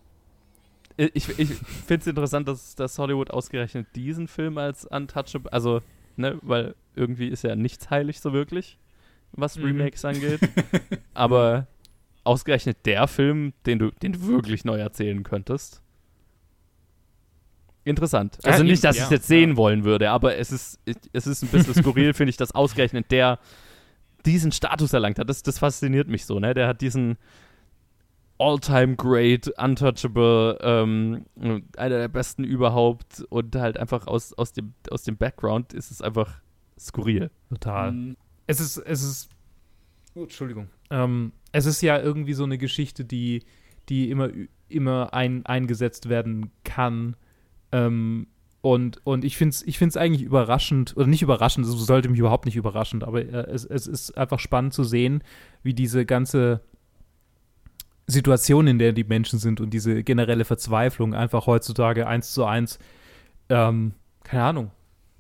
ich, 0.96 1.28
ich 1.38 1.48
finde 1.86 2.00
es 2.02 2.06
interessant, 2.06 2.46
dass, 2.48 2.74
dass 2.74 2.98
Hollywood 2.98 3.30
ausgerechnet 3.30 3.86
diesen 3.94 4.28
Film 4.28 4.58
als 4.58 4.84
untouchable, 4.84 5.50
also, 5.52 5.80
ne, 6.16 6.38
weil 6.42 6.74
irgendwie 6.94 7.28
ist 7.28 7.42
ja 7.44 7.56
nichts 7.56 7.88
heilig 7.90 8.20
so 8.20 8.32
wirklich, 8.32 8.78
was 9.32 9.56
Mhm. 9.56 9.64
Remakes 9.64 10.04
angeht. 10.04 10.40
Aber 11.14 11.66
ausgerechnet 12.24 12.78
der 12.84 13.06
Film, 13.08 13.54
den 13.64 13.78
du, 13.78 13.90
den 14.02 14.12
du 14.12 14.26
wirklich 14.26 14.64
neu 14.64 14.78
erzählen 14.78 15.22
könntest. 15.22 15.80
Interessant. 17.84 18.38
Ja, 18.44 18.52
Also 18.52 18.62
nicht, 18.64 18.84
dass 18.84 18.96
ich 18.96 19.02
es 19.04 19.10
jetzt 19.10 19.26
sehen 19.26 19.56
wollen 19.56 19.84
würde, 19.84 20.10
aber 20.10 20.36
es 20.36 20.52
ist, 20.52 20.78
es 21.14 21.26
ist 21.26 21.42
ein 21.42 21.48
bisschen 21.48 21.74
skurril, 21.74 22.12
finde 22.12 22.28
ich, 22.30 22.36
dass 22.36 22.52
ausgerechnet 22.52 23.10
der 23.10 23.38
diesen 24.26 24.52
Status 24.52 24.92
erlangt 24.92 25.18
hat. 25.18 25.30
Das, 25.30 25.42
das 25.42 25.58
fasziniert 25.58 26.06
mich 26.06 26.26
so, 26.26 26.38
ne? 26.38 26.52
Der 26.52 26.68
hat 26.68 26.82
diesen 26.82 27.16
all-time 28.40 28.96
great, 28.96 29.48
untouchable, 29.58 30.58
ähm, 30.62 31.26
einer 31.76 31.98
der 31.98 32.08
besten 32.08 32.42
überhaupt 32.42 33.22
und 33.28 33.54
halt 33.54 33.76
einfach 33.78 34.06
aus, 34.06 34.32
aus, 34.32 34.52
dem, 34.52 34.72
aus 34.90 35.04
dem 35.04 35.16
Background 35.16 35.74
ist 35.74 35.90
es 35.90 36.00
einfach 36.00 36.40
skurril. 36.78 37.30
Total. 37.50 37.92
Mhm. 37.92 38.16
Es 38.46 38.58
ist, 38.58 38.78
es 38.78 39.02
ist, 39.02 39.28
oh, 40.14 40.22
Entschuldigung. 40.22 40.68
Ähm, 40.90 41.32
es 41.52 41.66
ist 41.66 41.82
ja 41.82 42.00
irgendwie 42.00 42.32
so 42.32 42.44
eine 42.44 42.56
Geschichte, 42.56 43.04
die, 43.04 43.44
die 43.88 44.10
immer, 44.10 44.30
immer 44.68 45.12
ein, 45.12 45.44
eingesetzt 45.44 46.08
werden 46.08 46.50
kann. 46.64 47.16
Ähm, 47.72 48.26
und, 48.62 49.04
und 49.04 49.24
ich 49.24 49.36
finde 49.36 49.54
es 49.54 49.62
ich 49.62 49.78
find's 49.78 49.96
eigentlich 49.96 50.22
überraschend, 50.22 50.96
oder 50.96 51.06
nicht 51.06 51.22
überraschend, 51.22 51.66
es 51.66 51.72
sollte 51.72 52.08
mich 52.08 52.18
überhaupt 52.18 52.44
nicht 52.46 52.56
überraschend, 52.56 53.04
aber 53.04 53.20
äh, 53.20 53.50
es, 53.50 53.64
es 53.64 53.86
ist 53.86 54.16
einfach 54.18 54.38
spannend 54.38 54.74
zu 54.74 54.84
sehen, 54.84 55.22
wie 55.62 55.72
diese 55.74 56.04
ganze 56.04 56.62
Situation, 58.10 58.66
in 58.66 58.78
der 58.78 58.92
die 58.92 59.04
Menschen 59.04 59.38
sind 59.38 59.60
und 59.60 59.70
diese 59.70 60.02
generelle 60.02 60.44
Verzweiflung 60.44 61.14
einfach 61.14 61.46
heutzutage 61.46 62.06
eins 62.06 62.32
zu 62.32 62.44
eins, 62.44 62.78
ähm, 63.48 63.92
keine 64.24 64.42
Ahnung, 64.44 64.70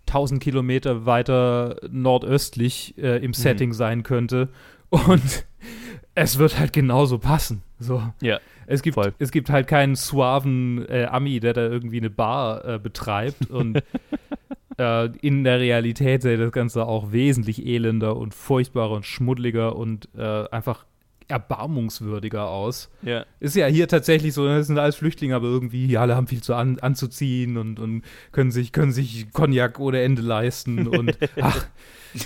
1000 0.06 0.42
Kilometer 0.42 1.06
weiter 1.06 1.76
nordöstlich 1.90 2.96
äh, 2.98 3.22
im 3.24 3.32
Setting 3.32 3.72
sein 3.72 4.02
könnte. 4.02 4.48
Und 4.88 5.46
es 6.14 6.38
wird 6.38 6.58
halt 6.58 6.72
genauso 6.72 7.18
passen. 7.18 7.62
So. 7.78 8.02
Ja, 8.20 8.40
Es 8.66 8.82
gibt, 8.82 8.94
voll. 8.94 9.14
es 9.18 9.30
gibt 9.30 9.50
halt 9.50 9.68
keinen 9.68 9.94
suaven 9.94 10.86
äh, 10.88 11.04
Ami, 11.04 11.40
der 11.40 11.52
da 11.52 11.62
irgendwie 11.62 11.98
eine 11.98 12.10
Bar 12.10 12.64
äh, 12.64 12.78
betreibt. 12.78 13.50
Und 13.50 13.82
äh, 14.78 15.06
in 15.18 15.44
der 15.44 15.60
Realität 15.60 16.22
sähe 16.22 16.36
das 16.36 16.52
Ganze 16.52 16.86
auch 16.86 17.12
wesentlich 17.12 17.64
elender 17.64 18.16
und 18.16 18.34
furchtbarer 18.34 18.92
und 18.92 19.06
schmuddeliger 19.06 19.76
und 19.76 20.08
äh, 20.16 20.48
einfach 20.50 20.84
erbarmungswürdiger 21.30 22.48
aus. 22.48 22.90
Ja. 23.02 23.24
Ist 23.40 23.56
ja 23.56 23.66
hier 23.66 23.88
tatsächlich 23.88 24.34
so, 24.34 24.46
das 24.46 24.66
sind 24.66 24.78
alles 24.78 24.96
Flüchtlinge, 24.96 25.34
aber 25.34 25.46
irgendwie 25.46 25.96
alle 25.96 26.16
haben 26.16 26.26
viel 26.26 26.42
zu 26.42 26.54
an, 26.54 26.78
anzuziehen 26.80 27.56
und, 27.56 27.78
und 27.80 28.02
können 28.32 28.50
sich, 28.50 28.72
können 28.72 28.92
sich 28.92 29.32
Cognac 29.32 29.78
ohne 29.80 30.02
Ende 30.02 30.22
leisten 30.22 30.86
und 30.88 31.16
ach, 31.40 31.66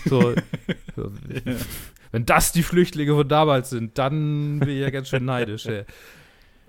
so, 0.08 0.34
so 0.96 1.12
wenn 2.12 2.26
das 2.26 2.52
die 2.52 2.62
Flüchtlinge 2.62 3.14
von 3.14 3.28
damals 3.28 3.70
sind, 3.70 3.98
dann 3.98 4.60
bin 4.60 4.68
ich 4.68 4.78
ja 4.80 4.90
ganz 4.90 5.08
schön 5.08 5.24
neidisch. 5.24 5.66
Ey. 5.66 5.84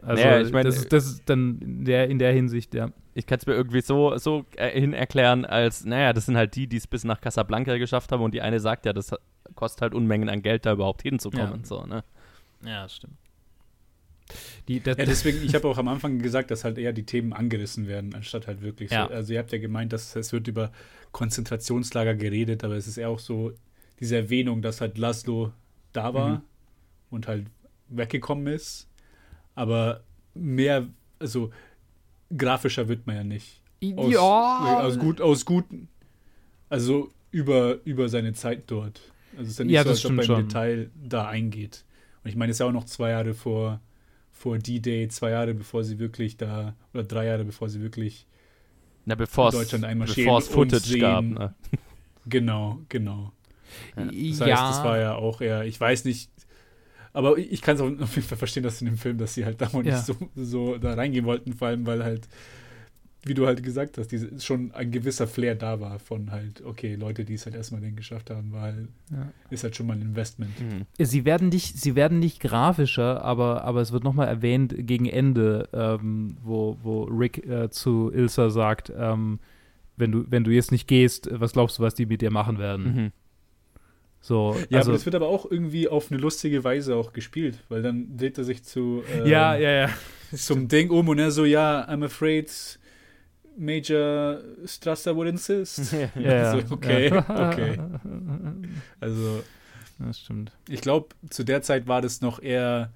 Also 0.01 0.23
Naja, 0.23 0.41
ich 0.41 0.51
meine, 0.51 0.69
das, 0.69 0.77
ist- 0.77 0.93
das 0.93 1.05
ist 1.05 1.23
dann 1.29 1.59
in 1.61 1.85
der, 1.85 2.09
in 2.09 2.19
der 2.19 2.31
Hinsicht, 2.33 2.73
ja. 2.73 2.89
Ich 3.13 3.25
kann 3.25 3.37
es 3.39 3.45
mir 3.45 3.53
irgendwie 3.53 3.81
so, 3.81 4.17
so 4.17 4.45
äh, 4.57 4.77
hin 4.79 4.93
erklären, 4.93 5.45
als, 5.45 5.85
naja, 5.85 6.11
das 6.13 6.25
sind 6.25 6.35
halt 6.35 6.55
die, 6.55 6.67
die 6.67 6.77
es 6.77 6.85
bis 6.85 7.05
nach 7.05 7.21
Casablanca 7.21 7.77
geschafft 7.77 8.11
haben 8.11 8.21
und 8.21 8.33
die 8.33 8.41
eine 8.41 8.59
sagt 8.59 8.85
ja, 8.85 8.91
das 8.93 9.11
kostet 9.55 9.81
halt 9.83 9.93
Unmengen 9.95 10.27
an 10.29 10.41
Geld, 10.41 10.65
da 10.65 10.73
überhaupt 10.73 11.01
hinzukommen. 11.03 11.61
Ja. 11.61 11.65
So, 11.65 11.85
ne? 11.85 12.03
Ja, 12.65 12.83
das 12.83 12.95
stimmt. 12.95 13.13
Die, 14.67 14.79
das, 14.79 14.97
Ja, 14.97 15.05
deswegen, 15.05 15.43
ich 15.45 15.53
habe 15.53 15.67
auch 15.67 15.77
am 15.77 15.87
Anfang 15.87 16.17
gesagt, 16.19 16.49
dass 16.49 16.63
halt 16.63 16.77
eher 16.79 16.93
die 16.93 17.05
Themen 17.05 17.31
angerissen 17.31 17.87
werden, 17.87 18.15
anstatt 18.15 18.47
halt 18.47 18.61
wirklich 18.61 18.89
Ja. 18.91 19.07
so. 19.07 19.13
Also 19.13 19.33
ihr 19.33 19.39
habt 19.39 19.51
ja 19.51 19.59
gemeint, 19.59 19.93
dass 19.93 20.15
es 20.15 20.33
wird 20.33 20.47
über 20.47 20.71
Konzentrationslager 21.11 22.15
geredet, 22.15 22.63
aber 22.63 22.75
es 22.75 22.87
ist 22.87 22.97
eher 22.97 23.09
auch 23.09 23.19
so 23.19 23.53
diese 23.99 24.15
Erwähnung, 24.17 24.61
dass 24.61 24.81
halt 24.81 24.97
Laszlo 24.97 25.51
da 25.93 26.13
war 26.13 26.29
Mhm. 26.29 26.41
und 27.11 27.27
halt 27.27 27.45
weggekommen 27.89 28.47
ist. 28.47 28.87
Aber 29.53 30.03
mehr, 30.33 30.87
also 31.19 31.51
grafischer 32.35 32.87
wird 32.87 33.05
man 33.07 33.15
ja 33.15 33.23
nicht. 33.23 33.61
Aus, 33.95 34.11
ja, 34.11 34.79
aus, 34.79 34.97
gut, 34.97 35.21
aus 35.21 35.45
guten, 35.45 35.87
also 36.69 37.11
über, 37.31 37.77
über 37.85 38.09
seine 38.09 38.33
Zeit 38.33 38.63
dort. 38.67 38.99
Also 39.33 39.43
es 39.43 39.49
ist 39.51 39.59
ja 39.59 39.65
nicht 39.65 39.73
Ja, 39.75 39.83
so, 39.83 39.89
das 39.89 39.97
als 40.03 40.05
ob 40.11 40.17
er 40.17 40.23
stimmt 40.23 40.29
im 40.29 40.35
schon. 40.41 40.47
Detail 40.49 40.91
da 40.95 41.27
eingeht. 41.27 41.84
Und 42.25 42.29
ich 42.29 42.35
meine, 42.35 42.49
es 42.49 42.55
ist 42.55 42.59
ja 42.59 42.65
auch 42.65 42.71
noch 42.71 42.85
zwei 42.85 43.11
Jahre 43.11 43.35
vor, 43.35 43.79
vor 44.31 44.57
D-Day, 44.57 45.09
zwei 45.09 45.29
Jahre 45.29 45.53
bevor 45.53 45.83
sie 45.83 45.99
wirklich 45.99 46.37
da, 46.37 46.75
oder 46.91 47.03
drei 47.03 47.27
Jahre 47.27 47.45
bevor 47.45 47.69
sie 47.69 47.81
wirklich, 47.81 48.25
Na, 49.05 49.13
es 49.15 49.31
Deutschland 49.31 49.85
einmarschieren 49.85 50.35
bevor 50.35 50.39
es 50.39 50.47
Footage 50.47 50.85
sehen. 50.85 51.01
gab. 51.01 51.23
Ne? 51.23 51.53
genau, 52.25 52.79
genau. 52.89 53.31
Das 53.95 54.39
ja. 54.39 54.47
heißt, 54.47 54.79
das 54.79 54.83
war 54.83 54.97
ja 54.97 55.13
auch 55.15 55.39
eher, 55.39 55.65
ich 55.65 55.79
weiß 55.79 56.05
nicht, 56.05 56.31
aber 57.13 57.37
ich 57.37 57.61
kann 57.61 57.75
es 57.75 57.81
auf 57.81 58.15
jeden 58.15 58.27
Fall 58.27 58.37
verstehen, 58.39 58.63
dass 58.63 58.81
in 58.81 58.87
dem 58.87 58.97
Film, 58.97 59.19
dass 59.19 59.35
sie 59.35 59.45
halt 59.45 59.61
da 59.61 59.69
mal 59.71 59.85
Ja. 59.85 59.95
nicht 59.95 60.05
so, 60.05 60.15
so 60.35 60.77
da 60.79 60.95
reingehen 60.95 61.25
wollten, 61.25 61.53
vor 61.53 61.67
allem, 61.67 61.85
weil 61.85 62.03
halt, 62.03 62.27
wie 63.25 63.33
du 63.33 63.47
halt 63.47 63.63
gesagt 63.63 63.97
hast, 63.97 64.11
diese, 64.11 64.39
schon 64.39 64.71
ein 64.73 64.91
gewisser 64.91 65.25
Flair 65.27 65.55
da 65.55 65.79
war 65.79 65.97
von 65.99 66.31
halt, 66.31 66.63
okay, 66.63 66.93
Leute, 66.95 67.25
die 67.25 67.33
es 67.33 67.45
halt 67.45 67.55
erstmal 67.55 67.81
den 67.81 67.95
geschafft 67.95 68.29
haben, 68.29 68.53
halt, 68.55 68.87
Ja. 69.11 69.31
ist 69.49 69.63
halt 69.63 69.75
schon 69.75 69.87
mal 69.87 69.93
ein 69.93 70.01
Investment. 70.03 70.51
Mhm. 70.61 70.85
Sie 71.03 71.25
werden 71.25 71.49
nicht, 71.49 71.79
sie 71.79 71.95
werden 71.95 72.19
nicht 72.19 72.39
grafischer, 72.39 73.23
aber, 73.23 73.63
aber 73.63 73.81
es 73.81 73.91
wird 73.91 74.03
nochmal 74.03 74.27
erwähnt 74.27 74.75
gegen 74.77 75.07
Ende, 75.07 75.67
ähm, 75.73 76.37
wo, 76.43 76.77
wo 76.83 77.03
Rick 77.05 77.45
äh, 77.47 77.69
zu 77.71 78.11
Ilsa 78.13 78.51
sagt, 78.51 78.93
ähm, 78.95 79.39
wenn 79.97 80.11
du, 80.11 80.25
wenn 80.29 80.43
du 80.43 80.51
jetzt 80.51 80.71
nicht 80.71 80.87
gehst, 80.87 81.27
was 81.31 81.53
glaubst 81.53 81.79
du, 81.79 81.83
was 81.83 81.95
die 81.95 82.05
mit 82.05 82.21
dir 82.21 82.31
machen 82.31 82.59
werden? 82.59 82.83
Mhm. 82.95 83.11
So, 84.21 84.55
Ja, 84.69 84.79
also, 84.79 84.89
aber 84.91 84.97
das 84.97 85.05
wird 85.05 85.15
aber 85.15 85.27
auch 85.27 85.49
irgendwie 85.49 85.87
auf 85.87 86.11
eine 86.11 86.19
lustige 86.19 86.63
Weise 86.63 86.95
auch 86.95 87.13
gespielt, 87.13 87.63
weil 87.69 87.81
dann 87.81 88.17
dreht 88.17 88.37
er 88.37 88.43
sich 88.43 88.63
zu 88.63 89.03
ähm, 89.13 89.27
ja, 89.27 89.55
ja, 89.55 89.71
ja. 89.71 89.89
zum 90.35 90.67
Ding 90.67 90.89
um 90.89 91.07
und 91.09 91.19
er 91.19 91.31
so, 91.31 91.45
ja, 91.45 91.87
I'm 91.87 92.03
afraid 92.03 92.79
Major 93.57 94.39
Strasser 94.65 95.15
would 95.15 95.27
insist. 95.29 95.93
ja, 95.93 96.09
ja. 96.21 96.51
so, 96.51 96.73
okay, 96.73 97.09
ja. 97.09 97.49
okay. 97.51 97.77
Also 98.99 99.43
Das 99.99 100.19
stimmt. 100.19 100.51
ich 100.69 100.81
glaube, 100.81 101.09
zu 101.29 101.43
der 101.43 101.61
Zeit 101.61 101.87
war 101.87 102.01
das 102.01 102.21
noch 102.21 102.41
eher 102.41 102.91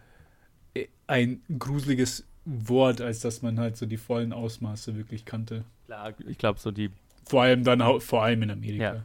ein 1.07 1.41
gruseliges 1.57 2.25
Wort, 2.45 3.01
als 3.01 3.19
dass 3.19 3.41
man 3.41 3.59
halt 3.59 3.77
so 3.77 3.85
die 3.85 3.97
vollen 3.97 4.31
Ausmaße 4.33 4.95
wirklich 4.95 5.25
kannte. 5.25 5.63
Klar, 5.87 6.13
ich 6.27 6.37
glaube 6.37 6.59
so 6.59 6.71
die. 6.71 6.89
Vor 7.27 7.43
allem 7.43 7.63
dann, 7.63 7.81
vor 8.01 8.23
allem 8.23 8.43
in 8.43 8.51
Amerika. 8.51 8.93
Ja. 8.95 9.03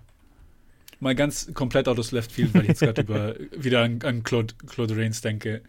Mal 1.01 1.15
ganz 1.15 1.53
komplett 1.53 1.89
out 1.89 1.99
of 1.99 2.11
left 2.13 2.31
field, 2.33 2.55
weil 2.55 2.63
ich 2.63 2.69
jetzt 2.69 2.81
gerade 2.81 3.03
über 3.03 3.35
wieder 3.57 3.83
an, 3.83 4.01
an 4.03 4.23
Claude, 4.23 4.55
Claude 4.67 4.97
Rains 4.97 5.21
denke. 5.21 5.63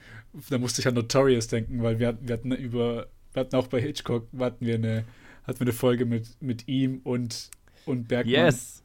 Da 0.49 0.57
musste 0.57 0.81
ich 0.81 0.88
an 0.88 0.93
Notorious 0.93 1.47
denken, 1.47 1.81
weil 1.83 1.99
wir, 1.99 2.09
hatten- 2.09 2.27
wir 2.27 2.33
hatten 2.33 2.51
über, 2.51 3.07
wir 3.33 3.39
hatten 3.41 3.55
auch 3.55 3.67
bei 3.67 3.81
Hitchcock, 3.81 4.27
hatten 4.39 4.65
wir 4.65 4.75
eine, 4.75 5.03
hatten 5.47 5.59
wir 5.59 5.65
eine 5.67 5.73
Folge 5.73 6.05
mit, 6.05 6.41
mit 6.41 6.67
ihm 6.67 7.01
und, 7.03 7.49
und 7.85 8.07
Bergmann. 8.07 8.33
Yes! 8.33 8.83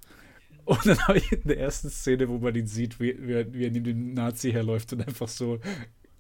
Und 0.65 0.87
dann 0.87 0.99
habe 1.09 1.19
ich 1.19 1.33
in 1.33 1.43
der 1.45 1.59
ersten 1.59 1.91
Szene, 1.91 2.29
wo 2.29 2.39
man 2.39 2.55
ihn 2.55 2.67
sieht, 2.67 3.01
wie, 3.01 3.17
wie, 3.21 3.33
er- 3.33 3.45
neben 3.71 3.83
dem 3.85 4.15
Nazi 4.15 4.53
herläuft 4.53 4.93
und 4.93 5.07
einfach 5.07 5.27
so 5.29 5.59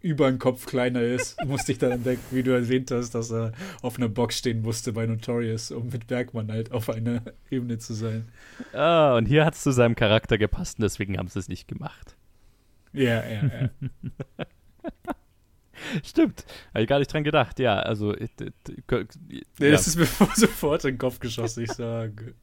über 0.01 0.31
den 0.31 0.39
Kopf 0.39 0.65
kleiner 0.67 1.03
ist, 1.03 1.37
musste 1.47 1.73
ich 1.73 1.79
dann 1.79 2.03
denken, 2.03 2.25
wie 2.35 2.43
du 2.43 2.53
erwähnt 2.53 2.91
hast, 2.91 3.15
dass 3.15 3.31
er 3.31 3.53
auf 3.83 3.99
einer 3.99 4.09
Box 4.09 4.39
stehen 4.39 4.63
musste 4.63 4.93
bei 4.95 5.05
Notorious, 5.07 5.71
um 5.71 5.89
mit 5.91 6.07
Bergmann 6.07 6.51
halt 6.51 6.73
auf 6.73 6.89
einer 6.89 7.23
Ebene 7.51 7.79
zu 7.79 7.93
sein. 7.93 8.27
Ah, 8.73 9.15
und 9.17 9.27
hier 9.27 9.45
hat 9.45 9.55
es 9.55 9.63
zu 9.63 9.73
seinem 9.73 9.95
Charakter 9.95 10.39
gepasst 10.39 10.79
und 10.79 10.83
deswegen 10.85 11.19
haben 11.19 11.29
sie 11.29 11.39
es 11.39 11.49
nicht 11.49 11.69
gemacht. 11.69 12.17
Ja, 12.93 13.23
ja, 13.29 13.43
ja. 13.45 13.71
Stimmt. 16.05 16.45
Habe 16.75 16.83
ich 16.83 16.89
gar 16.89 16.99
nicht 16.99 17.13
dran 17.13 17.25
gedacht. 17.25 17.59
Ja, 17.59 17.79
also. 17.81 18.15
äh, 18.15 18.29
d- 18.39 18.53
d- 18.67 18.83
k- 18.87 19.07
Nee, 19.29 19.43
ja. 19.59 19.71
Das 19.73 19.87
ist 19.87 19.97
mir 19.97 20.07
sofort 20.37 20.85
in 20.85 20.93
den 20.93 20.99
Kopf 20.99 21.19
geschossen, 21.21 21.65
ich 21.65 21.73
sage. 21.73 22.35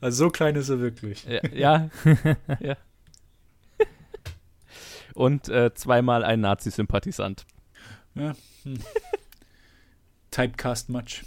Also 0.00 0.24
so 0.26 0.30
klein 0.30 0.56
ist 0.56 0.68
er 0.68 0.80
wirklich. 0.80 1.24
Ja, 1.24 1.40
ja. 1.52 1.90
ja. 2.60 2.76
Und 5.14 5.48
äh, 5.48 5.72
zweimal 5.74 6.24
ein 6.24 6.40
Nazi-Sympathisant. 6.40 7.46
Typecast 10.30 10.88
much. 10.90 11.22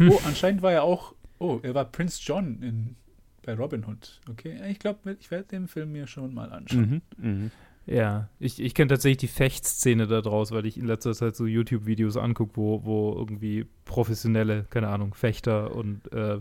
Oh, 0.00 0.18
anscheinend 0.26 0.62
war 0.62 0.72
er 0.72 0.82
auch. 0.82 1.14
Oh, 1.38 1.60
er 1.62 1.74
war 1.74 1.84
Prince 1.84 2.20
John 2.22 2.62
in, 2.62 2.96
bei 3.42 3.54
Robin 3.54 3.84
Hood. 3.86 4.20
Okay, 4.28 4.58
ich 4.70 4.78
glaube, 4.80 5.16
ich 5.20 5.30
werde 5.30 5.44
den 5.44 5.68
Film 5.68 5.92
mir 5.92 6.06
schon 6.06 6.34
mal 6.34 6.50
anschauen. 6.52 7.02
Mhm. 7.16 7.30
Mhm. 7.30 7.50
Ja, 7.90 8.28
ich, 8.38 8.60
ich 8.60 8.74
kenne 8.74 8.88
tatsächlich 8.88 9.16
die 9.16 9.28
Fechtszene 9.28 10.06
da 10.06 10.20
draus, 10.20 10.50
weil 10.52 10.66
ich 10.66 10.76
in 10.76 10.84
letzter 10.86 11.14
Zeit 11.14 11.34
so 11.36 11.46
YouTube-Videos 11.46 12.18
angucke, 12.18 12.56
wo, 12.56 12.84
wo 12.84 13.14
irgendwie 13.16 13.66
professionelle, 13.86 14.66
keine 14.68 14.88
Ahnung, 14.88 15.14
Fechter 15.14 15.74
und 15.74 16.12
äh, 16.12 16.38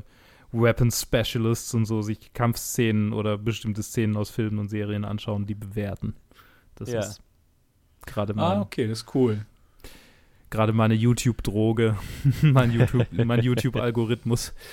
Weapon 0.52 0.92
Specialists 0.92 1.74
und 1.74 1.86
so 1.86 2.02
sich 2.02 2.34
Kampfszenen 2.34 3.14
oder 3.14 3.38
bestimmte 3.38 3.82
Szenen 3.82 4.18
aus 4.18 4.30
Filmen 4.30 4.60
und 4.60 4.68
Serien 4.70 5.06
anschauen, 5.06 5.46
die 5.46 5.56
bewerten. 5.56 6.16
Das 6.76 6.92
Ja. 6.92 7.00
ist 7.00 7.22
gerade 8.06 8.34
Ah, 8.34 8.50
mein, 8.56 8.60
okay, 8.62 8.88
das 8.88 9.00
ist 9.04 9.16
cool. 9.16 9.46
gerade 10.50 10.74
meine 10.74 10.96
YouTube-Droge, 10.96 11.96
mein 12.42 12.72
YouTube, 12.72 13.08
mein 13.12 13.42
YouTube-Algorithmus. 13.42 14.54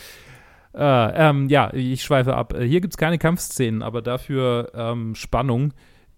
Äh, 0.77 1.29
ähm, 1.31 1.49
ja, 1.49 1.73
ich 1.73 2.03
schweife 2.03 2.35
ab. 2.35 2.53
Hier 2.59 2.81
gibt 2.81 2.95
es 2.95 2.99
keine 2.99 3.17
Kampfszenen, 3.17 3.81
aber 3.81 4.03
dafür 4.03 4.73
ähm, 4.75 5.15
Spannung. 5.15 5.73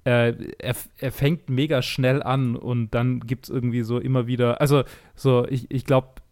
Äh, 0.07 0.52
er, 0.59 0.76
er 0.98 1.11
fängt 1.11 1.50
mega 1.50 1.82
schnell 1.82 2.22
an 2.22 2.54
und 2.54 2.94
dann 2.94 3.18
gibt 3.18 3.46
es 3.46 3.50
irgendwie 3.50 3.82
so 3.82 3.98
immer 3.98 4.28
wieder, 4.28 4.61
also 4.61 4.84
so, 5.16 5.44
ich, 5.48 5.68
ich 5.68 5.84
glaube, 5.84 6.22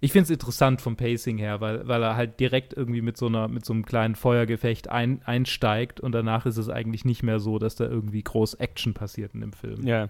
ich 0.00 0.12
finde 0.12 0.24
es 0.24 0.30
interessant 0.30 0.80
vom 0.80 0.96
Pacing 0.96 1.36
her, 1.36 1.60
weil, 1.60 1.86
weil 1.86 2.02
er 2.02 2.16
halt 2.16 2.40
direkt 2.40 2.72
irgendwie 2.72 3.02
mit 3.02 3.18
so 3.18 3.26
einer, 3.26 3.46
mit 3.46 3.66
so 3.66 3.74
einem 3.74 3.84
kleinen 3.84 4.14
Feuergefecht 4.14 4.88
ein, 4.88 5.20
einsteigt 5.26 6.00
und 6.00 6.12
danach 6.12 6.46
ist 6.46 6.56
es 6.56 6.70
eigentlich 6.70 7.04
nicht 7.04 7.22
mehr 7.22 7.40
so, 7.40 7.58
dass 7.58 7.76
da 7.76 7.84
irgendwie 7.84 8.22
groß 8.22 8.54
Action 8.54 8.94
passiert 8.94 9.34
in 9.34 9.42
dem 9.42 9.52
Film. 9.52 9.86
Ja. 9.86 10.08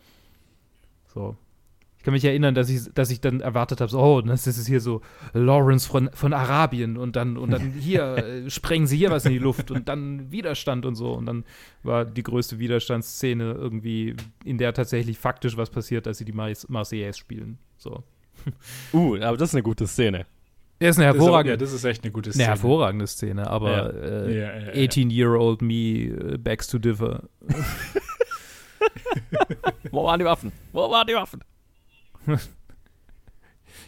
So. 1.12 1.36
Ich 2.02 2.04
kann 2.04 2.14
mich 2.14 2.24
erinnern, 2.24 2.52
dass 2.56 2.68
ich, 2.68 2.92
dass 2.94 3.10
ich 3.12 3.20
dann 3.20 3.40
erwartet 3.40 3.80
habe, 3.80 3.88
so, 3.88 4.00
oh, 4.00 4.20
das 4.22 4.48
ist 4.48 4.66
hier 4.66 4.80
so 4.80 5.02
Lawrence 5.34 5.88
von, 5.88 6.10
von 6.12 6.32
Arabien 6.32 6.96
und 6.96 7.14
dann, 7.14 7.36
und 7.36 7.50
dann 7.52 7.74
hier 7.78 8.16
äh, 8.16 8.50
sprengen 8.50 8.88
sie 8.88 8.96
hier 8.96 9.12
was 9.12 9.24
in 9.24 9.30
die 9.30 9.38
Luft 9.38 9.70
und 9.70 9.88
dann 9.88 10.32
Widerstand 10.32 10.84
und 10.84 10.96
so. 10.96 11.12
Und 11.12 11.26
dann 11.26 11.44
war 11.84 12.04
die 12.04 12.24
größte 12.24 12.58
Widerstandsszene 12.58 13.52
irgendwie, 13.52 14.16
in 14.44 14.58
der 14.58 14.72
tatsächlich 14.74 15.16
faktisch 15.16 15.56
was 15.56 15.70
passiert, 15.70 16.06
dass 16.06 16.18
sie 16.18 16.24
die 16.24 16.32
Mars 16.32 16.68
Marseillaise 16.68 17.16
spielen. 17.20 17.58
So. 17.78 18.02
Uh, 18.92 19.14
aber 19.22 19.36
das 19.36 19.50
ist 19.50 19.54
eine 19.54 19.62
gute 19.62 19.86
Szene. 19.86 20.26
Ist 20.80 20.98
eine 20.98 21.06
Das 21.06 21.14
ist 21.16 21.20
auch- 21.22 21.26
hervorragende, 21.26 21.50
ja, 21.52 21.56
das 21.56 21.72
ist 21.72 21.84
echt 21.84 22.02
eine 22.02 22.10
gute 22.10 22.30
eine 22.30 22.34
Szene. 22.34 22.48
hervorragende 22.48 23.06
Szene, 23.06 23.46
aber 23.48 23.70
Ja. 23.70 23.86
äh, 23.90 24.34
Ja, 24.40 24.56
ja, 24.58 24.58
ja. 24.58 24.72
18-year-old 24.72 25.62
me 25.62 26.36
begs 26.40 26.66
to 26.66 26.80
differ. 26.80 27.22
Wo 29.92 30.04
waren 30.04 30.18
die 30.18 30.24
Waffen? 30.24 30.50
Wo 30.72 30.90
waren 30.90 31.06
die 31.06 31.14
Waffen? 31.14 31.40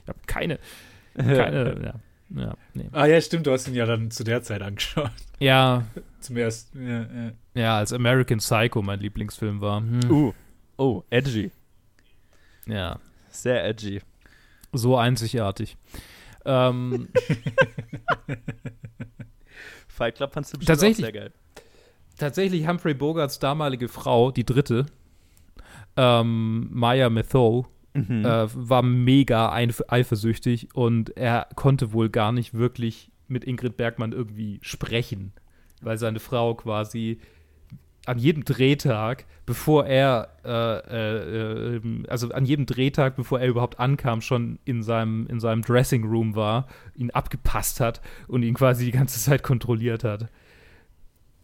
Ich 0.02 0.08
habe 0.08 0.18
keine, 0.26 0.58
keine, 1.14 2.00
ja, 2.34 2.42
ja, 2.42 2.54
nee. 2.74 2.88
Ah 2.92 3.06
ja, 3.06 3.20
stimmt, 3.20 3.46
du 3.46 3.52
hast 3.52 3.68
ihn 3.68 3.74
ja 3.74 3.86
dann 3.86 4.10
zu 4.10 4.24
der 4.24 4.42
Zeit 4.42 4.62
angeschaut. 4.62 5.10
Ja, 5.38 5.84
Zum 6.20 6.36
ersten. 6.36 6.86
Ja, 6.86 7.02
ja. 7.02 7.32
ja, 7.54 7.78
als 7.78 7.92
American 7.92 8.38
Psycho 8.38 8.82
mein 8.82 9.00
Lieblingsfilm 9.00 9.60
war. 9.60 9.80
Hm. 9.80 10.10
Uh. 10.10 10.32
Oh, 10.76 11.02
edgy. 11.10 11.50
Ja, 12.66 12.98
Sehr 13.30 13.64
edgy. 13.64 14.00
so 14.72 14.96
einzigartig. 14.96 15.76
Ähm, 16.44 17.08
Fight 19.88 20.16
Club 20.16 20.32
fandst 20.32 20.52
du 20.52 20.58
bestimmt 20.58 20.80
Tatsächlich. 20.80 21.06
auch 21.06 21.12
sehr 21.12 21.20
geil. 21.20 21.32
tatsächlich 22.18 22.66
Humphrey 22.66 22.94
Bogarts 22.94 23.38
damalige 23.38 23.88
Frau, 23.88 24.30
die 24.30 24.44
dritte, 24.44 24.86
ähm, 25.96 26.68
Maya 26.72 27.10
Methow, 27.10 27.66
Mhm. 27.94 28.24
äh, 28.24 28.48
war 28.54 28.82
mega 28.82 29.52
eifersüchtig 29.52 30.68
und 30.74 31.16
er 31.16 31.46
konnte 31.54 31.92
wohl 31.92 32.10
gar 32.10 32.32
nicht 32.32 32.54
wirklich 32.54 33.10
mit 33.28 33.44
Ingrid 33.44 33.76
Bergmann 33.76 34.12
irgendwie 34.12 34.58
sprechen, 34.62 35.32
weil 35.80 35.96
seine 35.96 36.18
Frau 36.18 36.54
quasi 36.54 37.20
an 38.06 38.18
jedem 38.18 38.44
Drehtag, 38.44 39.24
bevor 39.46 39.86
er, 39.86 40.28
äh, 40.44 40.50
äh, 40.50 41.76
äh, 41.76 41.80
also 42.08 42.30
an 42.30 42.44
jedem 42.44 42.66
Drehtag, 42.66 43.16
bevor 43.16 43.40
er 43.40 43.48
überhaupt 43.48 43.78
ankam, 43.78 44.20
schon 44.20 44.58
in 44.64 44.82
seinem, 44.82 45.26
in 45.28 45.40
seinem 45.40 45.62
Dressing 45.62 46.04
Room 46.04 46.34
war, 46.34 46.66
ihn 46.96 47.10
abgepasst 47.10 47.80
hat 47.80 48.00
und 48.28 48.42
ihn 48.42 48.54
quasi 48.54 48.84
die 48.84 48.90
ganze 48.90 49.20
Zeit 49.20 49.42
kontrolliert 49.42 50.04
hat. 50.04 50.28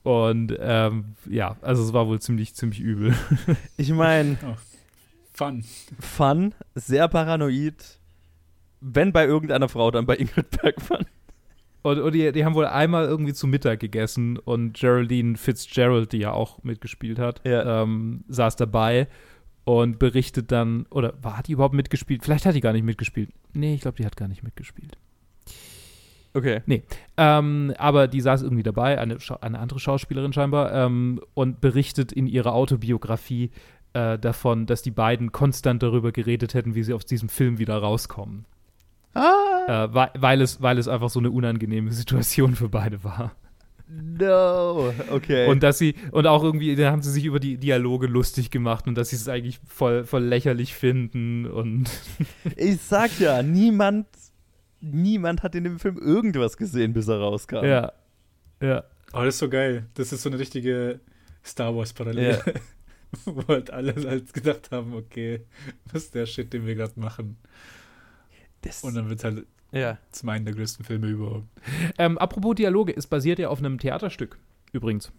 Und 0.02 0.56
ähm, 0.60 1.14
ja, 1.28 1.56
also 1.62 1.82
es 1.82 1.92
war 1.92 2.08
wohl 2.08 2.20
ziemlich, 2.20 2.54
ziemlich 2.54 2.80
übel. 2.80 3.14
Ich 3.76 3.90
meine, 3.90 4.36
Fun. 5.40 5.64
Fun, 5.98 6.54
sehr 6.74 7.08
paranoid. 7.08 7.98
Wenn 8.82 9.10
bei 9.12 9.24
irgendeiner 9.24 9.68
Frau, 9.70 9.90
dann 9.90 10.04
bei 10.04 10.16
Ingrid 10.16 10.50
Bergmann. 10.50 11.06
Und, 11.82 11.98
und 11.98 12.14
die, 12.14 12.30
die 12.32 12.44
haben 12.44 12.54
wohl 12.54 12.66
einmal 12.66 13.06
irgendwie 13.06 13.32
zu 13.32 13.46
Mittag 13.46 13.80
gegessen 13.80 14.36
und 14.36 14.74
Geraldine 14.74 15.38
Fitzgerald, 15.38 16.12
die 16.12 16.18
ja 16.18 16.32
auch 16.32 16.62
mitgespielt 16.62 17.18
hat, 17.18 17.40
Ja. 17.46 17.82
ähm, 17.82 18.22
saß 18.28 18.56
dabei 18.56 19.08
und 19.64 19.98
berichtet 19.98 20.52
dann, 20.52 20.84
oder 20.90 21.14
war, 21.22 21.38
hat 21.38 21.48
die 21.48 21.52
überhaupt 21.52 21.74
mitgespielt? 21.74 22.22
Vielleicht 22.22 22.44
hat 22.44 22.54
die 22.54 22.60
gar 22.60 22.74
nicht 22.74 22.84
mitgespielt. 22.84 23.30
Nee, 23.54 23.74
ich 23.74 23.80
glaube, 23.80 23.96
die 23.96 24.04
hat 24.04 24.16
gar 24.18 24.28
nicht 24.28 24.42
mitgespielt. 24.42 24.98
Okay. 26.34 26.60
Ähm, 27.16 27.74
aber 27.78 28.08
die 28.08 28.20
saß 28.20 28.42
irgendwie 28.42 28.62
dabei, 28.62 28.98
eine, 28.98 29.16
eine 29.40 29.58
andere 29.58 29.80
Schauspielerin 29.80 30.32
scheinbar, 30.32 30.72
ähm, 30.72 31.20
und 31.34 31.60
berichtet 31.60 32.12
in 32.12 32.26
ihrer 32.26 32.52
Autobiografie 32.52 33.50
äh, 33.92 34.18
davon, 34.18 34.66
dass 34.66 34.82
die 34.82 34.90
beiden 34.90 35.32
konstant 35.32 35.82
darüber 35.82 36.12
geredet 36.12 36.54
hätten, 36.54 36.74
wie 36.74 36.82
sie 36.82 36.92
aus 36.94 37.04
diesem 37.06 37.28
Film 37.28 37.58
wieder 37.58 37.76
rauskommen. 37.76 38.44
Ah, 39.14 39.84
Äh, 39.86 39.94
weil, 39.94 40.10
weil, 40.18 40.40
es, 40.40 40.62
weil 40.62 40.78
es 40.78 40.86
einfach 40.88 41.10
so 41.10 41.18
eine 41.18 41.30
unangenehme 41.30 41.90
Situation 41.92 42.54
für 42.54 42.68
beide 42.68 43.02
war. 43.02 43.34
no. 43.88 44.92
Okay. 45.10 45.48
Und 45.48 45.62
dass 45.64 45.78
sie, 45.78 45.94
und 46.12 46.26
auch 46.26 46.44
irgendwie, 46.44 46.74
da 46.76 46.92
haben 46.92 47.02
sie 47.02 47.10
sich 47.10 47.24
über 47.24 47.40
die 47.40 47.58
Dialoge 47.58 48.06
lustig 48.06 48.50
gemacht 48.50 48.86
und 48.86 48.94
dass 48.96 49.10
sie 49.10 49.16
es 49.16 49.28
eigentlich 49.28 49.58
voll, 49.66 50.04
voll 50.04 50.22
lächerlich 50.22 50.74
finden 50.74 51.46
und 51.46 51.90
ich 52.56 52.80
sag 52.80 53.18
ja, 53.18 53.42
niemand, 53.42 54.06
niemand 54.80 55.42
hat 55.42 55.54
in 55.56 55.64
dem 55.64 55.78
Film 55.80 55.98
irgendwas 55.98 56.56
gesehen, 56.56 56.92
bis 56.92 57.08
er 57.08 57.18
rauskam. 57.18 57.64
ja. 57.64 57.92
Ja. 58.62 58.84
Oh, 59.12 59.24
das 59.24 59.34
ist 59.34 59.38
so 59.38 59.48
geil. 59.48 59.86
Das 59.94 60.12
ist 60.12 60.22
so 60.22 60.28
eine 60.28 60.38
richtige 60.38 61.00
Star 61.44 61.74
Wars-Parallele. 61.74 62.40
Wo 63.24 63.46
halt 63.48 63.70
alle 63.70 63.94
halt 63.94 64.32
gedacht 64.32 64.70
haben, 64.70 64.94
okay, 64.94 65.40
was 65.92 66.04
ist 66.04 66.14
der 66.14 66.26
Shit, 66.26 66.52
den 66.52 66.66
wir 66.66 66.74
gerade 66.74 66.98
machen. 66.98 67.36
Das, 68.62 68.84
Und 68.84 68.94
dann 68.94 69.08
wird 69.08 69.24
halt 69.24 69.46
ja. 69.72 69.98
zum 70.10 70.28
einen 70.28 70.44
der 70.44 70.54
größten 70.54 70.84
Filme 70.84 71.08
überhaupt. 71.08 71.46
Ähm, 71.98 72.18
apropos 72.18 72.54
Dialoge, 72.56 72.94
es 72.96 73.06
basiert 73.06 73.38
ja 73.38 73.48
auf 73.48 73.58
einem 73.58 73.78
Theaterstück, 73.78 74.38
übrigens. 74.72 75.12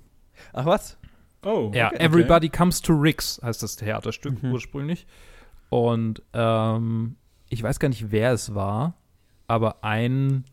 Ach 0.53 0.65
was? 0.65 0.97
Oh, 1.43 1.71
Ja, 1.73 1.87
okay. 1.87 1.97
Everybody 2.05 2.49
Comes 2.49 2.81
to 2.81 2.93
Rick's 2.93 3.39
heißt 3.43 3.63
das 3.63 3.75
Theaterstück 3.75 4.41
Mhm. 4.43 4.51
ursprünglich. 4.51 5.07
Und 5.69 6.21
ähm, 6.33 7.15
ich 7.49 7.63
weiß 7.63 7.79
gar 7.79 7.89
nicht, 7.89 8.11
wer 8.11 8.31
es 8.31 8.53
war, 8.53 8.93
aber 9.47 9.83
ein 9.83 10.45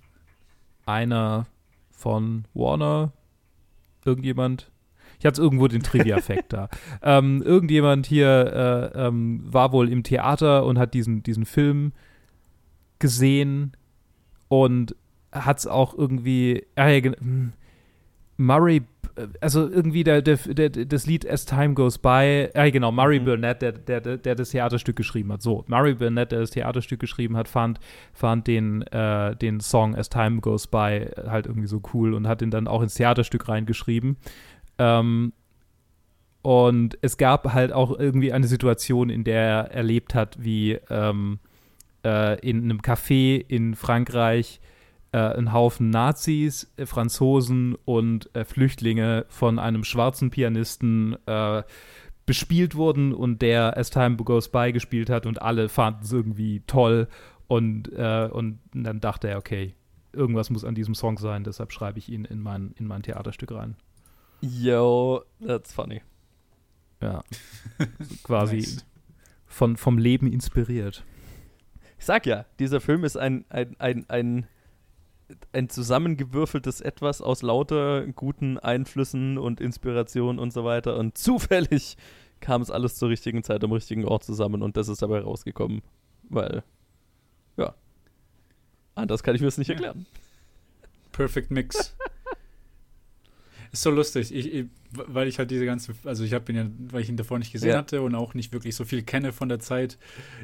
einer 0.86 1.46
von 1.90 2.46
Warner, 2.54 3.12
irgendjemand. 4.04 4.70
Ich 5.18 5.26
hatte 5.26 5.40
irgendwo 5.40 5.68
den 5.68 5.82
Trivia-Fact 5.82 6.52
da. 6.52 6.68
Ähm, 7.02 7.42
irgendjemand 7.42 8.06
hier 8.06 8.92
äh, 8.94 9.06
ähm, 9.06 9.40
war 9.44 9.72
wohl 9.72 9.90
im 9.90 10.02
Theater 10.02 10.64
und 10.64 10.78
hat 10.78 10.94
diesen, 10.94 11.22
diesen 11.22 11.44
Film 11.44 11.92
gesehen 12.98 13.72
und 14.48 14.96
hat 15.32 15.58
es 15.58 15.66
auch 15.66 15.96
irgendwie. 15.96 16.66
Ah, 16.76 16.88
hm, 16.88 17.52
Murray 18.36 18.82
also 19.40 19.68
irgendwie 19.68 20.04
der, 20.04 20.22
der, 20.22 20.36
der, 20.36 20.70
das 20.70 21.06
Lied 21.06 21.28
As 21.28 21.44
Time 21.44 21.74
Goes 21.74 21.98
By, 21.98 22.48
ja 22.54 22.70
genau, 22.70 22.92
Murray 22.92 23.20
mhm. 23.20 23.24
Burnett, 23.24 23.62
der, 23.62 23.72
der, 23.72 24.00
der 24.00 24.34
das 24.34 24.50
Theaterstück 24.50 24.96
geschrieben 24.96 25.32
hat. 25.32 25.42
So, 25.42 25.64
Murray 25.66 25.94
Burnett, 25.94 26.32
der 26.32 26.40
das 26.40 26.50
Theaterstück 26.50 27.00
geschrieben 27.00 27.36
hat, 27.36 27.48
fand, 27.48 27.80
fand 28.12 28.46
den, 28.46 28.82
äh, 28.82 29.36
den 29.36 29.60
Song 29.60 29.96
As 29.96 30.08
Time 30.08 30.40
Goes 30.40 30.66
By 30.66 31.08
halt 31.26 31.46
irgendwie 31.46 31.68
so 31.68 31.82
cool 31.92 32.14
und 32.14 32.28
hat 32.28 32.42
ihn 32.42 32.50
dann 32.50 32.68
auch 32.68 32.82
ins 32.82 32.94
Theaterstück 32.94 33.48
reingeschrieben. 33.48 34.16
Ähm, 34.78 35.32
und 36.42 36.98
es 37.02 37.16
gab 37.16 37.52
halt 37.52 37.72
auch 37.72 37.98
irgendwie 37.98 38.32
eine 38.32 38.46
Situation, 38.46 39.10
in 39.10 39.24
der 39.24 39.42
er 39.42 39.70
erlebt 39.72 40.14
hat, 40.14 40.42
wie 40.42 40.78
ähm, 40.88 41.40
äh, 42.04 42.38
in 42.40 42.62
einem 42.62 42.80
Café 42.80 43.44
in 43.46 43.74
Frankreich 43.74 44.60
äh, 45.12 45.18
ein 45.18 45.52
Haufen 45.52 45.90
Nazis, 45.90 46.72
äh, 46.76 46.86
Franzosen 46.86 47.76
und 47.84 48.34
äh, 48.34 48.44
Flüchtlinge 48.44 49.26
von 49.28 49.58
einem 49.58 49.84
schwarzen 49.84 50.30
Pianisten 50.30 51.16
äh, 51.26 51.62
bespielt 52.26 52.74
wurden 52.74 53.14
und 53.14 53.40
der 53.40 53.76
As 53.76 53.90
Time 53.90 54.16
Goes 54.16 54.50
By 54.50 54.72
gespielt 54.72 55.08
hat 55.08 55.24
und 55.24 55.40
alle 55.40 55.68
fanden 55.68 56.04
es 56.04 56.12
irgendwie 56.12 56.62
toll 56.66 57.08
und, 57.46 57.88
und 57.88 58.58
dann 58.74 59.00
dachte 59.00 59.28
er, 59.28 59.38
okay, 59.38 59.74
irgendwas 60.12 60.50
muss 60.50 60.62
an 60.62 60.74
diesem 60.74 60.94
Song 60.94 61.16
sein, 61.16 61.42
deshalb 61.42 61.72
schreibe 61.72 61.98
ich 61.98 62.10
ihn 62.10 62.26
in 62.26 62.40
mein, 62.40 62.74
in 62.78 62.86
mein 62.86 63.02
Theaterstück 63.02 63.52
rein. 63.52 63.76
Yo, 64.40 65.22
that's 65.44 65.72
funny. 65.72 66.02
Ja, 67.00 67.22
quasi 68.22 68.56
nice. 68.56 68.86
von, 69.46 69.76
vom 69.76 69.98
Leben 69.98 70.32
inspiriert. 70.32 71.04
Ich 71.98 72.04
sag 72.04 72.26
ja, 72.26 72.44
dieser 72.58 72.80
Film 72.80 73.04
ist 73.04 73.16
ein, 73.16 73.44
ein, 73.48 73.76
ein, 73.78 74.04
ein 74.08 74.46
ein 75.52 75.68
zusammengewürfeltes 75.68 76.80
Etwas 76.80 77.20
aus 77.20 77.42
lauter 77.42 78.06
guten 78.06 78.58
Einflüssen 78.58 79.38
und 79.38 79.60
Inspirationen 79.60 80.38
und 80.38 80.52
so 80.52 80.64
weiter. 80.64 80.96
Und 80.96 81.18
zufällig 81.18 81.96
kam 82.40 82.62
es 82.62 82.70
alles 82.70 82.96
zur 82.96 83.08
richtigen 83.08 83.42
Zeit 83.42 83.62
am 83.64 83.72
richtigen 83.72 84.04
Ort 84.04 84.24
zusammen 84.24 84.62
und 84.62 84.76
das 84.76 84.88
ist 84.88 85.02
dabei 85.02 85.20
rausgekommen. 85.20 85.82
Weil, 86.28 86.62
ja. 87.56 87.74
Anders 88.94 89.22
kann 89.22 89.34
ich 89.34 89.40
mir 89.40 89.48
das 89.48 89.58
nicht 89.58 89.70
erklären. 89.70 90.06
Perfect 91.12 91.50
Mix. 91.50 91.96
ist 93.72 93.82
so 93.82 93.90
lustig. 93.90 94.34
Ich, 94.34 94.52
ich, 94.52 94.66
weil 94.90 95.28
ich 95.28 95.38
halt 95.38 95.50
diese 95.50 95.66
ganze, 95.66 95.94
also 96.04 96.24
ich 96.24 96.32
habe 96.32 96.50
ihn 96.52 96.56
ja, 96.56 96.66
weil 96.92 97.02
ich 97.02 97.08
ihn 97.08 97.16
davor 97.16 97.38
nicht 97.38 97.52
gesehen 97.52 97.70
ja. 97.70 97.78
hatte 97.78 98.02
und 98.02 98.14
auch 98.14 98.34
nicht 98.34 98.52
wirklich 98.52 98.74
so 98.74 98.84
viel 98.84 99.02
kenne 99.02 99.32
von 99.32 99.48
der 99.48 99.60
Zeit. 99.60 99.98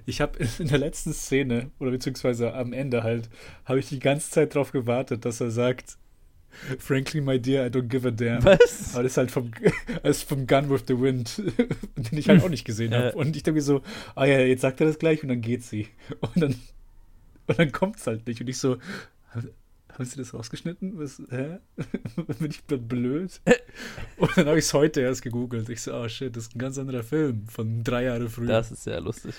Ich 0.06 0.20
habe 0.20 0.38
in 0.58 0.68
der 0.68 0.78
letzten 0.78 1.12
Szene 1.12 1.70
oder 1.78 1.90
beziehungsweise 1.90 2.54
am 2.54 2.72
Ende 2.72 3.02
halt, 3.02 3.30
habe 3.64 3.78
ich 3.78 3.88
die 3.88 3.98
ganze 3.98 4.30
Zeit 4.30 4.54
darauf 4.54 4.72
gewartet, 4.72 5.24
dass 5.24 5.40
er 5.40 5.50
sagt, 5.50 5.96
Frankly, 6.78 7.20
my 7.20 7.38
dear, 7.38 7.66
I 7.66 7.68
don't 7.68 7.88
give 7.88 8.06
a 8.06 8.10
damn. 8.10 8.44
Was? 8.44 8.94
Aber 8.94 9.02
das 9.02 9.12
ist 9.12 9.16
halt 9.16 9.30
vom, 9.30 9.50
das 10.02 10.18
ist 10.18 10.28
vom 10.28 10.46
Gun 10.46 10.70
with 10.70 10.84
the 10.86 10.98
Wind, 10.98 11.42
den 11.96 12.18
ich 12.18 12.28
halt 12.28 12.42
auch 12.42 12.48
nicht 12.48 12.64
gesehen 12.64 12.94
habe. 12.94 13.12
Und 13.16 13.36
ich 13.36 13.42
denke 13.42 13.56
mir 13.56 13.62
so, 13.62 13.82
ah 14.14 14.24
ja, 14.24 14.38
jetzt 14.40 14.62
sagt 14.62 14.80
er 14.80 14.86
das 14.86 14.98
gleich 14.98 15.22
und 15.22 15.28
dann 15.28 15.40
geht 15.40 15.64
sie. 15.64 15.88
Und 16.20 16.42
dann, 16.42 16.54
und 17.46 17.58
dann 17.58 17.72
kommt 17.72 17.96
es 17.96 18.06
halt 18.06 18.26
nicht. 18.26 18.40
Und 18.40 18.48
ich 18.48 18.58
so, 18.58 18.76
haben 19.94 20.04
Sie 20.04 20.16
das 20.16 20.34
rausgeschnitten? 20.34 20.98
Was, 20.98 21.22
hä? 21.30 21.58
Bin 22.38 22.50
ich 22.50 22.64
blöd? 22.64 23.40
Und 24.16 24.36
dann 24.36 24.46
habe 24.46 24.58
ich 24.58 24.64
es 24.64 24.74
heute 24.74 25.00
erst 25.00 25.22
gegoogelt. 25.22 25.68
Ich 25.68 25.82
so, 25.82 25.94
oh 25.94 26.08
shit, 26.08 26.34
das 26.36 26.44
ist 26.44 26.56
ein 26.56 26.58
ganz 26.58 26.78
anderer 26.78 27.02
Film 27.02 27.46
von 27.48 27.82
drei 27.84 28.04
Jahren 28.04 28.28
früher. 28.28 28.48
Das 28.48 28.70
ist 28.70 28.84
sehr 28.84 29.00
lustig. 29.00 29.34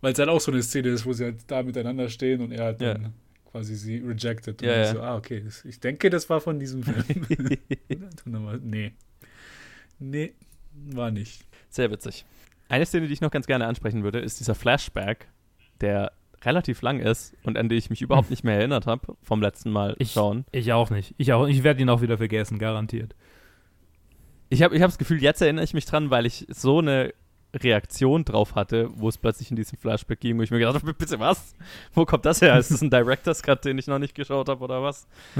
Weil 0.00 0.12
es 0.12 0.18
halt 0.18 0.28
auch 0.28 0.40
so 0.40 0.52
eine 0.52 0.62
Szene 0.62 0.88
ist, 0.90 1.04
wo 1.04 1.12
sie 1.12 1.24
halt 1.24 1.38
da 1.46 1.62
miteinander 1.62 2.08
stehen 2.08 2.40
und 2.40 2.52
er 2.52 2.64
halt 2.64 2.80
ja. 2.80 2.94
dann 2.94 3.14
quasi 3.50 3.74
sie 3.74 3.98
rejected. 3.98 4.60
Und 4.60 4.68
ja, 4.68 4.76
ja. 4.76 4.92
so, 4.92 5.00
ah, 5.00 5.16
okay, 5.16 5.42
das, 5.44 5.64
ich 5.64 5.80
denke, 5.80 6.10
das 6.10 6.28
war 6.28 6.40
von 6.40 6.58
diesem 6.58 6.82
Film. 6.82 7.26
nee. 8.62 8.92
Nee, 9.98 10.34
war 10.92 11.10
nicht. 11.10 11.44
Sehr 11.70 11.90
witzig. 11.90 12.24
Eine 12.68 12.84
Szene, 12.84 13.06
die 13.06 13.12
ich 13.12 13.20
noch 13.20 13.30
ganz 13.30 13.46
gerne 13.46 13.66
ansprechen 13.66 14.02
würde, 14.02 14.20
ist 14.20 14.40
dieser 14.40 14.54
Flashback, 14.54 15.28
der 15.80 16.12
relativ 16.46 16.80
lang 16.82 17.00
ist 17.00 17.36
und 17.42 17.58
an 17.58 17.68
die 17.68 17.76
ich 17.76 17.90
mich 17.90 18.00
überhaupt 18.00 18.30
nicht 18.30 18.44
mehr 18.44 18.56
erinnert 18.56 18.86
habe 18.86 19.16
vom 19.22 19.42
letzten 19.42 19.70
Mal 19.70 19.96
ich, 19.98 20.12
schauen. 20.12 20.46
Ich 20.52 20.72
auch 20.72 20.90
nicht. 20.90 21.14
Ich 21.18 21.32
auch. 21.32 21.46
Ich 21.46 21.62
werde 21.62 21.82
ihn 21.82 21.90
auch 21.90 22.00
wieder 22.00 22.16
vergessen, 22.16 22.58
garantiert. 22.58 23.14
Ich 24.48 24.62
habe 24.62 24.76
ich 24.76 24.82
hab 24.82 24.88
das 24.88 24.98
Gefühl, 24.98 25.20
jetzt 25.20 25.42
erinnere 25.42 25.64
ich 25.64 25.74
mich 25.74 25.84
dran, 25.86 26.10
weil 26.10 26.24
ich 26.24 26.46
so 26.48 26.78
eine 26.78 27.12
Reaktion 27.54 28.24
drauf 28.24 28.54
hatte, 28.54 28.88
wo 28.94 29.08
es 29.08 29.18
plötzlich 29.18 29.50
in 29.50 29.56
diesem 29.56 29.78
Flashback 29.78 30.20
ging, 30.20 30.38
wo 30.38 30.42
ich 30.42 30.50
mir 30.50 30.58
gedacht 30.58 30.76
habe, 30.76 30.94
bitte 30.94 31.18
was? 31.18 31.54
Wo 31.92 32.04
kommt 32.04 32.24
das 32.24 32.42
her? 32.42 32.56
Ist 32.58 32.70
das 32.70 32.82
ein 32.82 32.90
Director's 32.90 33.42
Cut, 33.42 33.64
den 33.64 33.78
ich 33.78 33.86
noch 33.86 33.98
nicht 33.98 34.14
geschaut 34.14 34.48
habe 34.48 34.62
oder 34.62 34.82
was? 34.82 35.06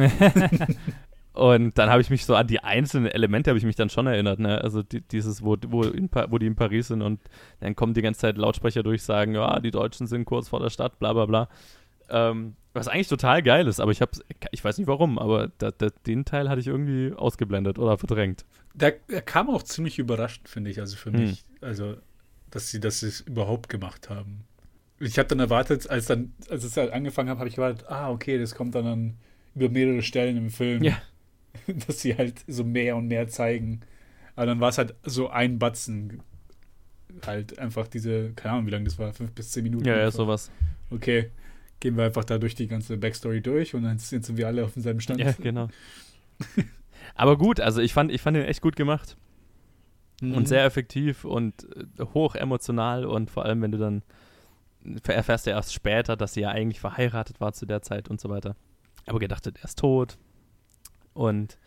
Und 1.36 1.76
dann 1.76 1.90
habe 1.90 2.00
ich 2.00 2.08
mich 2.08 2.24
so 2.24 2.34
an 2.34 2.46
die 2.46 2.60
einzelnen 2.60 3.10
Elemente 3.10 3.50
habe 3.50 3.58
ich 3.58 3.64
mich 3.66 3.76
dann 3.76 3.90
schon 3.90 4.06
erinnert, 4.06 4.38
ne? 4.38 4.58
Also 4.62 4.82
die, 4.82 5.02
dieses, 5.02 5.44
wo, 5.44 5.54
wo, 5.68 5.82
in, 5.82 6.08
wo 6.28 6.38
die 6.38 6.46
in 6.46 6.56
Paris 6.56 6.88
sind 6.88 7.02
und 7.02 7.20
dann 7.60 7.76
kommen 7.76 7.92
die 7.92 8.00
ganze 8.00 8.20
Zeit 8.20 8.38
Lautsprecher 8.38 8.82
durch, 8.82 9.02
sagen, 9.02 9.34
ja, 9.34 9.60
die 9.60 9.70
Deutschen 9.70 10.06
sind 10.06 10.24
kurz 10.24 10.48
vor 10.48 10.60
der 10.60 10.70
Stadt, 10.70 10.98
bla 10.98 11.12
bla 11.12 11.26
bla. 11.26 11.48
Ähm, 12.08 12.56
was 12.72 12.88
eigentlich 12.88 13.08
total 13.08 13.42
geil 13.42 13.66
ist, 13.66 13.80
aber 13.80 13.92
ich 13.92 14.00
habe 14.00 14.12
ich 14.50 14.64
weiß 14.64 14.78
nicht 14.78 14.86
warum, 14.86 15.18
aber 15.18 15.52
da, 15.58 15.72
da, 15.72 15.88
den 16.06 16.24
Teil 16.24 16.48
hatte 16.48 16.60
ich 16.60 16.68
irgendwie 16.68 17.12
ausgeblendet 17.14 17.78
oder 17.78 17.98
verdrängt. 17.98 18.46
Der, 18.72 18.92
der 19.10 19.20
kam 19.20 19.50
auch 19.50 19.62
ziemlich 19.62 19.98
überraschend, 19.98 20.48
finde 20.48 20.70
ich, 20.70 20.80
also 20.80 20.96
für 20.96 21.12
hm. 21.12 21.20
mich, 21.20 21.44
also 21.60 21.96
dass 22.50 22.70
sie 22.70 22.80
das 22.80 23.02
überhaupt 23.20 23.68
gemacht 23.68 24.08
haben. 24.08 24.44
Ich 25.00 25.18
habe 25.18 25.28
dann 25.28 25.40
erwartet, 25.40 25.90
als 25.90 26.06
dann, 26.06 26.32
als 26.48 26.64
es 26.64 26.78
halt 26.78 26.92
angefangen 26.94 27.28
habe, 27.28 27.40
habe 27.40 27.48
ich 27.50 27.56
gewartet, 27.56 27.84
ah, 27.90 28.10
okay, 28.10 28.38
das 28.38 28.54
kommt 28.54 28.74
dann 28.74 28.86
an, 28.86 29.14
über 29.54 29.68
mehrere 29.68 30.00
Stellen 30.00 30.38
im 30.38 30.48
Film. 30.48 30.82
Ja. 30.82 30.96
dass 31.86 32.00
sie 32.00 32.16
halt 32.16 32.44
so 32.46 32.64
mehr 32.64 32.96
und 32.96 33.08
mehr 33.08 33.28
zeigen. 33.28 33.80
Aber 34.34 34.46
dann 34.46 34.60
war 34.60 34.68
es 34.68 34.78
halt 34.78 34.94
so 35.02 35.28
ein 35.28 35.58
Batzen. 35.58 36.22
Halt 37.26 37.58
einfach 37.58 37.88
diese, 37.88 38.32
keine 38.32 38.54
Ahnung, 38.54 38.66
wie 38.66 38.70
lange 38.70 38.84
das 38.84 38.98
war, 38.98 39.12
fünf 39.12 39.32
bis 39.32 39.50
zehn 39.50 39.62
Minuten. 39.62 39.86
Ja, 39.86 39.96
ja, 39.96 40.10
sowas. 40.10 40.50
Okay, 40.90 41.30
gehen 41.80 41.96
wir 41.96 42.04
einfach 42.04 42.24
da 42.24 42.36
durch 42.36 42.54
die 42.54 42.66
ganze 42.66 42.98
Backstory 42.98 43.40
durch 43.40 43.74
und 43.74 43.84
dann 43.84 43.98
sind 43.98 44.36
wir 44.36 44.46
alle 44.46 44.64
auf 44.64 44.74
demselben 44.74 45.00
Stand. 45.00 45.20
Ja, 45.20 45.32
genau. 45.32 45.68
Aber 47.14 47.38
gut, 47.38 47.60
also 47.60 47.80
ich 47.80 47.94
fand, 47.94 48.12
ich 48.12 48.20
fand 48.20 48.36
den 48.36 48.44
echt 48.44 48.60
gut 48.60 48.76
gemacht. 48.76 49.16
Mhm. 50.20 50.34
Und 50.34 50.48
sehr 50.48 50.64
effektiv 50.64 51.24
und 51.24 51.66
äh, 51.74 52.04
hoch 52.12 52.34
emotional 52.34 53.06
und 53.06 53.30
vor 53.30 53.44
allem, 53.44 53.62
wenn 53.62 53.72
du 53.72 53.78
dann 53.78 54.02
erfährst 55.08 55.46
du 55.46 55.50
erst 55.50 55.72
später, 55.72 56.16
dass 56.16 56.34
sie 56.34 56.42
ja 56.42 56.50
eigentlich 56.50 56.80
verheiratet 56.80 57.40
war 57.40 57.52
zu 57.52 57.66
der 57.66 57.82
Zeit 57.82 58.08
und 58.08 58.20
so 58.20 58.28
weiter. 58.28 58.56
Aber 59.06 59.18
gedacht, 59.18 59.46
er 59.46 59.64
ist 59.64 59.78
tot 59.78 60.18
und 61.16 61.58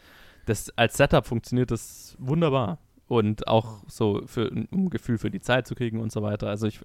das, 0.46 0.70
als 0.78 0.98
Setup 0.98 1.26
funktioniert 1.26 1.72
das 1.72 2.16
wunderbar. 2.20 2.80
Und 3.08 3.48
auch 3.48 3.84
so 3.88 4.22
für 4.28 4.52
um 4.52 4.68
ein 4.72 4.90
Gefühl 4.92 5.18
für 5.18 5.32
die 5.32 5.42
Zeit 5.42 5.66
zu 5.66 5.74
kriegen 5.74 6.00
und 6.00 6.12
so 6.12 6.22
weiter. 6.22 6.48
Also 6.48 6.68
ich, 6.68 6.80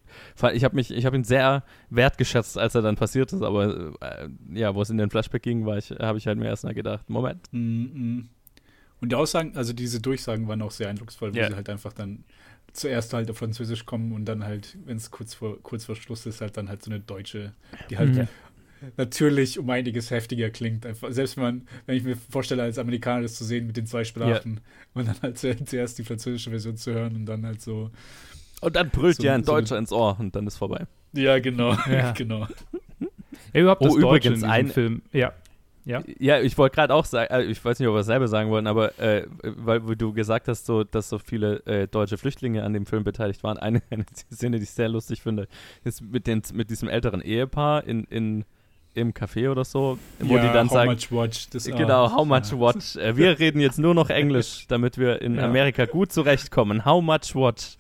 ich 0.55 0.65
habe 0.65 0.75
mich, 0.75 0.91
ich 0.91 1.05
habe 1.05 1.17
ihn 1.17 1.25
sehr 1.25 1.65
wertgeschätzt, 1.91 2.57
als 2.57 2.75
er 2.75 2.81
dann 2.81 2.97
passiert 2.97 3.31
ist, 3.35 3.43
aber 3.43 3.93
äh, 4.01 4.29
ja, 4.55 4.75
wo 4.75 4.81
es 4.81 4.89
in 4.89 4.97
den 4.97 5.11
Flashback 5.11 5.43
ging, 5.43 5.67
war 5.67 5.77
ich, 5.77 5.91
habe 5.91 6.17
ich 6.17 6.27
halt 6.27 6.39
mir 6.39 6.47
erst 6.47 6.65
mal 6.65 6.73
gedacht, 6.73 7.11
Moment. 7.11 7.47
Mm 7.53 7.59
-mm. 7.59 8.25
Und 9.03 9.13
die 9.13 9.17
Aussagen, 9.17 9.55
also 9.55 9.75
diese 9.75 10.01
Durchsagen 10.01 10.49
waren 10.49 10.63
auch 10.63 10.71
sehr 10.71 10.89
eindrucksvoll, 10.89 11.35
wo 11.35 11.37
yeah. 11.37 11.49
sie 11.49 11.57
halt 11.57 11.69
einfach 11.69 11.93
dann 11.93 12.25
zuerst 12.73 13.13
halt 13.13 13.31
auf 13.31 13.37
Französisch 13.37 13.85
kommen 13.85 14.13
und 14.13 14.25
dann 14.25 14.45
halt, 14.45 14.79
wenn 14.87 14.97
es 14.97 15.11
kurz 15.11 15.35
vor, 15.35 15.59
kurz 15.63 15.85
vor 15.85 15.95
Schluss 15.95 16.25
ist, 16.25 16.41
halt 16.41 16.57
dann 16.57 16.71
halt 16.71 16.83
so 16.83 16.91
eine 16.91 17.01
Deutsche, 17.01 17.53
die 17.91 17.99
halt 17.99 18.15
mhm 18.15 18.29
natürlich 18.97 19.59
um 19.59 19.69
einiges 19.71 20.11
heftiger 20.11 20.51
klingt. 20.51 20.87
Selbst 21.09 21.37
wenn 21.37 21.45
man, 21.45 21.69
wenn 21.87 21.97
ich 21.97 22.05
mir 22.05 22.17
vorstelle, 22.17 22.63
als 22.63 22.79
Amerikaner 22.79 23.23
das 23.23 23.35
zu 23.35 23.45
sehen 23.45 23.67
mit 23.67 23.77
den 23.77 23.87
zwei 23.87 24.05
Sprachen 24.05 24.53
yeah. 24.53 24.63
und 24.95 25.09
dann 25.09 25.17
halt 25.23 25.39
zuerst 25.39 25.99
die 25.99 26.05
französische 26.05 26.51
Version 26.51 26.77
zu 26.77 26.93
hören 26.93 27.17
und 27.17 27.27
dann 27.27 27.45
halt 27.45 27.61
so. 27.61 27.91
Und 28.61 28.77
dann 28.77 28.91
brüllt 28.91 29.17
so, 29.17 29.25
ja 29.25 29.35
ein 29.35 29.45
so 29.45 29.53
Deutscher 29.53 29.79
ins 29.79 29.93
Ohr 29.93 30.17
und 30.19 30.35
dann 30.35 30.47
ist 30.47 30.57
vorbei. 30.57 30.87
Ja, 31.13 31.39
genau. 31.39 31.77
Ja. 31.91 32.13
genau. 32.17 32.47
Ja, 33.53 33.61
überhaupt 33.61 33.83
oh, 33.83 33.87
das 33.87 33.97
übrigens 33.97 34.43
ein 34.43 34.69
Film. 34.69 35.03
Ja. 35.13 35.33
Ja, 35.85 36.03
ja 36.19 36.41
ich 36.41 36.57
wollte 36.57 36.75
gerade 36.75 36.95
auch 36.95 37.05
sagen, 37.05 37.33
äh, 37.33 37.43
ich 37.45 37.63
weiß 37.65 37.79
nicht, 37.79 37.89
ob 37.89 37.95
wir 37.95 37.99
dasselbe 37.99 38.29
sagen 38.29 38.51
wollen, 38.51 38.67
aber 38.67 38.99
äh, 38.99 39.27
weil 39.43 39.81
du 39.81 40.13
gesagt 40.13 40.49
hast, 40.49 40.67
so, 40.67 40.83
dass 40.83 41.09
so 41.09 41.19
viele 41.19 41.65
äh, 41.67 41.87
deutsche 41.87 42.17
Flüchtlinge 42.17 42.65
an 42.65 42.73
dem 42.73 42.87
Film 42.87 43.05
beteiligt 43.05 43.43
waren, 43.43 43.59
eine, 43.59 43.83
eine 43.91 44.05
Szene, 44.33 44.59
die 44.59 44.65
ich 44.65 44.71
sehr 44.71 44.89
lustig 44.89 45.23
finde, 45.23 45.47
ist 45.85 46.03
mit, 46.03 46.27
den, 46.27 46.43
mit 46.53 46.71
diesem 46.71 46.89
älteren 46.89 47.21
Ehepaar 47.21 47.85
in, 47.85 48.05
in 48.05 48.45
im 48.95 49.13
Café 49.13 49.51
oder 49.51 49.65
so, 49.65 49.99
wo 50.21 50.37
ja, 50.37 50.47
die 50.47 50.53
dann 50.53 50.69
how 50.69 50.73
sagen, 50.73 50.91
much 50.93 51.11
watch, 51.11 51.51
das 51.51 51.65
genau, 51.65 52.13
how 52.13 52.25
much 52.25 52.53
ja. 52.53 52.59
watch. 52.59 52.97
Äh, 52.97 53.17
wir 53.17 53.39
reden 53.39 53.61
jetzt 53.61 53.79
nur 53.79 53.95
noch 53.95 54.09
Englisch, 54.09 54.67
damit 54.69 54.99
wir 54.99 55.21
in 55.21 55.37
ja. 55.37 55.45
Amerika 55.45 55.87
gut 55.87 56.13
zurechtkommen. 56.13 56.85
How 56.85 57.03
much 57.03 57.35
watch? 57.35 57.77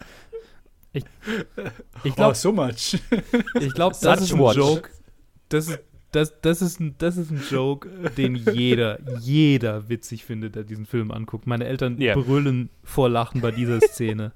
Ich, 0.92 1.04
ich 2.04 2.14
glaube, 2.14 2.32
oh, 2.32 2.34
so 2.34 2.52
much. 2.52 2.98
Ich 3.60 3.74
glaube, 3.74 3.96
das 4.00 4.20
ist 4.20 4.32
ein 4.32 4.38
watch. 4.40 4.56
Joke. 4.56 4.90
Das 5.48 5.68
ist, 5.68 5.80
das, 6.10 6.40
das, 6.40 6.62
ist 6.62 6.80
ein, 6.80 6.94
das 6.98 7.16
ist 7.16 7.30
ein 7.30 7.42
Joke, 7.50 7.88
den 8.16 8.36
jeder, 8.36 8.98
jeder 9.20 9.88
witzig 9.88 10.24
findet, 10.24 10.54
der 10.54 10.64
diesen 10.64 10.86
Film 10.86 11.10
anguckt. 11.10 11.46
Meine 11.46 11.64
Eltern 11.66 12.00
Ja. 12.00 12.14
brüllen 12.14 12.70
vor 12.82 13.08
Lachen 13.08 13.40
bei 13.40 13.50
dieser 13.50 13.80
Szene. 13.80 14.32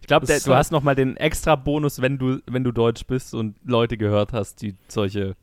Ich 0.00 0.06
glaube, 0.06 0.26
du 0.26 0.54
hast 0.54 0.72
noch 0.72 0.82
mal 0.82 0.94
den 0.94 1.16
extra 1.16 1.56
Bonus, 1.56 2.00
wenn 2.00 2.18
du, 2.18 2.40
wenn 2.46 2.64
du 2.64 2.72
Deutsch 2.72 3.04
bist 3.06 3.34
und 3.34 3.56
Leute 3.64 3.96
gehört 3.96 4.32
hast, 4.32 4.62
die 4.62 4.76
solche 4.88 5.36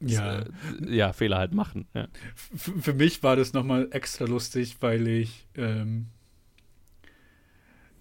Ja. 0.00 0.40
äh, 0.40 0.44
ja, 0.88 1.12
Fehler 1.12 1.38
halt 1.38 1.54
machen. 1.54 1.86
Ja. 1.94 2.08
Für 2.34 2.92
mich 2.92 3.22
war 3.22 3.36
das 3.36 3.52
nochmal 3.52 3.88
extra 3.92 4.24
lustig, 4.24 4.76
weil 4.80 5.06
ich, 5.06 5.46
ähm, 5.56 6.06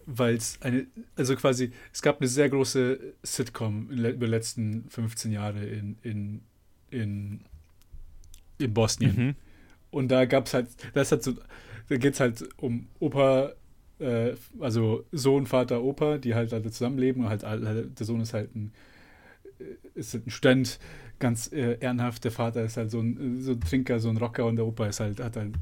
weil 0.06 0.36
es 0.36 0.60
eine, 0.62 0.88
also 1.16 1.36
quasi, 1.36 1.72
es 1.94 2.02
gab 2.02 2.20
eine 2.20 2.28
sehr 2.28 2.50
große 2.50 3.00
Sitcom 3.24 3.90
über 3.90 4.12
die 4.14 4.26
letzten 4.26 4.90
15 4.90 5.32
Jahre 5.32 5.64
in, 5.64 5.96
in, 6.02 6.42
in, 6.90 7.42
in 8.58 8.74
Bosnien. 8.74 9.16
Mhm. 9.16 9.36
Und 9.92 10.08
da 10.10 10.26
gab 10.26 10.48
es 10.48 10.54
halt, 10.54 10.68
das 10.94 11.12
hat 11.12 11.22
so, 11.24 11.34
da 11.90 11.98
geht 11.98 12.14
es 12.16 12.20
halt 12.20 12.48
um 12.58 12.88
Opa, 13.00 13.54
äh, 14.02 14.36
also 14.60 15.06
Sohn, 15.12 15.46
Vater, 15.48 15.84
Opa, 15.84 16.18
die 16.18 16.36
halt 16.36 16.54
alle 16.54 16.72
zusammenleben. 16.72 17.24
Und 17.24 17.30
halt, 17.30 17.44
alle- 17.44 17.88
der 17.88 18.06
Sohn 18.06 18.22
ist 18.22 18.34
halt 18.34 18.56
ein, 18.56 18.74
äh, 19.60 20.00
ist 20.00 20.14
halt 20.14 20.28
ein 20.28 20.32
Student, 20.32 20.80
ganz 21.20 21.52
äh, 21.54 21.78
ehrenhaft. 21.80 22.24
Der 22.24 22.32
Vater 22.32 22.64
ist 22.64 22.78
halt 22.78 22.92
so 22.92 23.00
ein, 23.02 23.42
so 23.42 23.52
ein 23.54 23.62
Trinker, 23.62 24.00
so 24.00 24.10
ein 24.10 24.18
Rocker 24.18 24.46
und 24.46 24.56
der 24.58 24.66
Opa 24.66 24.88
ist 24.88 25.00
halt, 25.00 25.20
hat 25.20 25.38
halt, 25.38 25.54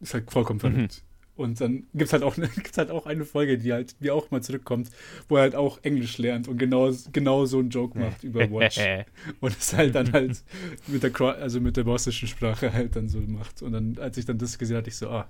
ist 0.00 0.14
halt 0.14 0.30
vollkommen 0.30 0.58
Mhm. 0.62 0.72
verrückt. 0.74 1.02
Und 1.36 1.60
dann 1.60 1.86
gibt 1.92 2.04
es 2.08 2.12
halt, 2.14 2.22
auch 2.22 2.34
gibt's 2.54 2.78
halt 2.78 2.90
auch 2.90 3.04
eine 3.06 3.26
Folge, 3.26 3.58
die 3.58 3.72
halt, 3.72 3.96
die 4.02 4.10
auch 4.10 4.30
mal 4.30 4.42
zurückkommt, 4.42 4.90
wo 5.28 5.36
er 5.36 5.42
halt 5.42 5.54
auch 5.54 5.78
Englisch 5.82 6.16
lernt 6.16 6.48
und 6.48 6.56
genau, 6.56 6.90
genau 7.12 7.44
so 7.44 7.58
einen 7.58 7.68
Joke 7.68 7.98
macht 7.98 8.24
über 8.24 8.40
Watch. 8.50 8.80
Und 9.40 9.56
es 9.58 9.74
halt 9.74 9.94
dann 9.94 10.12
halt 10.12 10.42
mit 10.86 11.02
der, 11.02 11.14
also 11.20 11.60
mit 11.60 11.76
der 11.76 11.84
bosnischen 11.84 12.28
Sprache 12.28 12.72
halt 12.72 12.96
dann 12.96 13.08
so 13.08 13.20
macht. 13.20 13.60
Und 13.62 13.72
dann, 13.72 13.98
als 13.98 14.16
ich 14.16 14.24
dann 14.24 14.38
das 14.38 14.56
gesehen 14.58 14.78
hatte, 14.78 14.88
ich 14.88 14.96
so, 14.96 15.10
ah, 15.10 15.28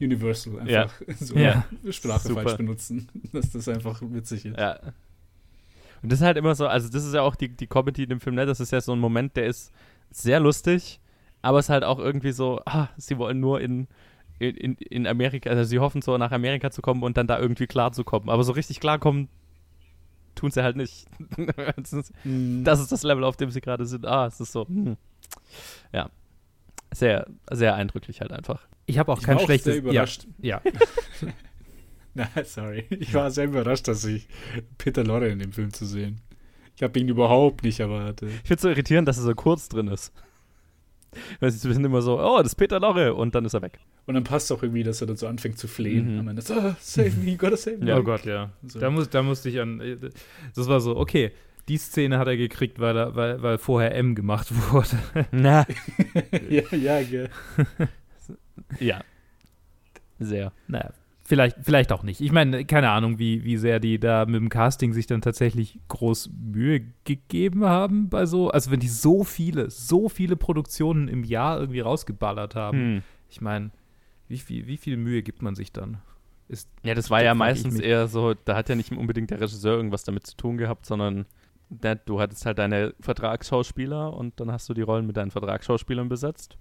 Universal 0.00 0.60
einfach 0.60 0.94
so 1.18 1.34
Ja. 1.36 1.64
Sprache 1.90 2.28
Super. 2.28 2.42
falsch 2.42 2.56
benutzen. 2.56 3.08
Dass 3.32 3.50
das 3.52 3.68
einfach 3.68 4.00
witzig 4.02 4.46
ist. 4.46 4.58
Ja. 4.58 4.78
Und 6.02 6.10
das 6.10 6.20
ist 6.20 6.24
halt 6.24 6.36
immer 6.38 6.54
so, 6.54 6.66
also 6.66 6.88
das 6.88 7.04
ist 7.04 7.12
ja 7.14 7.20
auch 7.22 7.36
die, 7.36 7.48
die 7.48 7.66
Comedy 7.66 8.04
in 8.04 8.08
dem 8.08 8.20
Film, 8.20 8.34
ne? 8.36 8.46
Das 8.46 8.58
ist 8.60 8.70
ja 8.72 8.80
so 8.80 8.92
ein 8.92 8.98
Moment, 8.98 9.36
der 9.36 9.46
ist 9.46 9.70
sehr 10.10 10.40
lustig, 10.40 10.98
aber 11.42 11.58
es 11.58 11.66
ist 11.66 11.70
halt 11.70 11.84
auch 11.84 11.98
irgendwie 11.98 12.32
so, 12.32 12.60
ah, 12.64 12.88
sie 12.96 13.18
wollen 13.18 13.38
nur 13.40 13.60
in, 13.60 13.86
in, 14.38 14.74
in- 14.76 15.06
Amerika, 15.06 15.50
also 15.50 15.64
sie 15.64 15.78
hoffen 15.78 16.00
so 16.00 16.16
nach 16.16 16.32
Amerika 16.32 16.70
zu 16.70 16.80
kommen 16.80 17.02
und 17.02 17.18
dann 17.18 17.26
da 17.26 17.38
irgendwie 17.38 17.66
klarzukommen. 17.66 18.30
Aber 18.30 18.42
so 18.44 18.52
richtig 18.52 18.80
klarkommen 18.80 19.28
tun 20.34 20.50
sie 20.50 20.62
halt 20.62 20.76
nicht. 20.76 21.06
das, 21.76 21.92
ist, 21.92 22.12
Mhm. 22.24 22.64
das 22.64 22.80
ist 22.80 22.90
das 22.92 23.02
Level, 23.02 23.24
auf 23.24 23.36
dem 23.36 23.50
sie 23.50 23.60
gerade 23.60 23.84
sind. 23.84 24.06
Ah, 24.06 24.26
es 24.26 24.40
ist 24.40 24.52
so, 24.52 24.66
hm. 24.66 24.96
ja. 25.92 26.08
Sehr, 26.92 27.26
sehr 27.50 27.74
eindrücklich 27.74 28.20
halt 28.20 28.32
einfach. 28.32 28.66
Ich 28.86 28.98
habe 28.98 29.12
auch 29.12 29.18
Ich 29.18 29.24
kein 29.24 29.36
war 29.36 29.42
auch 29.42 29.46
schlechtes. 29.46 29.72
sehr 29.74 29.82
überrascht. 29.82 30.26
Ja, 30.40 30.60
Na, 32.14 32.28
sorry. 32.44 32.86
Ich 32.90 33.14
war 33.14 33.30
sehr 33.30 33.44
überrascht, 33.44 33.86
dass 33.86 34.04
ich 34.04 34.26
Peter 34.78 35.04
Lorre 35.04 35.28
in 35.28 35.38
dem 35.38 35.52
Film 35.52 35.72
zu 35.72 35.86
sehen. 35.86 36.20
Ich 36.74 36.82
habe 36.82 36.98
ihn 36.98 37.08
überhaupt 37.08 37.62
nicht 37.62 37.78
erwartet. 37.78 38.30
Ich 38.30 38.36
finde 38.48 38.54
es 38.54 38.62
so 38.62 38.68
irritierend, 38.68 39.06
dass 39.06 39.18
er 39.18 39.24
so 39.24 39.34
kurz 39.34 39.68
drin 39.68 39.86
ist. 39.88 40.12
Weil 41.40 41.50
sie 41.50 41.58
sind 41.72 41.84
immer 41.84 42.02
so, 42.02 42.20
oh, 42.20 42.38
das 42.38 42.48
ist 42.52 42.54
Peter 42.54 42.80
Lorre 42.80 43.14
und 43.14 43.34
dann 43.34 43.44
ist 43.44 43.54
er 43.54 43.62
weg. 43.62 43.78
Und 44.06 44.14
dann 44.14 44.24
passt 44.24 44.50
auch 44.52 44.62
irgendwie, 44.62 44.82
dass 44.82 45.00
er 45.00 45.08
dann 45.08 45.16
so 45.16 45.26
anfängt 45.26 45.58
zu 45.58 45.68
flehen. 45.68 46.14
Mhm. 46.14 46.20
Am 46.20 46.28
Ende 46.28 46.42
so, 46.42 46.54
ah, 46.54 46.76
save 46.80 47.10
me, 47.22 47.32
you 47.32 47.36
gotta 47.36 47.56
save 47.56 47.78
me. 47.78 47.86
Ja. 47.86 47.98
Oh 47.98 48.02
Gott, 48.02 48.24
ja. 48.24 48.50
So. 48.66 48.78
Da, 48.78 48.90
muss, 48.90 49.08
da 49.10 49.22
musste 49.22 49.48
ich 49.48 49.60
an. 49.60 49.80
Das 50.54 50.68
war 50.68 50.80
so, 50.80 50.96
okay, 50.96 51.32
die 51.70 51.78
Szene 51.78 52.18
hat 52.18 52.26
er 52.26 52.36
gekriegt, 52.36 52.80
weil, 52.80 52.96
er, 52.96 53.14
weil, 53.14 53.42
weil 53.42 53.56
vorher 53.56 53.94
M 53.94 54.16
gemacht 54.16 54.48
wurde. 54.72 54.98
Na. 55.30 55.64
ja, 56.50 56.62
ja, 56.76 56.98
ja. 56.98 57.26
Ja. 58.78 59.00
Sehr. 60.20 60.52
Naja, 60.68 60.90
vielleicht, 61.24 61.56
vielleicht 61.62 61.90
auch 61.90 62.04
nicht. 62.04 62.20
Ich 62.20 62.30
meine, 62.30 62.64
keine 62.64 62.90
Ahnung, 62.90 63.18
wie, 63.18 63.42
wie 63.42 63.56
sehr 63.56 63.80
die 63.80 63.98
da 63.98 64.26
mit 64.26 64.36
dem 64.36 64.48
Casting 64.48 64.92
sich 64.92 65.06
dann 65.06 65.22
tatsächlich 65.22 65.80
groß 65.88 66.30
Mühe 66.40 66.82
gegeben 67.02 67.64
haben 67.64 68.08
bei 68.08 68.26
so. 68.26 68.50
Also, 68.50 68.70
wenn 68.70 68.78
die 68.78 68.88
so 68.88 69.24
viele, 69.24 69.70
so 69.70 70.08
viele 70.08 70.36
Produktionen 70.36 71.08
im 71.08 71.24
Jahr 71.24 71.58
irgendwie 71.58 71.80
rausgeballert 71.80 72.54
haben. 72.54 72.78
Hm. 72.78 73.02
Ich 73.28 73.40
meine, 73.40 73.70
wie 74.28 74.38
viel, 74.38 74.68
wie 74.68 74.76
viel 74.76 74.96
Mühe 74.96 75.22
gibt 75.24 75.42
man 75.42 75.56
sich 75.56 75.72
dann? 75.72 75.98
Ist, 76.48 76.68
Ja, 76.84 76.94
das 76.94 77.10
war 77.10 77.24
ja 77.24 77.34
meistens 77.34 77.80
eher 77.80 78.06
so, 78.06 78.34
da 78.34 78.56
hat 78.56 78.68
ja 78.68 78.76
nicht 78.76 78.92
unbedingt 78.92 79.30
der 79.30 79.40
Regisseur 79.40 79.76
irgendwas 79.76 80.04
damit 80.04 80.26
zu 80.26 80.36
tun 80.36 80.58
gehabt, 80.58 80.86
sondern 80.86 81.26
der, 81.70 81.94
du 81.96 82.20
hattest 82.20 82.44
halt 82.46 82.58
deine 82.58 82.94
Vertragsschauspieler 83.00 84.12
und 84.12 84.38
dann 84.40 84.50
hast 84.52 84.68
du 84.68 84.74
die 84.74 84.82
Rollen 84.82 85.06
mit 85.06 85.16
deinen 85.16 85.30
Vertragsschauspielern 85.30 86.08
besetzt, 86.08 86.56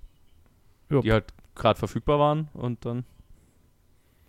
Ja. 0.90 1.02
die 1.02 1.12
halt 1.12 1.26
gerade 1.56 1.78
verfügbar 1.78 2.20
waren 2.20 2.48
und 2.54 2.86
dann 2.86 3.04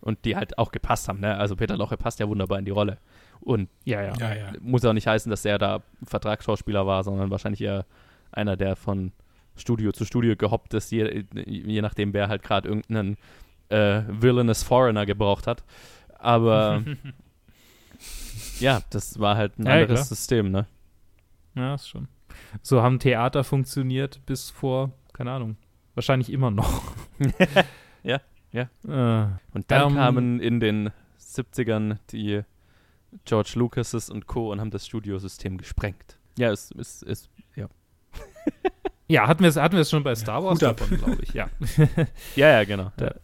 und 0.00 0.24
die 0.24 0.34
halt 0.34 0.56
auch 0.56 0.72
gepasst 0.72 1.08
haben, 1.08 1.20
ne? 1.20 1.36
Also 1.36 1.56
Peter 1.56 1.76
Loche 1.76 1.98
passt 1.98 2.18
ja 2.20 2.26
wunderbar 2.28 2.58
in 2.58 2.64
die 2.64 2.70
Rolle. 2.70 2.96
Und 3.40 3.68
ja, 3.84 4.00
ja. 4.00 4.14
Ja, 4.18 4.34
ja. 4.34 4.52
muss 4.62 4.82
auch 4.86 4.94
nicht 4.94 5.06
heißen, 5.06 5.28
dass 5.28 5.44
er 5.44 5.58
da 5.58 5.82
Vertragsschauspieler 6.04 6.86
war, 6.86 7.04
sondern 7.04 7.30
wahrscheinlich 7.30 7.60
eher 7.60 7.84
einer, 8.32 8.56
der 8.56 8.76
von 8.76 9.12
Studio 9.56 9.92
zu 9.92 10.06
Studio 10.06 10.36
gehoppt 10.36 10.72
ist, 10.72 10.90
je, 10.90 11.24
je 11.34 11.82
nachdem, 11.82 12.14
wer 12.14 12.28
halt 12.28 12.42
gerade 12.42 12.66
irgendeinen 12.66 13.18
äh, 13.68 14.02
villainous 14.08 14.62
Foreigner 14.62 15.04
gebraucht 15.04 15.46
hat. 15.46 15.64
Aber 16.18 16.82
ja, 18.60 18.80
das 18.90 19.18
war 19.18 19.36
halt 19.36 19.58
ein 19.58 19.66
Ja, 19.66 19.76
ja, 19.76 19.82
anderes 19.82 20.00
klar. 20.00 20.06
System, 20.06 20.50
ne? 20.50 20.66
Ja, 21.54 21.74
ist 21.74 21.88
schon. 21.88 22.08
So 22.62 22.82
haben 22.82 22.98
Theater 22.98 23.44
funktioniert 23.44 24.24
bis 24.26 24.50
vor, 24.50 24.92
keine 25.12 25.32
Ahnung, 25.32 25.56
wahrscheinlich 25.94 26.30
immer 26.32 26.50
noch. 26.50 26.82
Ja, 28.02 28.18
ja. 28.52 28.62
Äh, 28.88 29.28
Und 29.52 29.70
dann 29.70 29.90
Ähm, 29.90 29.94
kamen 29.96 30.40
in 30.40 30.58
den 30.58 30.90
70ern 31.20 31.98
die 32.12 32.42
George 33.26 33.52
Lucases 33.56 34.08
und 34.08 34.26
Co. 34.26 34.50
und 34.52 34.58
haben 34.60 34.70
das 34.70 34.86
Studiosystem 34.86 35.58
gesprengt. 35.58 36.18
Ja, 36.38 36.50
es 36.50 36.70
ist, 36.70 37.02
ist 37.02 37.28
ja. 37.56 37.68
ja, 39.08 39.28
hatten 39.28 39.42
wir 39.42 39.48
es 39.50 39.56
hatten 39.56 39.74
wir 39.74 39.82
es 39.82 39.90
schon 39.90 40.02
bei 40.02 40.14
Star 40.14 40.42
Wars 40.42 40.58
davon, 40.60 40.96
glaube 40.96 41.18
ich. 41.22 41.34
Ja. 41.34 41.50
Ja, 42.36 42.48
ja, 42.52 42.64
genau. 42.64 42.90
Da- 42.96 43.14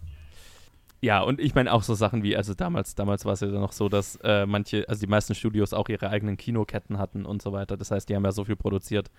Ja. 1.07 1.23
und 1.23 1.41
ich 1.41 1.55
meine 1.55 1.73
auch 1.73 1.83
so 1.83 1.95
Sachen 1.95 2.23
wie, 2.23 2.37
also 2.37 2.55
damals, 2.55 2.95
damals 2.95 3.25
war 3.25 3.33
es 3.33 3.41
ja 3.41 3.49
noch 3.49 3.73
so, 3.73 3.89
dass 3.89 4.17
äh, 4.23 4.47
manche, 4.47 4.89
also 4.89 5.01
die 5.01 5.11
meisten 5.11 5.35
Studios 5.35 5.73
auch 5.73 5.89
ihre 5.89 6.11
eigenen 6.11 6.37
Kinoketten 6.37 6.99
hatten 6.99 7.25
und 7.25 7.43
so 7.43 7.53
weiter. 7.53 7.77
Das 7.77 7.91
heißt, 7.91 8.09
die 8.09 8.17
haben 8.17 8.25
ja 8.25 8.33
so 8.33 8.45
viel 8.45 8.57
produziert, 8.57 9.11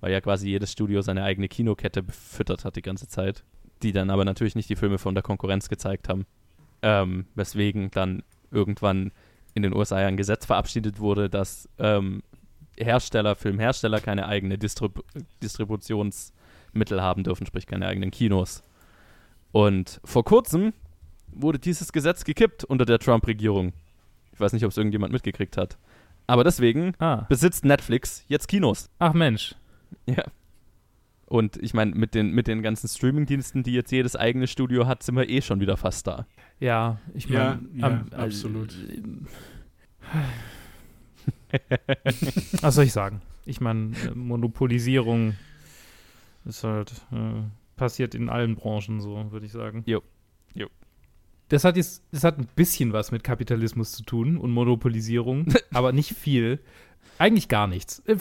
weil 0.00 0.12
ja 0.12 0.20
quasi 0.20 0.48
jedes 0.48 0.72
Studio 0.72 1.02
seine 1.02 1.22
eigene 1.22 1.48
Kinokette 1.48 2.02
befüttert 2.02 2.64
hat 2.64 2.76
die 2.76 2.82
ganze 2.82 3.08
Zeit, 3.08 3.44
die 3.82 3.92
dann 3.92 4.10
aber 4.10 4.24
natürlich 4.24 4.54
nicht 4.54 4.68
die 4.68 4.76
Filme 4.76 4.98
von 4.98 5.14
der 5.14 5.22
Konkurrenz 5.22 5.68
gezeigt 5.68 6.08
haben. 6.08 6.26
Ähm, 6.82 7.26
weswegen 7.34 7.90
dann 7.90 8.22
irgendwann 8.50 9.12
in 9.54 9.62
den 9.62 9.74
USA 9.74 9.96
ein 9.96 10.16
Gesetz 10.16 10.46
verabschiedet 10.46 10.98
wurde, 10.98 11.30
dass 11.30 11.68
ähm, 11.78 12.22
Hersteller, 12.76 13.36
Filmhersteller 13.36 14.00
keine 14.00 14.26
eigene 14.26 14.58
Distrib 14.58 15.04
Distributionsmittel 15.42 17.00
haben 17.00 17.22
dürfen, 17.22 17.46
sprich 17.46 17.66
keine 17.66 17.86
eigenen 17.86 18.10
Kinos. 18.10 18.62
Und 19.52 20.00
vor 20.04 20.24
kurzem 20.24 20.72
wurde 21.34 21.58
dieses 21.58 21.92
Gesetz 21.92 22.24
gekippt 22.24 22.64
unter 22.64 22.84
der 22.84 22.98
Trump-Regierung. 22.98 23.72
Ich 24.32 24.40
weiß 24.40 24.52
nicht, 24.52 24.64
ob 24.64 24.70
es 24.70 24.76
irgendjemand 24.76 25.12
mitgekriegt 25.12 25.56
hat. 25.56 25.78
Aber 26.26 26.44
deswegen 26.44 26.94
Ah, 26.98 27.26
besitzt 27.28 27.64
Netflix 27.64 28.24
jetzt 28.28 28.48
Kinos. 28.48 28.90
ach 28.98 29.12
Mensch. 29.12 29.54
Ja. 30.06 30.24
Und 31.26 31.56
ich 31.62 31.74
meine, 31.74 31.94
mit 31.94 32.14
den, 32.14 32.30
mit 32.32 32.46
den 32.46 32.62
ganzen 32.62 32.88
Streaming-Diensten, 32.88 33.62
die 33.62 33.72
jetzt 33.72 33.90
jedes 33.92 34.16
eigene 34.16 34.46
Studio 34.46 34.86
hat, 34.86 35.02
sind 35.02 35.16
wir 35.16 35.28
eh 35.28 35.42
schon 35.42 35.60
wieder 35.60 35.76
fast 35.76 36.06
da. 36.06 36.26
Ja, 36.60 36.98
ich 37.14 37.28
Ja, 37.28 37.58
meine, 37.80 38.04
ja, 38.10 38.18
absolut. 38.18 38.74
Was 42.60 42.74
soll 42.74 42.84
ich 42.84 42.92
sagen? 42.92 43.20
Ich 43.46 43.60
meine, 43.60 43.92
äh, 44.06 44.10
Monopolisierung 44.14 45.34
ist 46.44 46.64
halt 46.64 46.92
äh, 47.12 47.42
passiert 47.76 48.14
in 48.14 48.28
allen 48.28 48.54
Branchen 48.54 49.00
so, 49.00 49.30
würde 49.32 49.46
ich 49.46 49.52
sagen. 49.52 49.82
Jo. 49.86 50.02
Jo. 50.54 50.66
Das 51.48 51.64
hat 51.64 51.76
jetzt, 51.76 52.02
das 52.10 52.24
hat 52.24 52.38
ein 52.38 52.48
bisschen 52.56 52.92
was 52.92 53.12
mit 53.12 53.22
Kapitalismus 53.22 53.92
zu 53.92 54.02
tun 54.02 54.36
und 54.38 54.50
Monopolisierung, 54.50 55.46
aber 55.72 55.92
nicht 55.92 56.14
viel. 56.14 56.60
Eigentlich 57.18 57.48
gar 57.48 57.66
nichts. 57.66 58.00
Äh, 58.06 58.16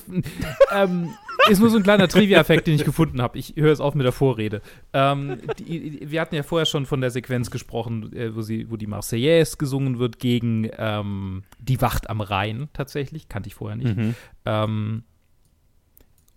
ähm, 0.72 1.14
ist 1.50 1.60
nur 1.60 1.70
so 1.70 1.78
ein 1.78 1.84
kleiner 1.84 2.08
Trivia-Effekt, 2.08 2.68
den 2.68 2.76
ich 2.76 2.86
gefunden 2.86 3.22
habe. 3.22 3.38
Ich 3.38 3.56
höre 3.56 3.72
es 3.72 3.80
auf 3.80 3.96
mit 3.96 4.06
der 4.06 4.12
Vorrede. 4.12 4.62
Ähm, 4.94 5.40
die, 5.58 6.00
wir 6.06 6.22
hatten 6.22 6.36
ja 6.36 6.44
vorher 6.44 6.66
schon 6.66 6.86
von 6.86 7.02
der 7.02 7.10
Sequenz 7.10 7.50
gesprochen, 7.50 8.14
äh, 8.14 8.36
wo, 8.36 8.42
sie, 8.42 8.70
wo 8.70 8.78
die 8.78 8.88
Marseillaise 8.88 9.58
gesungen 9.58 10.00
wird 10.00 10.20
gegen 10.20 10.70
ähm, 10.78 11.44
die 11.60 11.82
Wacht 11.82 12.10
am 12.10 12.22
Rhein 12.22 12.70
tatsächlich. 12.74 13.30
Kannte 13.30 13.48
ich 13.48 13.56
vorher 13.56 13.78
nicht. 13.78 13.98
Mhm. 13.98 14.16
Ähm, 14.46 15.04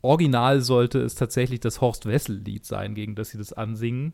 original 0.02 0.60
sollte 0.62 1.00
es 1.00 1.14
tatsächlich 1.14 1.60
das 1.60 1.80
Horst 1.80 2.06
Wessel-Lied 2.06 2.64
sein, 2.64 2.94
gegen 2.94 3.14
das 3.14 3.30
sie 3.30 3.38
das 3.38 3.52
ansingen. 3.52 4.12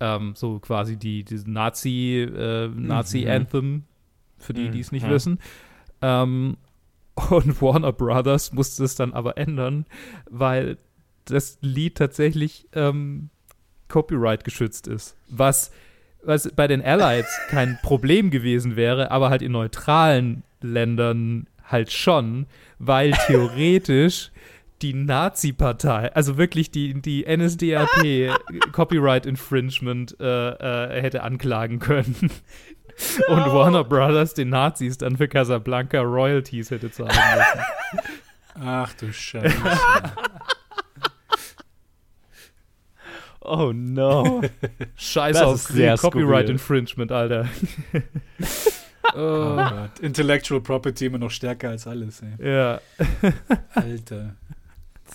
Ähm, 0.00 0.32
so 0.36 0.58
quasi 0.58 0.96
die, 0.96 1.24
diese 1.24 1.50
Nazi, 1.50 2.18
äh, 2.20 2.68
Nazi-Anthem, 2.68 3.84
für 4.38 4.52
die, 4.52 4.68
die 4.70 4.80
es 4.80 4.92
nicht 4.92 5.06
Mhm. 5.06 5.10
wissen. 5.10 5.38
Ähm, 6.02 6.56
Und 7.30 7.60
Warner 7.62 7.92
Brothers 7.92 8.52
musste 8.52 8.84
es 8.84 8.94
dann 8.94 9.14
aber 9.14 9.38
ändern, 9.38 9.86
weil 10.30 10.76
das 11.24 11.56
Lied 11.62 11.94
tatsächlich 11.96 12.68
ähm, 12.74 13.30
Copyright 13.88 14.44
geschützt 14.44 14.86
ist. 14.86 15.16
Was, 15.28 15.70
was 16.22 16.50
bei 16.54 16.66
den 16.66 16.82
Allies 16.82 17.26
kein 17.48 17.78
Problem 17.82 18.30
gewesen 18.30 18.76
wäre, 18.76 19.10
aber 19.10 19.30
halt 19.30 19.40
in 19.40 19.52
neutralen 19.52 20.42
Ländern 20.60 21.46
halt 21.64 21.90
schon, 21.90 22.44
weil 22.78 23.12
theoretisch 23.26 24.30
die 24.82 24.94
Nazi-Partei, 24.94 26.12
also 26.14 26.36
wirklich 26.36 26.70
die, 26.70 27.00
die 27.00 27.24
NSDAP 27.24 28.34
Copyright 28.72 29.26
Infringement 29.26 30.16
äh, 30.20 30.50
äh, 30.50 31.00
hätte 31.02 31.22
anklagen 31.22 31.78
können. 31.78 32.30
No. 33.28 33.34
Und 33.34 33.52
Warner 33.52 33.84
Brothers 33.84 34.34
den 34.34 34.48
Nazis 34.50 34.98
dann 34.98 35.16
für 35.16 35.28
Casablanca 35.28 36.00
Royalties 36.00 36.70
hätte 36.70 36.90
zahlen 36.90 37.10
müssen. 37.10 38.06
Ach 38.64 38.92
du 38.94 39.12
Scheiße. 39.12 39.54
oh 43.40 43.72
no. 43.74 44.40
Scheiße 44.96 45.46
auf 45.46 45.60
sehr 45.60 45.98
Copyright 45.98 46.46
skurril. 46.46 46.50
Infringement, 46.50 47.12
Alter. 47.12 47.48
Oh 49.14 49.56
Gott. 49.56 50.00
Intellectual 50.00 50.60
Property 50.60 51.06
immer 51.06 51.18
noch 51.18 51.30
stärker 51.30 51.70
als 51.70 51.86
alles, 51.86 52.22
ey. 52.22 52.50
Ja. 52.50 52.80
Alter. 53.74 54.34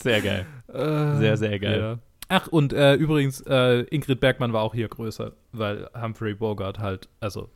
Sehr 0.01 0.21
geil. 0.21 0.45
Äh, 0.67 1.17
Sehr, 1.17 1.37
sehr 1.37 1.59
geil. 1.59 1.79
Ja. 1.79 1.99
Ach, 2.29 2.47
und 2.47 2.71
äh, 2.73 2.95
übrigens, 2.95 3.41
äh, 3.41 3.81
Ingrid 3.89 4.19
Bergmann 4.19 4.53
war 4.53 4.61
auch 4.61 4.73
hier 4.73 4.87
größer, 4.87 5.33
weil 5.51 5.89
Humphrey 6.01 6.33
Bogart 6.33 6.79
halt, 6.79 7.09
also 7.19 7.49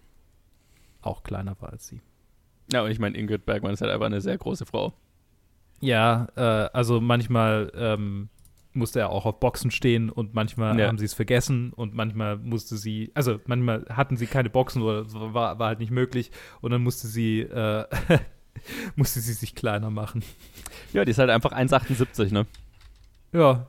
auch 1.02 1.24
kleiner 1.24 1.56
war 1.62 1.72
als 1.72 1.88
sie. 1.88 2.02
Ja, 2.74 2.82
und 2.84 2.92
ich 2.92 3.00
meine, 3.00 3.18
Ingrid 3.18 3.46
Bergmann 3.46 3.74
ist 3.74 3.82
halt 3.82 3.92
einfach 3.92 4.08
eine 4.08 4.22
sehr 4.22 4.38
große 4.38 4.66
Frau. 4.66 4.94
Ja, 5.82 6.28
äh, 6.36 6.42
also 6.74 7.00
manchmal 7.00 7.72
ähm, 7.76 8.30
musste 8.74 9.00
er 9.00 9.10
auch 9.12 9.26
auf 9.26 9.40
Boxen 9.40 9.72
stehen 9.72 10.10
und 10.10 10.34
manchmal 10.34 10.78
Ja. 10.80 10.88
haben 10.88 10.98
sie 10.98 11.06
es 11.06 11.14
vergessen 11.14 11.72
und 11.74 11.94
manchmal 11.94 12.38
musste 12.38 12.76
sie, 12.76 13.12
also 13.14 13.40
manchmal 13.46 13.86
hatten 13.90 14.18
sie 14.18 14.26
keine 14.28 14.50
Boxen 14.50 14.82
oder 14.82 15.06
war, 15.34 15.58
war 15.60 15.68
halt 15.68 15.80
nicht 15.80 15.92
möglich 15.92 16.32
und 16.62 16.72
dann 16.72 16.82
musste 16.84 17.08
sie, 17.08 17.42
äh, 17.42 17.86
musste 18.96 19.20
sie 19.20 19.34
sich 19.34 19.56
kleiner 19.56 19.90
machen. 19.90 20.24
Ja, 20.94 21.06
die 21.06 21.12
ist 21.12 21.18
halt 21.20 21.30
einfach 21.30 21.52
1,78, 21.52 22.32
ne? 22.34 22.46
Ja, 23.34 23.68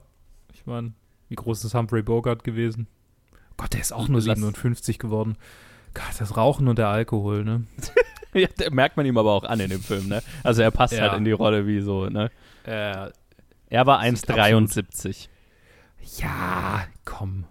ich 0.54 0.64
meine, 0.66 0.92
wie 1.28 1.34
groß 1.34 1.64
ist 1.64 1.74
Humphrey 1.74 2.02
Bogart 2.02 2.44
gewesen? 2.44 2.86
Gott, 3.56 3.72
der 3.72 3.80
ist 3.80 3.92
auch 3.92 4.08
nur 4.08 4.20
Lass- 4.20 4.38
57 4.38 4.98
geworden. 4.98 5.36
Gott, 5.94 6.04
das 6.18 6.36
Rauchen 6.36 6.68
und 6.68 6.78
der 6.78 6.88
Alkohol, 6.88 7.44
ne? 7.44 7.64
Ja, 8.34 8.48
merkt 8.70 8.98
man 8.98 9.06
ihm 9.06 9.16
aber 9.16 9.32
auch 9.32 9.44
an 9.44 9.60
in 9.60 9.70
dem 9.70 9.80
Film, 9.80 10.08
ne? 10.08 10.22
Also 10.42 10.60
er 10.60 10.70
passt 10.70 10.92
Ja. 10.92 11.02
halt 11.08 11.14
in 11.14 11.24
die 11.24 11.32
Rolle 11.32 11.66
wie 11.66 11.80
so, 11.80 12.06
ne? 12.10 12.30
Äh, 12.64 13.08
Er 13.70 13.86
war 13.86 14.02
Sieht 14.02 14.28
1,73. 14.28 15.28
ja, 16.18 16.84
komm. 17.06 17.44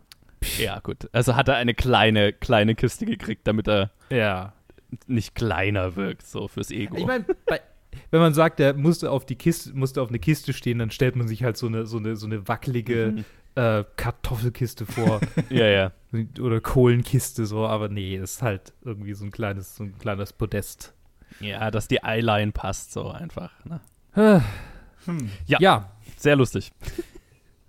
Ja, 0.59 0.79
gut. 0.81 1.09
Also 1.11 1.35
hat 1.35 1.47
er 1.47 1.55
eine 1.55 1.73
kleine, 1.73 2.33
kleine 2.33 2.75
Kiste 2.75 3.07
gekriegt, 3.07 3.47
damit 3.47 3.67
er 3.67 3.89
Ja. 4.11 4.53
Nicht 5.07 5.35
kleiner 5.35 5.95
wirkt, 5.95 6.25
so 6.27 6.47
fürs 6.47 6.71
Ego. 6.71 6.95
Ich 6.97 7.05
meine, 7.05 7.25
wenn 8.11 8.19
man 8.19 8.33
sagt, 8.33 8.59
der 8.59 8.73
musste 8.73 9.11
auf 9.11 9.25
die 9.25 9.35
Kiste, 9.35 9.73
musste 9.73 10.01
auf 10.01 10.09
eine 10.09 10.19
Kiste 10.19 10.53
stehen, 10.53 10.79
dann 10.79 10.91
stellt 10.91 11.15
man 11.15 11.27
sich 11.27 11.43
halt 11.43 11.57
so 11.57 11.67
eine, 11.67 11.85
so 11.85 11.97
eine, 11.97 12.15
so 12.15 12.25
eine 12.25 12.47
wackelige 12.47 13.13
Mhm. 13.17 13.25
äh, 13.55 13.83
Kartoffelkiste 13.95 14.85
vor. 14.85 15.21
ja, 15.49 15.65
ja. 15.67 15.91
oder 16.41 16.59
Kohlenkiste 16.61 17.45
so, 17.45 17.65
aber 17.65 17.89
nee, 17.89 18.15
ist 18.17 18.41
halt 18.41 18.73
irgendwie 18.83 19.13
so 19.13 19.25
ein 19.25 19.31
kleines, 19.31 19.75
so 19.75 19.83
ein 19.83 19.97
kleines 19.97 20.33
Podest. 20.33 20.93
Ja, 21.39 21.69
dass 21.71 21.87
die 21.87 21.99
Eyeline 22.03 22.51
passt, 22.51 22.91
so 22.93 23.09
einfach. 23.09 23.51
Ne? 23.65 23.79
Äh, 24.15 24.39
Hm. 25.05 25.29
Ja. 25.45 25.59
ja, 25.61 25.91
Sehr 26.17 26.35
lustig. 26.35 26.71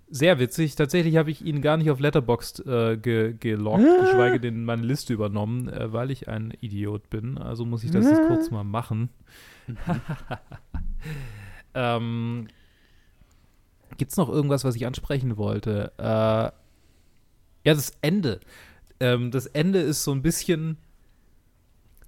Sehr 0.09 0.39
witzig. 0.39 0.75
Tatsächlich 0.75 1.17
habe 1.17 1.31
ich 1.31 1.43
ihn 1.43 1.61
gar 1.61 1.77
nicht 1.77 1.91
auf 1.91 1.99
Letterboxd 1.99 2.65
äh, 2.65 2.97
ge 2.97 3.33
geloggt, 3.33 3.83
geschweige 4.01 4.39
denn 4.39 4.63
meine 4.63 4.83
Liste 4.83 5.13
übernommen, 5.13 5.67
äh, 5.69 5.91
weil 5.91 6.11
ich 6.11 6.27
ein 6.27 6.53
Idiot 6.61 7.09
bin. 7.09 7.37
Also 7.37 7.65
muss 7.65 7.83
ich 7.83 7.91
das 7.91 8.05
jetzt 8.05 8.27
kurz 8.27 8.49
mal 8.51 8.63
machen. 8.63 9.09
ähm, 11.73 12.47
Gibt 13.97 14.11
es 14.11 14.17
noch 14.17 14.29
irgendwas, 14.29 14.63
was 14.63 14.75
ich 14.75 14.85
ansprechen 14.85 15.37
wollte? 15.37 15.91
Äh, 15.97 16.03
ja, 16.03 16.53
das 17.73 17.91
Ende. 18.01 18.39
Ähm, 18.99 19.31
das 19.31 19.45
Ende 19.45 19.79
ist 19.79 20.03
so 20.03 20.11
ein 20.11 20.21
bisschen. 20.21 20.77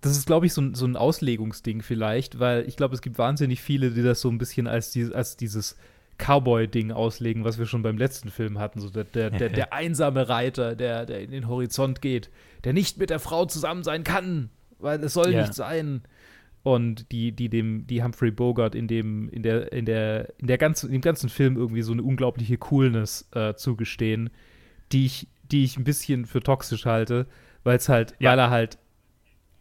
Das 0.01 0.13
ist, 0.13 0.25
glaube 0.25 0.45
ich, 0.45 0.53
so 0.53 0.61
ein, 0.61 0.75
so 0.75 0.85
ein 0.85 0.95
Auslegungsding 0.95 1.81
vielleicht, 1.81 2.39
weil 2.39 2.65
ich 2.65 2.77
glaube, 2.77 2.95
es 2.95 3.01
gibt 3.01 3.17
wahnsinnig 3.17 3.61
viele, 3.61 3.91
die 3.91 4.01
das 4.01 4.21
so 4.21 4.29
ein 4.29 4.37
bisschen 4.37 4.65
als, 4.65 4.91
die, 4.91 5.13
als 5.13 5.35
dieses 5.35 5.75
Cowboy-Ding 6.19 6.91
auslegen, 6.91 7.43
was 7.43 7.57
wir 7.57 7.65
schon 7.65 7.81
beim 7.81 7.97
letzten 7.97 8.29
Film 8.29 8.59
hatten. 8.59 8.79
So 8.79 8.89
der, 8.89 9.05
der, 9.05 9.29
der, 9.31 9.49
der 9.49 9.73
einsame 9.73 10.29
Reiter, 10.29 10.75
der, 10.75 11.05
der 11.07 11.21
in 11.21 11.31
den 11.31 11.47
Horizont 11.47 12.01
geht, 12.01 12.29
der 12.63 12.73
nicht 12.73 12.97
mit 12.99 13.09
der 13.09 13.19
Frau 13.19 13.45
zusammen 13.45 13.83
sein 13.83 14.03
kann, 14.03 14.49
weil 14.77 15.03
es 15.03 15.13
soll 15.13 15.33
Ja. 15.33 15.41
nicht 15.41 15.53
sein. 15.55 16.03
Und 16.61 17.11
die, 17.13 17.31
die 17.31 17.47
dem, 17.49 17.87
die 17.87 18.03
Humphrey 18.03 18.31
Bogart 18.31 18.75
in 18.75 18.87
dem, 18.87 19.29
in 19.29 19.43
der, 19.43 19.71
in 19.71 19.85
der, 19.85 20.33
in 20.39 20.47
der 20.47 20.57
ganzen, 20.57 20.87
in 20.87 20.93
dem 20.93 21.01
ganzen 21.01 21.29
Film 21.29 21.55
irgendwie 21.55 21.81
so 21.81 21.93
eine 21.93 22.03
unglaubliche 22.03 22.57
Coolness 22.57 23.29
äh, 23.33 23.53
zugestehen, 23.55 24.29
die 24.91 25.05
ich, 25.05 25.27
die 25.51 25.63
ich 25.63 25.77
ein 25.77 25.85
bisschen 25.85 26.25
für 26.25 26.41
toxisch 26.41 26.85
halte, 26.85 27.27
weil 27.63 27.77
es 27.77 27.87
halt, 27.87 28.13
Ja. 28.19 28.31
weil 28.31 28.39
er 28.39 28.49
halt 28.49 28.77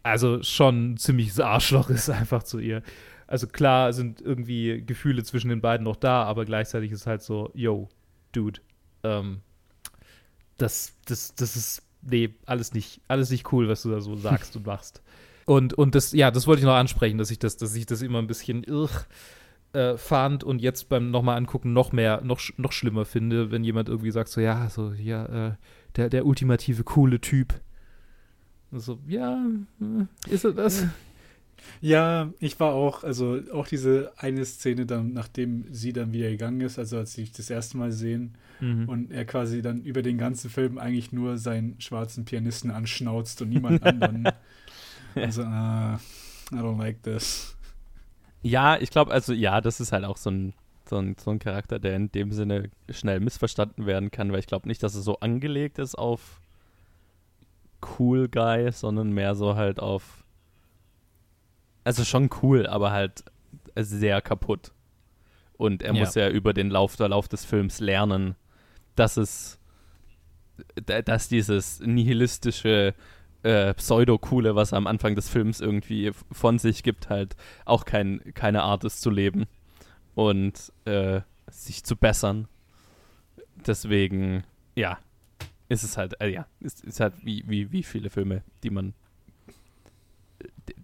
also 0.03 0.43
schon 0.43 0.91
ein 0.91 0.97
ziemliches 0.97 1.39
Arschloch 1.39 1.89
ist 1.89 2.09
einfach 2.09 2.43
zu 2.43 2.59
ihr. 2.59 2.83
Also 3.29 3.45
klar 3.45 3.93
sind 3.93 4.21
irgendwie 4.21 4.83
Gefühle 4.83 5.23
zwischen 5.23 5.49
den 5.49 5.61
beiden 5.61 5.83
noch 5.83 5.97
da, 5.97 6.23
aber 6.23 6.45
gleichzeitig 6.45 6.91
ist 6.91 7.05
halt 7.05 7.21
so, 7.21 7.51
yo, 7.53 7.87
Dude, 8.31 8.59
ähm, 9.03 9.41
das, 10.57 10.93
das, 11.05 11.35
das 11.35 11.55
ist, 11.55 11.83
nee, 12.01 12.33
alles 12.47 12.73
nicht, 12.73 13.01
alles 13.07 13.29
nicht 13.29 13.53
cool, 13.53 13.69
was 13.69 13.83
du 13.83 13.91
da 13.91 14.01
so 14.01 14.15
sagst 14.17 14.55
und 14.55 14.65
machst. 14.65 15.03
Und, 15.45 15.75
und 15.75 15.93
das, 15.93 16.11
ja, 16.11 16.31
das 16.31 16.47
wollte 16.47 16.61
ich 16.61 16.65
noch 16.65 16.73
ansprechen, 16.73 17.19
dass 17.19 17.29
ich 17.29 17.37
das, 17.37 17.55
dass 17.57 17.75
ich 17.75 17.85
das 17.85 18.01
immer 18.01 18.17
ein 18.17 18.25
bisschen 18.25 18.63
irr 18.63 18.89
äh, 19.73 19.95
fand 19.95 20.43
und 20.43 20.59
jetzt 20.59 20.89
beim 20.89 21.11
nochmal 21.11 21.37
angucken 21.37 21.71
noch 21.71 21.91
mehr, 21.91 22.21
noch, 22.23 22.41
noch 22.57 22.71
schlimmer 22.71 23.05
finde, 23.05 23.51
wenn 23.51 23.63
jemand 23.63 23.89
irgendwie 23.89 24.09
sagt, 24.09 24.29
so, 24.29 24.41
ja, 24.41 24.71
so, 24.71 24.91
ja, 24.93 25.49
äh, 25.49 25.51
der, 25.97 26.09
der 26.09 26.25
ultimative 26.25 26.83
coole 26.83 27.21
Typ. 27.21 27.53
So, 28.71 28.97
ja, 29.07 29.39
äh, 29.81 30.33
ist 30.33 30.45
er 30.45 30.53
das? 30.53 30.87
Ja, 31.81 32.31
ich 32.39 32.59
war 32.59 32.73
auch, 32.73 33.03
also 33.03 33.39
auch 33.53 33.67
diese 33.67 34.11
eine 34.17 34.43
Szene 34.45 34.85
dann, 34.85 35.13
nachdem 35.13 35.65
sie 35.71 35.93
dann 35.93 36.13
wieder 36.13 36.29
gegangen 36.29 36.61
ist, 36.61 36.77
also 36.79 36.97
als 36.97 37.13
sie 37.13 37.21
sich 37.21 37.31
das 37.31 37.49
erste 37.49 37.77
Mal 37.77 37.91
sehen 37.91 38.35
Mhm. 38.61 38.89
und 38.89 39.11
er 39.11 39.23
quasi 39.23 39.61
dann 39.61 39.81
über 39.83 40.01
den 40.01 40.17
ganzen 40.17 40.49
Film 40.49 40.77
eigentlich 40.77 41.13
nur 41.13 41.37
seinen 41.37 41.79
schwarzen 41.79 42.25
Pianisten 42.25 42.71
anschnauzt 42.71 43.41
und 43.41 43.49
niemand 43.49 43.83
anderen. 43.83 44.27
Also, 45.15 45.41
ah, 45.43 45.99
I 46.51 46.55
don't 46.55 46.77
like 46.77 47.01
this. 47.03 47.55
Ja, 48.43 48.77
ich 48.77 48.91
glaube, 48.91 49.11
also 49.11 49.33
ja, 49.33 49.59
das 49.59 49.79
ist 49.79 49.91
halt 49.91 50.05
auch 50.05 50.17
so 50.17 50.29
ein, 50.29 50.53
so, 50.87 50.97
ein, 50.97 51.15
so 51.19 51.31
ein 51.31 51.39
Charakter, 51.39 51.79
der 51.79 51.95
in 51.95 52.11
dem 52.11 52.31
Sinne 52.31 52.69
schnell 52.89 53.19
missverstanden 53.19 53.85
werden 53.85 54.11
kann, 54.11 54.31
weil 54.31 54.39
ich 54.39 54.47
glaube 54.47 54.67
nicht, 54.67 54.83
dass 54.83 54.93
er 54.95 55.01
so 55.01 55.19
angelegt 55.19 55.79
ist 55.79 55.95
auf 55.95 56.41
Cool 57.97 58.27
Guy, 58.27 58.71
sondern 58.71 59.11
mehr 59.11 59.35
so 59.35 59.55
halt 59.55 59.79
auf. 59.79 60.18
Also 61.83 62.03
schon 62.03 62.29
cool, 62.41 62.67
aber 62.67 62.91
halt 62.91 63.23
sehr 63.75 64.21
kaputt. 64.21 64.71
Und 65.57 65.81
er 65.83 65.93
Ja. 65.93 65.99
muss 65.99 66.15
ja 66.15 66.29
über 66.29 66.53
den 66.53 66.69
Lauf, 66.69 66.95
der 66.95 67.09
Lauf 67.09 67.27
des 67.27 67.45
Films 67.45 67.79
lernen, 67.79 68.35
dass 68.95 69.17
es, 69.17 69.59
da- 70.85 71.01
dass 71.01 71.27
dieses 71.29 71.79
nihilistische, 71.81 72.93
äh, 73.43 73.73
Pseudo-Coole, 73.73 74.55
was 74.55 74.73
er 74.73 74.77
am 74.77 74.87
Anfang 74.87 75.15
des 75.15 75.29
Films 75.29 75.61
irgendwie 75.61 76.11
von 76.31 76.59
sich 76.59 76.83
gibt, 76.83 77.09
halt 77.09 77.35
auch 77.65 77.85
kein, 77.85 78.21
keine 78.33 78.63
Art 78.63 78.83
ist 78.83 79.01
zu 79.01 79.09
leben 79.09 79.45
und 80.15 80.73
äh, 80.85 81.21
sich 81.49 81.83
zu 81.85 81.95
bessern. 81.95 82.47
Deswegen, 83.65 84.43
ja, 84.75 84.97
ist 85.67 85.83
es 85.83 85.97
halt, 85.97 86.19
äh, 86.21 86.29
ja, 86.29 86.45
ist, 86.59 86.83
ist 86.83 86.99
halt 86.99 87.13
wie, 87.23 87.43
wie, 87.47 87.71
wie 87.71 87.83
viele 87.83 88.09
Filme, 88.09 88.43
die 88.63 88.69
man, 88.69 88.93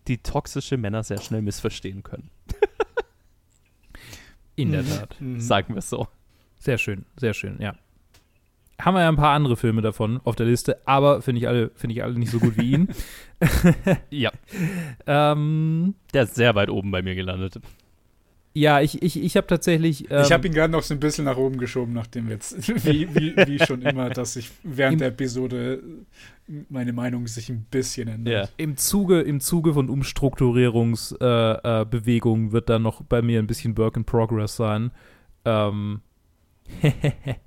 die, 0.08 0.18
toxische 0.20 0.78
Männer 0.78 1.04
sehr 1.04 1.20
schnell 1.22 1.42
missverstehen 1.42 2.04
können. 2.04 2.30
In 4.56 4.72
der 4.72 4.84
Mhm. 4.84 4.88
Tat. 4.88 5.22
Mhm. 5.22 5.40
Sagen 5.40 5.74
wir 5.74 5.80
es 5.80 5.90
so. 5.90 6.08
Sehr 6.60 6.78
schön, 6.78 7.06
sehr 7.18 7.34
schön, 7.34 7.60
ja. 7.62 7.76
Haben 8.82 8.96
wir 8.96 9.02
ja 9.02 9.10
ein 9.10 9.16
paar 9.16 9.34
andere 9.34 9.56
Filme 9.56 9.82
davon 9.82 10.20
auf 10.26 10.36
der 10.36 10.48
Liste, 10.48 10.82
aber 10.86 11.22
finde 11.22 11.40
ich 11.40 11.48
alle, 11.48 11.72
finde 11.76 11.96
ich 11.96 12.04
alle 12.04 12.20
nicht 12.20 12.32
so 12.32 12.40
gut 12.40 12.58
wie 12.58 12.72
ihn. 12.72 12.90
Ja, 14.10 14.32
ähm, 15.08 15.96
der 16.14 16.24
ist 16.24 16.36
sehr 16.36 16.56
weit 16.56 16.70
oben 16.70 16.92
bei 16.92 17.02
mir 17.02 17.16
gelandet. 17.16 17.60
Ja, 18.58 18.80
ich, 18.80 19.03
ich, 19.03 19.22
ich 19.22 19.36
habe 19.36 19.47
tatsächlich. 19.47 20.10
Ähm, 20.10 20.22
ich 20.24 20.32
habe 20.32 20.47
ihn 20.47 20.53
gerade 20.53 20.72
noch 20.72 20.82
so 20.82 20.93
ein 20.93 20.99
bisschen 21.01 21.26
nach 21.26 21.36
oben 21.36 21.58
geschoben, 21.58 21.93
nachdem 21.93 22.30
jetzt, 22.30 22.68
wie, 22.86 23.14
wie, 23.14 23.36
wie 23.36 23.60
schon 23.60 23.82
immer, 23.82 24.10
dass 24.10 24.38
ich 24.38 24.49
während 24.64 25.01
der 25.01 25.10
Episode 25.10 25.84
meine 26.70 26.93
Meinung 26.93 27.28
sich 27.28 27.49
ein 27.49 27.66
bisschen 27.70 28.08
ändert. 28.08 28.34
Ja. 28.34 28.49
im 28.56 28.78
Zuge, 28.78 29.22
im 29.22 29.41
Zuge 29.41 29.74
von 29.74 29.89
Umstrukturierungsbewegungen 29.89 31.82
äh, 31.82 31.86
Bewegungen 31.86 32.51
wird 32.53 32.70
da 32.70 32.80
noch 32.80 33.01
bei 33.03 33.22
mir 33.22 33.39
ein 33.39 33.47
bisschen 33.47 33.78
Work 33.78 33.97
in 33.97 34.06
Progress 34.06 34.56
sein. 34.56 34.91
Ähm, 35.43 35.99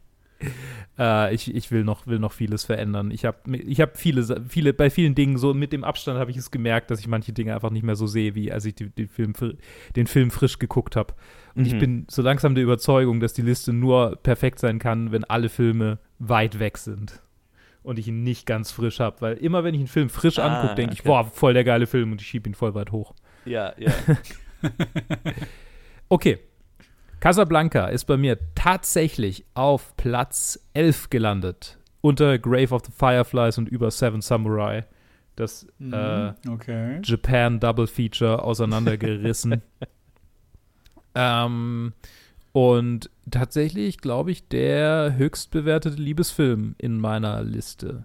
äh, 0.99 1.35
ich, 1.35 1.55
ich 1.55 1.71
will 1.71 1.85
noch, 1.85 2.07
will 2.07 2.19
noch 2.19 2.33
vieles 2.33 2.65
verändern. 2.65 3.11
Ich 3.11 3.25
habe 3.25 3.57
ich 3.57 3.81
hab 3.81 3.97
viele, 3.97 4.43
viele, 4.49 4.73
bei 4.73 4.91
vielen 4.91 5.15
Dingen, 5.15 5.39
so 5.39 5.55
mit 5.55 5.73
dem 5.73 5.85
Abstand 5.85 6.19
habe 6.19 6.31
ich 6.31 6.37
es 6.37 6.51
gemerkt, 6.51 6.91
dass 6.91 7.01
ich 7.01 7.09
manche 7.09 7.33
Dinge 7.33 7.55
einfach 7.55 7.71
nicht 7.71 7.83
mehr 7.85 7.97
so 7.97 8.07
sehe, 8.07 8.35
wie 8.35 8.53
als 8.53 8.65
ich 8.65 8.75
die, 8.75 8.91
die 8.91 9.07
Film, 9.07 9.33
den 9.97 10.07
Film 10.07 10.31
frisch 10.31 10.59
geguckt 10.59 10.97
habe. 10.97 11.15
Und 11.55 11.67
ich 11.67 11.75
Mhm. 11.75 11.79
bin 11.79 12.07
so 12.09 12.23
langsam 12.23 12.55
der 12.55 12.65
Überzeugung, 12.65 13.21
dass 13.21 13.33
die 13.33 13.43
Liste 13.43 13.73
nur 13.73 14.17
perfekt 14.23 14.59
sein 14.59 14.79
kann, 14.79 15.13
wenn 15.13 15.25
alle 15.25 15.49
Filme 15.49 15.99
weit 16.19 16.59
weg 16.59 16.79
sind. 16.79 17.21
Und 17.83 17.99
ich 17.99 18.09
ihn 18.09 18.23
nicht 18.23 18.45
ganz 18.47 18.71
frisch 18.71 19.01
habe. 19.01 19.21
Weil 19.21 19.37
immer, 19.39 19.65
wenn 19.65 19.73
ich 19.75 19.81
einen 19.81 19.89
Film 19.89 20.11
frisch 20.11 20.39
Ah, 20.39 20.59
angucke, 20.59 20.75
denke 20.75 20.93
ich, 20.95 21.01
okay. 21.01 21.09
boah, 21.09 21.25
voll 21.25 21.55
der 21.55 21.65
geile 21.65 21.87
Film 21.87 22.13
und 22.13 22.21
ich 22.21 22.27
schiebe 22.27 22.49
ihn 22.49 22.55
voll 22.55 22.75
weit 22.75 22.93
hoch. 22.93 23.15
Ja, 23.45 23.73
ja. 23.79 23.93
Okay. 26.09 26.39
Casablanca 27.21 27.87
ist 27.89 28.05
bei 28.05 28.17
mir 28.17 28.39
tatsächlich 28.55 29.45
auf 29.55 29.97
Platz 29.97 30.61
11 30.75 31.11
gelandet. 31.11 31.79
Unter 32.01 32.39
Grave 32.39 32.75
of 32.75 32.83
the 32.87 32.93
Fireflies 32.93 33.59
und 33.59 33.69
über 33.69 33.91
Seven 33.91 34.21
Samurai. 34.21 34.85
Das 35.35 35.67
Mhm, 35.79 35.93
äh, 35.95 36.33
okay. 36.49 37.01
Japan 37.03 37.61
Double 37.61 37.87
Feature 37.87 38.43
auseinandergerissen. 38.43 39.63
ähm, 41.15 41.93
und 42.53 43.11
tatsächlich, 43.31 43.99
glaube 43.99 44.31
ich, 44.31 44.49
der 44.49 45.15
höchst 45.17 45.51
bewertete 45.51 46.01
Liebesfilm 46.01 46.75
in 46.79 46.99
meiner 46.99 47.43
Liste. 47.43 48.05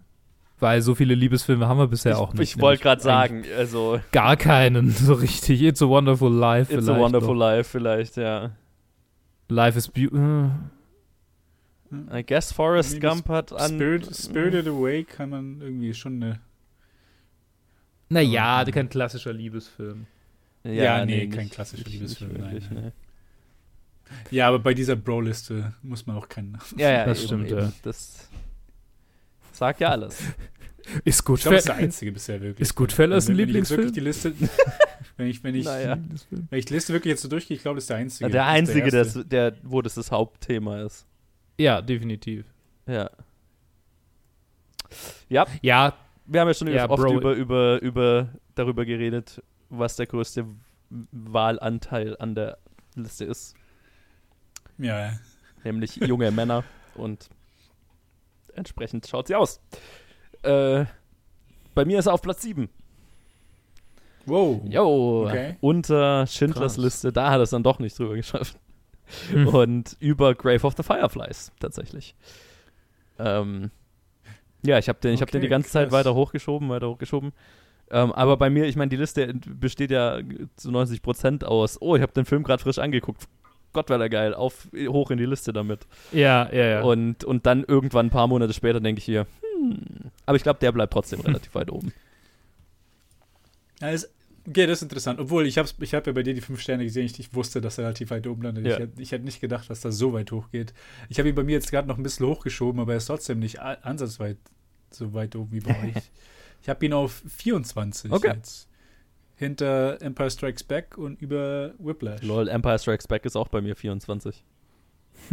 Weil 0.59 0.82
so 0.82 0.95
viele 0.95 1.16
Liebesfilme 1.16 1.68
haben 1.68 1.80
wir 1.80 1.88
bisher 1.88 2.20
auch 2.20 2.34
ich 2.34 2.39
nicht. 2.39 2.55
ich 2.55 2.61
wollte 2.61 2.84
gerade 2.84 3.01
sagen, 3.01 3.43
also 3.57 3.99
Gar 4.11 4.38
keinen, 4.38 4.89
so 4.91 5.14
richtig. 5.14 5.61
It's 5.61 5.82
a 5.82 5.88
Wonderful 5.88 6.32
Life. 6.32 6.74
It's 6.74 6.84
a 6.84 6.86
vielleicht 6.86 7.01
Wonderful 7.01 7.36
noch. 7.36 7.39
Life 7.39 7.70
vielleicht, 7.70 8.18
ja. 8.18 8.51
Life 9.50 9.78
is 9.78 9.88
beautiful. 9.88 10.52
I 12.12 12.24
guess 12.26 12.52
Forrest 12.52 13.00
Gump 13.00 13.28
hat 13.30 13.54
an... 13.54 13.74
Spirit, 13.76 14.16
Spirited 14.16 14.68
Away 14.68 15.04
kann 15.04 15.30
man 15.30 15.62
irgendwie 15.62 15.94
schon 15.94 16.24
eine. 16.24 16.39
Naja, 18.10 18.66
kein 18.66 18.89
klassischer 18.89 19.34
Liebesfilm. 19.34 20.08
Ja, 20.64 21.06
nee, 21.06 21.28
kein 21.28 21.44
nicht- 21.46 21.54
klassischer 21.54 21.84
nicht- 21.84 21.94
Liebesfilm, 21.94 22.32
nicht 22.34 22.41
wirklich, 22.41 22.72
nein, 22.72 22.84
nee. 22.86 22.91
Ja, 24.36 24.48
aber 24.48 24.60
bei 24.60 24.74
dieser 24.74 24.96
Bro-Liste 24.96 25.74
muss 25.82 26.06
man 26.06 26.18
auch 26.18 26.28
keinen. 26.30 26.58
Ja, 26.78 26.89
ja, 26.91 27.06
Das 27.06 27.20
eben, 27.20 27.28
stimmt, 27.28 27.52
eben. 27.52 27.60
ja. 27.60 27.72
Das 27.84 28.28
sagt 29.52 29.80
ja 29.82 29.89
alles. 29.89 30.20
Ist 31.06 31.20
Ich 31.20 31.26
gut. 31.26 31.39
glaube, 31.41 31.56
das 31.56 31.64
ist 31.64 31.68
der 31.70 31.76
einzige 31.78 32.12
bisher 32.12 32.41
wirklich. 32.41 32.60
Ist 32.68 32.76
Goodfellas 32.76 33.30
ein 33.30 33.38
wenn 33.38 33.48
ich 33.50 33.56
jetzt 33.56 33.70
wirklich 33.70 33.94
Lieblingsfilm? 33.94 33.94
Die 33.94 34.00
Liste, 34.02 34.34
wenn 35.18 35.28
ich, 35.28 35.44
wenn 35.44 35.56
ich, 35.56 35.66
Naja. 35.66 35.98
wenn 36.30 36.60
ich 36.60 36.66
die 36.66 36.74
Liste 36.74 36.94
wirklich 36.94 37.12
jetzt 37.12 37.22
so 37.22 37.28
durchgehe, 37.30 37.56
ich 37.58 37.64
glaube, 37.64 37.76
das 37.76 37.84
ist 37.84 37.89
der 37.89 37.98
einzige. 37.98 38.30
der 38.30 38.46
Einzige, 38.46 38.89
der, 38.89 39.00
erste. 39.04 39.26
der, 39.26 39.56
wo 39.64 39.82
das 39.82 39.96
das 39.96 40.12
Hauptthema 40.12 40.82
ist. 40.82 41.06
Ja, 41.58 41.82
definitiv. 41.82 42.46
Ja. 42.88 43.10
Ja, 45.30 45.46
Ja, 45.62 45.94
wir 46.26 46.41
haben 46.41 46.48
ja 46.48 46.54
schon 46.54 46.68
Ja, 46.68 46.89
oft 46.89 47.02
Bro. 47.02 47.14
über, 47.18 47.34
über, 47.34 47.82
über, 47.82 48.30
darüber 48.56 48.86
geredet, 48.86 49.41
was 49.70 49.96
der 49.96 50.06
größte 50.06 50.46
Wahlanteil 51.12 52.16
an 52.18 52.36
der 52.36 52.58
Liste 52.96 53.26
ist. 53.26 53.56
Ja, 54.78 55.00
ja. 55.08 55.20
Nämlich 55.64 55.96
junge 55.96 56.32
Männer 56.32 56.64
und 56.96 57.30
entsprechend 58.56 59.08
schaut 59.08 59.28
sie 59.28 59.36
aus. 59.36 59.60
Äh, 60.44 60.86
bei 61.74 61.86
mir 61.86 62.00
ist 62.00 62.06
er 62.06 62.14
auf 62.14 62.22
Platz 62.22 62.41
7. 62.44 62.70
Wow. 64.26 64.62
Jo, 64.70 65.26
Okay. 65.28 65.56
unter 65.62 66.26
Schindlers 66.28 66.76
Krass. 66.76 66.84
Liste, 66.84 67.12
da 67.12 67.30
hat 67.30 67.40
er 67.40 67.44
es 67.44 67.50
dann 67.50 67.64
doch 67.64 67.80
nicht 67.80 67.98
drüber 67.98 68.16
geschafft. 68.16 68.58
Hm. 69.32 69.48
Und 69.48 69.98
über 70.00 70.34
Grave 70.34 70.66
of 70.66 70.76
the 70.78 70.84
Fireflies 70.84 71.52
tatsächlich. 71.60 72.16
Ähm, 73.20 73.70
ja, 74.66 74.78
ich 74.80 74.88
habe 74.90 75.00
den, 75.00 75.14
ich 75.14 75.22
hab 75.22 75.30
den 75.30 75.40
Okay, 75.40 75.46
die 75.48 75.50
ganze 75.50 75.70
Zeit 75.70 75.90
krass. 75.90 76.00
weiter 76.00 76.16
hochgeschoben, 76.16 76.70
weiter 76.70 76.88
hochgeschoben. 76.90 77.34
Ähm, 77.92 78.12
aber 78.14 78.38
bei 78.38 78.50
mir, 78.50 78.66
ich 78.66 78.76
meine, 78.78 78.90
die 78.90 78.96
Liste 78.96 79.34
besteht 79.46 79.92
ja 79.92 80.20
zu 80.56 80.70
90% 80.70 81.44
aus, 81.44 81.80
oh, 81.82 81.96
ich 81.96 82.02
habe 82.02 82.14
den 82.14 82.26
Film 82.26 82.44
gerade 82.44 82.64
frisch 82.64 82.80
angeguckt. 82.80 83.28
Gott, 83.74 83.90
war 83.90 83.98
der 83.98 84.10
geil. 84.10 84.34
Auf, 84.34 84.68
hoch 84.88 85.12
in 85.12 85.18
die 85.18 85.26
Liste 85.26 85.52
damit. 85.52 85.86
ja, 86.12 86.50
ja, 86.52 86.66
ja. 86.66 86.82
Und, 86.84 87.24
und 87.24 87.46
dann 87.46 87.64
irgendwann 87.66 88.08
ein 88.08 88.12
paar 88.12 88.28
Monate 88.28 88.54
später 88.54 88.80
denke 88.80 89.00
ich 89.00 89.06
hier, 89.06 89.28
hm. 89.60 89.80
Aber 90.26 90.38
ich 90.38 90.44
glaube, 90.44 90.60
der 90.60 90.72
bleibt 90.72 90.94
trotzdem 90.94 91.20
relativ 91.22 91.54
weit 91.56 91.72
oben. 91.72 91.92
Ja, 93.84 93.90
ist, 93.92 94.10
okay, 94.48 94.66
das 94.66 94.80
ist 94.80 94.84
interessant. 94.84 95.20
Obwohl, 95.20 95.46
ich 95.46 95.58
habe 95.58 95.70
ich 95.80 95.94
hab 95.94 96.08
ja 96.08 96.14
bei 96.14 96.24
dir 96.24 96.34
die 96.34 96.42
fünf 96.42 96.62
Sterne 96.62 96.84
gesehen. 96.86 97.06
Ich, 97.06 97.20
ich 97.20 97.34
wusste, 97.36 97.60
dass 97.62 97.78
er 97.78 97.84
relativ 97.86 98.10
weit 98.12 98.26
oben 98.28 98.42
landet. 98.44 98.66
Ja. 98.66 98.74
Ich, 98.74 98.80
hätte- 98.80 99.02
ich 99.02 99.12
hätte 99.12 99.26
nicht 99.26 99.42
gedacht, 99.42 99.70
dass 99.70 99.82
das 99.82 99.98
so 99.98 100.14
weit 100.14 100.32
hoch 100.32 100.50
geht. 100.52 100.74
Ich 101.10 101.20
habe 101.20 101.30
ihn 101.30 101.36
bei 101.36 101.44
mir 101.44 101.52
jetzt 101.54 101.70
gerade 101.70 101.88
noch 101.88 101.98
ein 101.98 102.04
bisschen 102.04 102.26
hochgeschoben, 102.28 102.80
aber 102.82 102.94
er 102.94 102.98
ist 102.98 103.06
trotzdem 103.08 103.40
nicht 103.40 103.60
ansatzweit 103.60 104.38
so 104.92 105.14
weit 105.14 105.36
oben 105.36 105.52
wie 105.52 105.60
bei 105.60 105.72
euch. 105.72 106.04
Ich 106.62 106.70
habe 106.70 106.86
ihn 106.86 106.94
auf 106.94 107.22
24 107.28 108.10
Okay. 108.10 108.32
jetzt. 108.36 108.70
Hinter 109.36 110.02
Empire 110.02 110.30
Strikes 110.32 110.64
Back 110.64 110.98
und 110.98 111.22
über 111.22 111.74
Whiplash. 111.78 112.22
Lol, 112.22 112.48
Empire 112.48 112.80
Strikes 112.80 113.06
Back 113.06 113.26
ist 113.26 113.36
auch 113.36 113.50
bei 113.50 113.60
mir 113.60 113.76
24. 113.76 114.42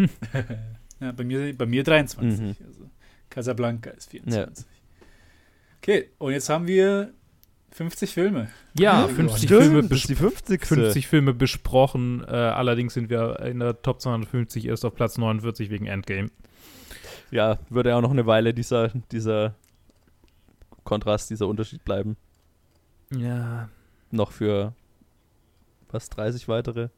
ja, 1.00 1.12
bei 1.12 1.22
mir, 1.24 1.56
bei 1.56 1.66
mir 1.66 1.84
23. 1.84 2.40
Mhm. 2.40 2.56
Also 2.66 2.90
Casablanca 3.28 3.90
ist 3.90 4.10
24. 4.10 4.66
Okay, 5.78 6.10
und 6.18 6.32
jetzt 6.32 6.48
haben 6.48 6.66
wir 6.66 7.14
50 7.72 8.12
Filme. 8.12 8.48
ja, 8.74 9.02
Ja, 9.02 9.08
50 9.08 9.48
stimmt, 9.48 9.62
Filme, 9.62 9.82
das 9.82 9.98
ist 9.98 10.08
die 10.08 10.14
bes 10.14 10.20
50. 10.20 10.66
50 10.66 11.06
Filme 11.06 11.34
besprochen. 11.34 12.24
Äh, 12.26 12.30
allerdings 12.32 12.94
sind 12.94 13.10
wir 13.10 13.40
in 13.40 13.60
der 13.60 13.80
Top 13.82 14.00
250 14.00 14.66
erst 14.66 14.84
auf 14.84 14.94
Platz 14.94 15.18
49 15.18 15.70
wegen 15.70 15.86
Endgame. 15.86 16.30
Ja, 17.30 17.58
würde 17.68 17.90
ja 17.90 17.96
auch 17.96 18.02
noch 18.02 18.10
eine 18.10 18.26
Weile 18.26 18.52
dieser, 18.52 18.88
dieser 19.12 19.54
Kontrast, 20.84 21.30
dieser 21.30 21.46
Unterschied 21.46 21.84
bleiben. 21.84 22.16
Ja. 23.14 23.68
Noch 24.10 24.32
für 24.32 24.74
was, 25.90 26.08
30 26.08 26.48
weitere? 26.48 26.88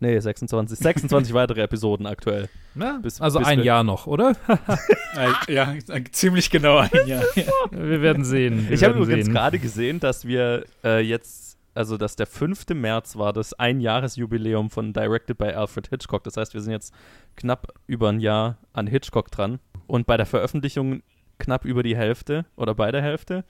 Nee, 0.00 0.18
26. 0.18 0.78
26 0.78 1.34
weitere 1.34 1.60
Episoden 1.62 2.06
aktuell. 2.06 2.48
Na, 2.74 2.98
Bis- 3.02 3.20
also 3.20 3.40
bis 3.40 3.48
ein 3.48 3.62
Jahr 3.62 3.82
noch, 3.82 4.06
oder? 4.06 4.36
Ja, 5.48 5.74
ziemlich 6.12 6.50
genau 6.50 6.78
ein 6.78 6.90
Jahr. 7.06 7.24
Wir 7.72 8.00
werden 8.02 8.24
sehen. 8.24 8.68
Wir 8.68 8.74
Ich 8.74 8.84
habe 8.84 8.98
übrigens 8.98 9.28
gerade 9.28 9.58
gesehen, 9.58 9.98
dass 9.98 10.24
wir 10.26 10.64
äh, 10.84 11.00
jetzt, 11.00 11.58
also 11.74 11.96
dass 11.96 12.14
der 12.14 12.26
5. 12.26 12.66
März 12.74 13.16
war 13.16 13.32
das 13.32 13.54
Einjahresjubiläum 13.54 14.70
von 14.70 14.92
Directed 14.92 15.36
by 15.38 15.46
Alfred 15.46 15.88
Hitchcock. 15.88 16.22
Das 16.24 16.36
heißt, 16.36 16.54
wir 16.54 16.60
sind 16.60 16.72
jetzt 16.72 16.94
knapp 17.36 17.72
über 17.88 18.10
ein 18.10 18.20
Jahr 18.20 18.58
an 18.72 18.86
Hitchcock 18.86 19.30
dran 19.32 19.58
und 19.88 20.06
bei 20.06 20.16
der 20.16 20.26
Veröffentlichung 20.26 21.02
knapp 21.38 21.64
über 21.64 21.82
die 21.82 21.96
Hälfte 21.96 22.46
oder 22.56 22.74
bei 22.74 22.92
der 22.92 23.02
Hälfte. 23.02 23.44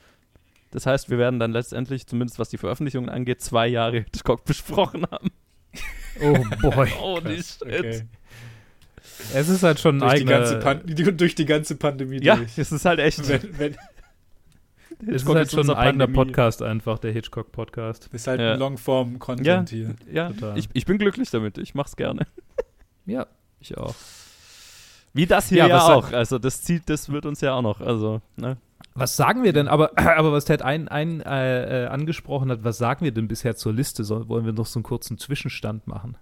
Das 0.70 0.86
heißt, 0.86 1.10
wir 1.10 1.18
werden 1.18 1.40
dann 1.40 1.52
letztendlich, 1.52 2.06
zumindest 2.06 2.38
was 2.38 2.48
die 2.50 2.58
Veröffentlichungen 2.58 3.10
angeht, 3.10 3.40
zwei 3.42 3.66
Jahre 3.66 4.00
Hitchcock 4.00 4.44
besprochen 4.44 5.06
haben. 5.10 5.30
Oh 6.20 6.34
boy. 6.70 6.88
Holy 6.98 7.36
Krass, 7.36 7.58
shit. 7.62 7.78
okay. 7.78 8.02
Es 9.34 9.48
ist 9.48 9.62
halt 9.62 9.78
schon 9.80 9.96
ein 9.96 10.08
Durch, 10.08 10.20
die 10.20 10.24
ganze 10.24 10.64
eigener. 10.66 10.84
Die, 10.94 11.16
durch 11.16 11.34
die 11.34 11.44
ganze 11.44 11.76
Pandemie 11.76 12.20
Ja, 12.22 12.36
durch. 12.36 12.56
es 12.58 12.72
ist 12.72 12.84
halt 12.84 12.98
echt. 13.00 13.26
Wenn, 13.28 13.58
wenn, 13.58 13.76
Es 15.14 15.22
ist 15.22 15.28
halt 15.28 15.46
ist 15.46 15.52
schon 15.52 15.70
ein 15.70 15.76
eigener 15.76 16.06
Pandemie. 16.06 16.32
Podcast 16.32 16.62
einfach, 16.62 16.98
der 16.98 17.12
Hitchcock-Podcast. 17.12 18.08
ist 18.12 18.26
halt 18.26 18.40
Ja. 18.40 18.54
ein 18.54 18.58
Longform-Content 18.58 19.70
hier. 19.70 19.94
Ja, 20.10 20.30
Total. 20.30 20.58
ich, 20.58 20.68
ich 20.72 20.86
bin 20.86 20.98
glücklich 20.98 21.30
damit. 21.30 21.58
Ich 21.58 21.74
mach's 21.74 21.94
gerne. 21.96 22.26
Ja, 23.06 23.26
ich 23.60 23.78
auch. 23.78 23.94
Wie 25.14 25.24
das 25.24 25.48
hier 25.48 25.58
Ja, 25.58 25.66
ja, 25.68 25.80
auch. 25.94 26.12
Also 26.12 26.38
das 26.38 26.60
zieht, 26.62 26.90
das 26.90 27.10
wird 27.10 27.24
uns 27.24 27.40
ja 27.40 27.54
auch 27.54 27.62
noch. 27.62 27.80
Also, 27.80 28.20
ne? 28.36 28.58
Was 28.98 29.16
sagen 29.16 29.44
wir 29.44 29.52
denn, 29.52 29.68
aber, 29.68 29.92
aber 29.96 30.32
was 30.32 30.44
Ted 30.44 30.62
ein, 30.62 30.88
ein 30.88 31.20
äh, 31.20 31.84
äh, 31.84 31.86
angesprochen 31.86 32.50
hat, 32.50 32.64
was 32.64 32.78
sagen 32.78 33.04
wir 33.04 33.12
denn 33.12 33.28
bisher 33.28 33.56
zur 33.56 33.72
Liste? 33.72 34.04
So, 34.04 34.28
wollen 34.28 34.44
wir 34.44 34.52
noch 34.52 34.66
so 34.66 34.78
einen 34.78 34.84
kurzen 34.84 35.18
Zwischenstand 35.18 35.86
machen? 35.86 36.16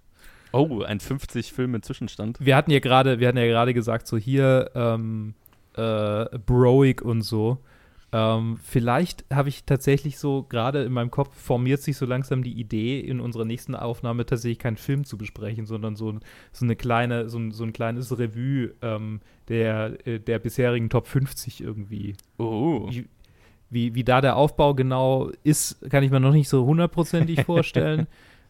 Oh, 0.51 0.81
ein 0.83 0.99
50 0.99 1.51
Filme 1.51 1.81
Zwischenstand. 1.81 2.37
Wir 2.39 2.55
hatten 2.55 2.71
ja 2.71 2.79
gerade, 2.79 3.19
wir 3.19 3.27
hatten 3.27 3.37
ja 3.37 3.47
gerade 3.47 3.73
gesagt, 3.73 4.07
so 4.07 4.17
hier 4.17 4.71
ähm, 4.75 5.33
äh, 5.75 6.25
Broig 6.45 7.01
und 7.01 7.21
so. 7.23 7.57
Ähm, 8.13 8.57
vielleicht 8.63 9.25
habe 9.33 9.49
ich 9.49 9.65
tatsächlich 9.65 10.17
so 10.17 10.43
gerade 10.43 10.83
in 10.83 10.93
meinem 10.93 11.11
Kopf 11.11 11.35
formiert 11.35 11.81
sich 11.81 11.97
so 11.97 12.05
langsam 12.05 12.41
die 12.41 12.53
Idee, 12.57 12.99
in 13.01 13.19
unserer 13.19 13.43
nächsten 13.43 13.75
Aufnahme 13.75 14.25
tatsächlich 14.25 14.59
keinen 14.59 14.77
Film 14.77 15.03
zu 15.03 15.17
besprechen, 15.17 15.65
sondern 15.65 15.97
so, 15.97 16.11
ein- 16.13 16.21
so 16.53 16.63
eine 16.63 16.77
kleine, 16.77 17.27
so 17.29 17.37
ein, 17.37 17.51
so 17.51 17.65
ein 17.65 17.73
kleines 17.73 18.17
Revue 18.17 18.73
ähm, 18.81 19.19
der, 19.49 20.07
äh, 20.07 20.19
der 20.21 20.39
bisherigen 20.39 20.89
Top 20.89 21.07
50 21.07 21.61
irgendwie. 21.61 22.15
Oh. 22.37 22.87
Wie, 22.89 23.07
wie, 23.69 23.93
wie 23.95 24.03
da 24.05 24.21
der 24.21 24.37
Aufbau 24.37 24.73
genau 24.73 25.29
ist, 25.43 25.81
kann 25.89 26.01
ich 26.03 26.09
mir 26.09 26.21
noch 26.21 26.31
nicht 26.31 26.47
so 26.47 26.65
hundertprozentig 26.65 27.41
vorstellen. 27.45 28.07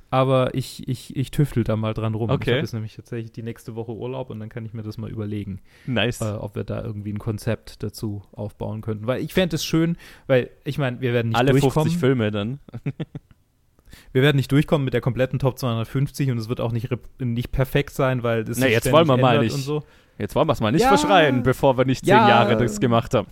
Aber 0.10 0.54
ich, 0.56 0.88
ich, 0.88 1.16
ich 1.16 1.32
tüftel 1.32 1.64
da 1.64 1.76
mal 1.76 1.94
dran 1.94 2.14
rum. 2.16 2.30
Ich 2.30 2.36
Okay. 2.36 2.52
habe 2.52 2.60
jetzt 2.62 2.74
nämlich 2.74 2.96
tatsächlich 2.96 3.32
die 3.32 3.44
nächste 3.44 3.76
Woche 3.76 3.92
Urlaub 3.94 4.30
und 4.30 4.40
dann 4.40 4.50
kann 4.50 4.66
ich 4.66 4.74
mir 4.74 4.84
das 4.84 4.98
mal 4.98 5.10
überlegen, 5.10 5.60
Nice. 5.86 6.22
äh, 6.22 6.26
ob 6.34 6.56
wir 6.56 6.64
da 6.64 6.82
irgendwie 6.84 7.12
ein 7.12 7.20
Konzept 7.20 7.84
dazu 7.84 8.24
aufbauen 8.32 8.82
könnten. 8.82 9.08
Weil 9.08 9.22
ich 9.22 9.34
fände 9.34 9.56
es 9.56 9.66
schön, 9.66 9.98
weil 10.28 10.50
ich 10.64 10.78
meine, 10.78 11.02
wir 11.02 11.14
werden 11.14 11.30
nicht 11.30 11.38
Alle 11.38 11.52
durchkommen. 11.52 11.90
50 11.90 12.00
Filme 12.00 12.32
dann. 12.32 12.60
Wir 14.12 14.22
werden 14.22 14.36
nicht 14.36 14.52
durchkommen 14.52 14.84
mit 14.86 14.94
der 14.94 15.02
kompletten 15.02 15.40
Top 15.40 15.58
250 15.58 16.30
und 16.32 16.38
es 16.38 16.50
wird 16.50 16.60
auch 16.60 16.72
nicht, 16.72 16.90
nicht 17.20 17.52
perfekt 17.52 17.92
sein, 17.92 18.22
weil 18.22 18.44
das 18.44 18.58
Na, 18.60 18.68
jetzt 18.68 18.92
wollen 18.92 19.08
wir 19.08 19.18
mal 19.18 19.40
nicht. 19.40 19.54
Und 19.56 19.62
so. 19.62 19.84
Jetzt 20.18 20.36
wollen 20.36 20.48
wir 20.48 20.54
es 20.54 20.60
mal 20.60 20.72
nicht 20.72 20.82
Ja. 20.82 20.90
verschreien, 20.90 21.42
bevor 21.42 21.78
wir 21.78 21.86
nicht 21.86 22.04
zehn 22.04 22.10
Ja. 22.14 22.28
Jahre 22.30 22.58
das 22.58 22.80
gemacht 22.80 23.14
haben. 23.14 23.28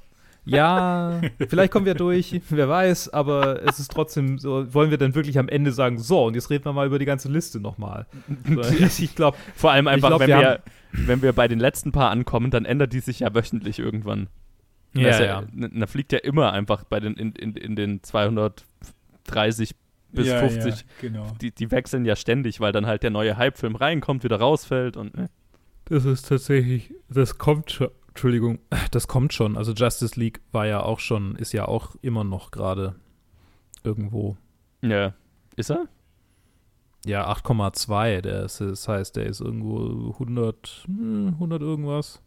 Ja, 0.46 1.22
vielleicht 1.50 1.72
kommen 1.72 1.86
wir 1.86 1.96
durch, 1.96 2.40
wer 2.50 2.70
weiß, 2.70 3.10
aber 3.10 3.64
es 3.64 3.80
ist 3.80 3.92
trotzdem 3.92 4.38
so, 4.38 4.72
wollen 4.74 4.92
wir 4.92 4.98
dann 4.98 5.16
wirklich 5.16 5.40
am 5.40 5.50
Ende 5.50 5.72
sagen, 5.72 5.98
so, 5.98 6.26
und 6.26 6.36
jetzt 6.36 6.50
reden 6.50 6.66
wir 6.66 6.74
mal 6.74 6.86
über 6.86 7.00
die 7.00 7.06
ganze 7.06 7.30
Liste 7.30 7.60
nochmal. 7.60 8.06
So, 8.48 8.62
ich 9.04 9.16
glaube, 9.16 9.38
Vor 9.56 9.72
allem 9.72 9.88
einfach, 9.88 10.10
glaub, 10.10 10.20
wenn, 10.22 10.30
wir 10.30 10.38
wir, 10.40 11.08
wenn 11.08 11.22
wir 11.22 11.34
bei 11.34 11.48
den 11.48 11.60
letzten 11.60 11.92
paar 11.92 12.12
ankommen, 12.12 12.52
dann 12.52 12.66
ändert 12.66 12.94
die 12.94 13.00
sich 13.00 13.22
ja 13.22 13.34
wöchentlich 13.34 13.80
irgendwann. 13.80 14.28
Das 14.94 15.20
ist 15.20 15.22
n- 15.62 15.80
Da 15.80 15.88
fliegt 15.88 16.12
ja 16.14 16.20
immer 16.20 16.54
einfach 16.54 16.84
bei 16.86 17.00
den, 17.00 17.16
in, 17.16 17.32
in, 17.34 17.56
in 17.56 17.76
den 17.76 18.02
230 18.04 19.76
bis 20.12 20.28
ja, 20.28 20.40
50. 20.40 20.74
Ja, 20.74 20.82
genau. 21.02 21.34
Die, 21.42 21.52
die 21.52 21.72
wechseln 21.72 22.06
ja 22.06 22.16
ständig, 22.16 22.60
weil 22.62 22.72
dann 22.72 22.86
halt 22.86 23.04
der 23.04 23.10
neue 23.10 23.36
Hype-Film 23.38 23.76
reinkommt, 23.76 24.24
wieder 24.24 24.38
rausfällt 24.40 24.96
und 24.96 25.16
ne. 25.18 25.30
Das 25.86 26.06
ist 26.06 26.28
tatsächlich, 26.30 26.94
das 27.10 27.38
kommt 27.38 27.72
schon, 27.72 27.90
Entschuldigung, 28.16 28.60
das 28.92 29.10
kommt 29.10 29.34
schon. 29.34 29.58
Also 29.58 29.74
Justice 29.74 30.18
League 30.18 30.40
war 30.54 30.66
ja 30.66 30.82
auch 30.82 31.00
schon, 31.00 31.36
ist 31.36 31.52
ja 31.52 31.68
auch 31.68 31.96
immer 32.02 32.24
noch 32.24 32.50
gerade 32.50 32.96
irgendwo. 33.84 34.38
Ja. 34.82 35.14
Ist 35.58 35.70
er? 35.70 35.88
Ja, 37.06 37.30
8,2, 37.30 38.22
der 38.22 38.46
ist, 38.46 38.62
das 38.62 38.88
heißt, 38.88 39.18
der 39.18 39.26
ist 39.28 39.42
irgendwo 39.42 40.14
100, 40.14 40.86
hm, 40.88 41.28
100 41.34 41.62
irgendwas. 41.62 42.22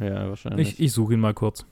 Ja, 0.00 0.28
wahrscheinlich. 0.28 0.72
Ich, 0.72 0.80
ich 0.80 0.92
suche 0.92 1.14
ihn 1.14 1.20
mal 1.20 1.34
kurz. 1.34 1.66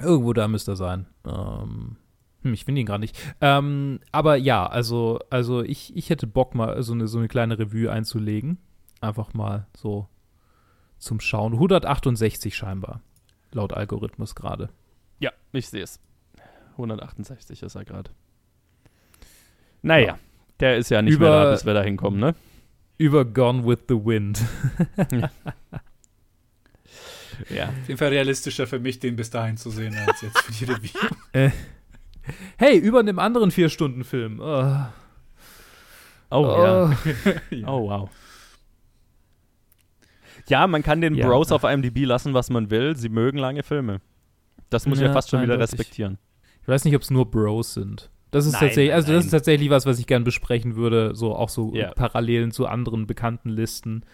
Irgendwo 0.00 0.32
da 0.32 0.48
müsste 0.48 0.72
er 0.72 0.76
sein. 0.76 1.06
Ähm, 1.26 1.96
hm, 2.42 2.54
ich 2.54 2.64
finde 2.64 2.80
ihn 2.80 2.86
gerade 2.86 3.02
nicht. 3.02 3.16
Ähm, 3.42 4.00
aber 4.10 4.36
ja, 4.36 4.66
also, 4.66 5.20
also 5.28 5.62
ich, 5.62 5.94
ich 5.94 6.08
hätte 6.08 6.26
Bock 6.26 6.54
mal 6.54 6.82
so 6.82 6.94
eine, 6.94 7.06
so 7.08 7.18
eine 7.18 7.28
kleine 7.28 7.58
Revue 7.58 7.92
einzulegen. 7.92 8.56
Einfach 9.00 9.34
mal 9.34 9.66
so 9.76 10.08
zum 11.02 11.20
Schauen. 11.20 11.52
168 11.54 12.54
scheinbar. 12.56 13.00
Laut 13.52 13.72
Algorithmus 13.74 14.34
gerade. 14.34 14.70
ja, 15.18 15.30
ich 15.52 15.68
sehe 15.68 15.82
es. 15.82 16.00
168 16.72 17.62
ist 17.62 17.74
er 17.74 17.84
gerade. 17.84 18.10
Naja, 19.82 20.06
Ja. 20.06 20.18
der 20.60 20.76
ist 20.78 20.88
ja 20.90 21.02
nicht 21.02 21.14
Über- 21.14 21.28
mehr 21.30 21.44
da, 21.44 21.50
bis 21.52 21.66
wir 21.66 21.74
da 21.74 21.82
hinkommen, 21.82 22.18
ne? 22.20 22.34
Über 22.98 23.24
Gone 23.24 23.66
with 23.66 23.80
the 23.88 23.94
Wind. 23.96 24.40
Ja. 27.50 27.68
Auf 27.68 27.88
jeden 27.88 27.98
Fall 27.98 28.08
realistischer 28.10 28.66
für 28.66 28.78
mich, 28.78 29.00
den 29.00 29.16
bis 29.16 29.30
dahin 29.30 29.56
zu 29.56 29.70
sehen, 29.70 29.96
als 30.06 30.20
jetzt 30.22 30.38
für 30.38 30.52
die 30.52 30.64
Review. 30.72 31.00
Hey, 32.56 32.78
über 32.78 33.00
einem 33.00 33.18
anderen 33.18 33.50
Vier-Stunden-Film. 33.50 34.38
Oh, 34.40 34.76
Oh, 36.30 36.44
ja. 36.46 36.96
Ja. 37.50 37.66
Oh, 37.68 37.88
wow. 37.90 38.10
Ja, 40.52 40.66
man 40.66 40.82
kann 40.82 41.00
den 41.00 41.14
Ja. 41.14 41.26
Bros 41.26 41.50
auf 41.50 41.64
IMDb 41.64 42.04
lassen, 42.04 42.34
was 42.34 42.50
man 42.50 42.70
will. 42.70 42.94
Sie 42.96 43.08
mögen 43.08 43.38
lange 43.38 43.62
Filme. 43.62 44.00
Das 44.70 44.86
muss 44.86 44.98
ich 44.98 45.02
ja 45.02 45.08
Ja, 45.08 45.12
fast 45.14 45.30
schon 45.30 45.42
wieder 45.42 45.58
respektieren. 45.58 46.18
Ich 46.62 46.68
weiß 46.68 46.84
nicht, 46.84 46.94
ob 46.94 47.02
es 47.02 47.10
nur 47.10 47.30
Bros 47.30 47.72
sind. 47.74 48.10
Das 48.30 48.46
ist 48.46 48.52
Nein, 48.52 48.60
tatsächlich, 48.60 48.88
nein, 48.88 48.94
also 48.96 49.12
das 49.12 49.24
ist 49.24 49.30
tatsächlich 49.30 49.70
was, 49.70 49.84
was 49.86 49.98
ich 49.98 50.06
gern 50.06 50.24
besprechen 50.24 50.76
würde, 50.76 51.14
so 51.14 51.34
auch 51.34 51.48
so 51.48 51.74
Ja. 51.74 51.92
Parallelen 51.92 52.50
zu 52.50 52.66
anderen 52.66 53.06
bekannten 53.06 53.48
Listen 53.50 54.04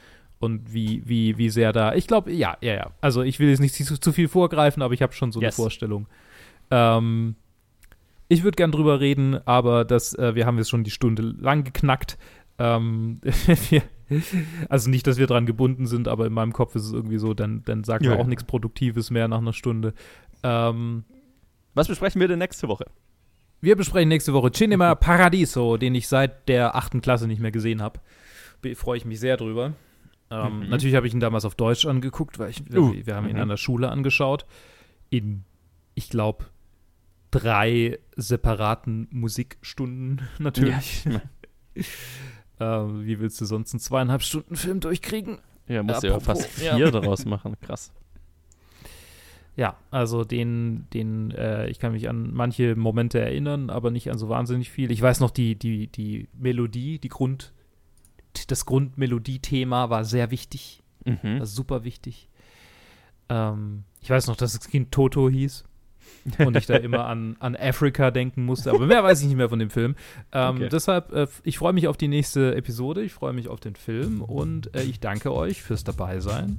und 0.41 0.73
wie, 0.73 1.03
wie, 1.05 1.39
wie 1.39 1.51
sehr 1.51 1.73
da. 1.73 1.95
Ich 1.95 2.07
glaube, 2.07 2.33
ja, 2.33 2.57
ja, 2.61 2.75
ja. 2.75 2.91
Also 3.01 3.23
ich 3.23 3.39
will 3.41 3.49
jetzt 3.51 3.61
nicht 3.61 3.75
zu, 3.75 3.99
zu 3.99 4.13
viel 4.13 4.29
vorgreifen, 4.29 4.83
aber 4.83 4.95
ich 4.95 5.03
habe 5.03 5.13
schon 5.13 5.31
so 5.33 5.41
Yes. 5.41 5.57
eine 5.59 5.65
Vorstellung. 5.65 6.07
Ähm, 6.71 7.35
ich 8.29 8.43
würde 8.43 8.57
gern 8.57 8.73
drüber 8.73 9.01
reden, 9.01 9.39
aber 9.47 9.85
das, 9.85 10.15
äh, 10.15 10.35
wir 10.35 10.47
haben 10.47 10.59
jetzt 10.59 10.71
schon 10.71 10.85
die 10.85 10.91
Stunde 10.91 11.23
lang 11.23 11.65
geknackt. 11.65 12.19
Ähm, 12.59 13.21
wir, 13.71 13.83
also 14.69 14.91
nicht, 14.91 15.07
dass 15.07 15.19
wir 15.19 15.27
dran 15.27 15.47
gebunden 15.47 15.87
sind, 15.87 16.09
aber 16.09 16.27
in 16.27 16.33
meinem 16.33 16.53
Kopf 16.53 16.75
ist 16.75 16.85
es 16.85 16.93
irgendwie 16.93 17.19
so, 17.19 17.35
dann, 17.35 17.63
dann 17.65 17.85
sagen 17.85 18.05
Ja, 18.05 18.11
wir 18.13 18.17
auch 18.17 18.23
ja. 18.25 18.29
nichts 18.29 18.45
Produktives 18.45 19.11
mehr 19.11 19.29
nach 19.29 19.39
einer 19.39 19.53
Stunde. 19.53 19.95
Ähm, 20.43 21.05
Was 21.75 21.89
besprechen 21.89 22.21
wir 22.21 22.29
denn 22.29 22.39
nächste 22.39 22.69
Woche? 22.69 22.85
wir 23.61 23.75
besprechen 23.75 24.09
nächste 24.09 24.33
Woche 24.35 24.53
Cinema 24.53 24.95
Paradiso, 24.95 25.77
den 25.79 25.95
ich 25.97 26.07
seit 26.07 26.49
der 26.49 26.77
achten 26.77 27.01
Klasse 27.01 27.27
nicht 27.27 27.41
mehr 27.41 27.51
gesehen 27.51 27.83
habe. 27.83 27.99
Freue 28.77 28.99
ich 28.99 29.05
mich 29.05 29.19
sehr 29.19 29.37
drüber. 29.37 29.73
Ähm, 30.31 30.61
Mhm. 30.61 30.69
Natürlich 30.69 30.95
habe 30.95 31.07
ich 31.09 31.13
ihn 31.15 31.19
damals 31.21 31.45
auf 31.45 31.55
Deutsch 31.57 31.85
angeguckt, 31.87 32.39
weil 32.39 32.51
ich, 32.51 32.61
Uh, 32.73 32.95
wir 33.05 33.17
haben 33.17 33.29
ihn 33.29 33.35
mhm. 33.37 33.43
an 33.43 33.49
der 33.49 33.57
Schule 33.57 33.91
angeschaut. 33.91 34.47
In, 35.11 35.43
ich 35.95 36.09
glaube, 36.09 36.45
drei 37.33 37.99
separaten 38.15 39.09
Musikstunden 39.11 40.21
natürlich. 40.39 41.05
Ähm, 42.61 43.05
wie 43.07 43.19
willst 43.21 43.41
du 43.41 43.45
sonst 43.45 43.73
einen 43.73 43.81
zweieinhalb 43.81 44.23
Stunden 44.23 44.57
Film 44.57 44.81
durchkriegen? 44.81 45.39
Ja, 45.69 45.83
muss 45.83 46.03
Ja, 46.03 46.11
ja 46.11 46.21
fast 46.21 46.43
apropos, 46.43 46.63
ja. 46.63 46.77
vier 46.77 46.91
daraus 46.93 47.25
machen. 47.25 47.57
Krass. 47.61 47.93
Ja, 49.57 49.77
also 49.91 50.25
den, 50.25 50.87
den, 50.95 51.33
äh, 51.33 51.69
ich 51.69 51.81
kann 51.81 51.93
mich 51.93 52.09
an 52.09 52.33
manche 52.33 52.77
Momente 52.77 53.19
erinnern, 53.21 53.71
aber 53.71 53.91
nicht 53.91 54.11
an 54.11 54.17
so 54.19 54.29
wahnsinnig 54.29 54.71
viel. 54.71 54.91
Ich 54.93 55.03
weiß 55.03 55.19
noch, 55.21 55.31
die, 55.33 55.57
die, 55.57 55.89
die 55.89 56.29
Melodie, 56.33 57.01
die 57.01 57.09
Grund, 57.09 57.53
das 58.47 58.67
Grundmelodiethema 58.67 59.91
war 59.91 60.05
sehr 60.05 60.31
wichtig, 60.31 60.83
Mhm. 61.05 61.41
war 61.41 61.47
super 61.47 61.83
wichtig. 61.85 62.29
Ähm, 63.29 63.83
ich 64.01 64.11
weiß 64.11 64.29
noch, 64.29 64.37
dass 64.37 64.53
das 64.53 64.69
Kind 64.69 64.93
Toto 64.93 65.29
hieß 65.29 65.65
und 66.39 66.57
ich 66.57 66.67
da 66.67 66.77
immer 66.77 67.07
an, 67.07 67.37
an 67.41 67.57
Africa 67.57 68.11
denken 68.11 68.45
musste, 68.45 68.71
aber 68.71 68.87
mehr 68.87 69.03
weiß 69.03 69.21
ich 69.21 69.27
nicht 69.29 69.37
mehr 69.37 69.49
von 69.49 69.59
dem 69.59 69.71
Film. 69.71 69.95
Ähm, 70.33 70.57
Okay. 70.59 70.69
Deshalb, 70.71 71.13
äh, 71.13 71.27
ich 71.45 71.59
freue 71.59 71.73
mich 71.73 71.89
auf 71.89 71.97
die 71.97 72.09
nächste 72.09 72.55
Episode, 72.55 73.03
ich 73.03 73.13
freue 73.13 73.33
mich 73.33 73.49
auf 73.49 73.61
den 73.61 73.77
Film 73.77 74.23
und 74.23 74.75
äh, 74.75 74.83
ich 74.83 74.99
danke 75.01 75.33
euch 75.33 75.63
fürs 75.63 75.85
Dabeisein. 75.85 76.59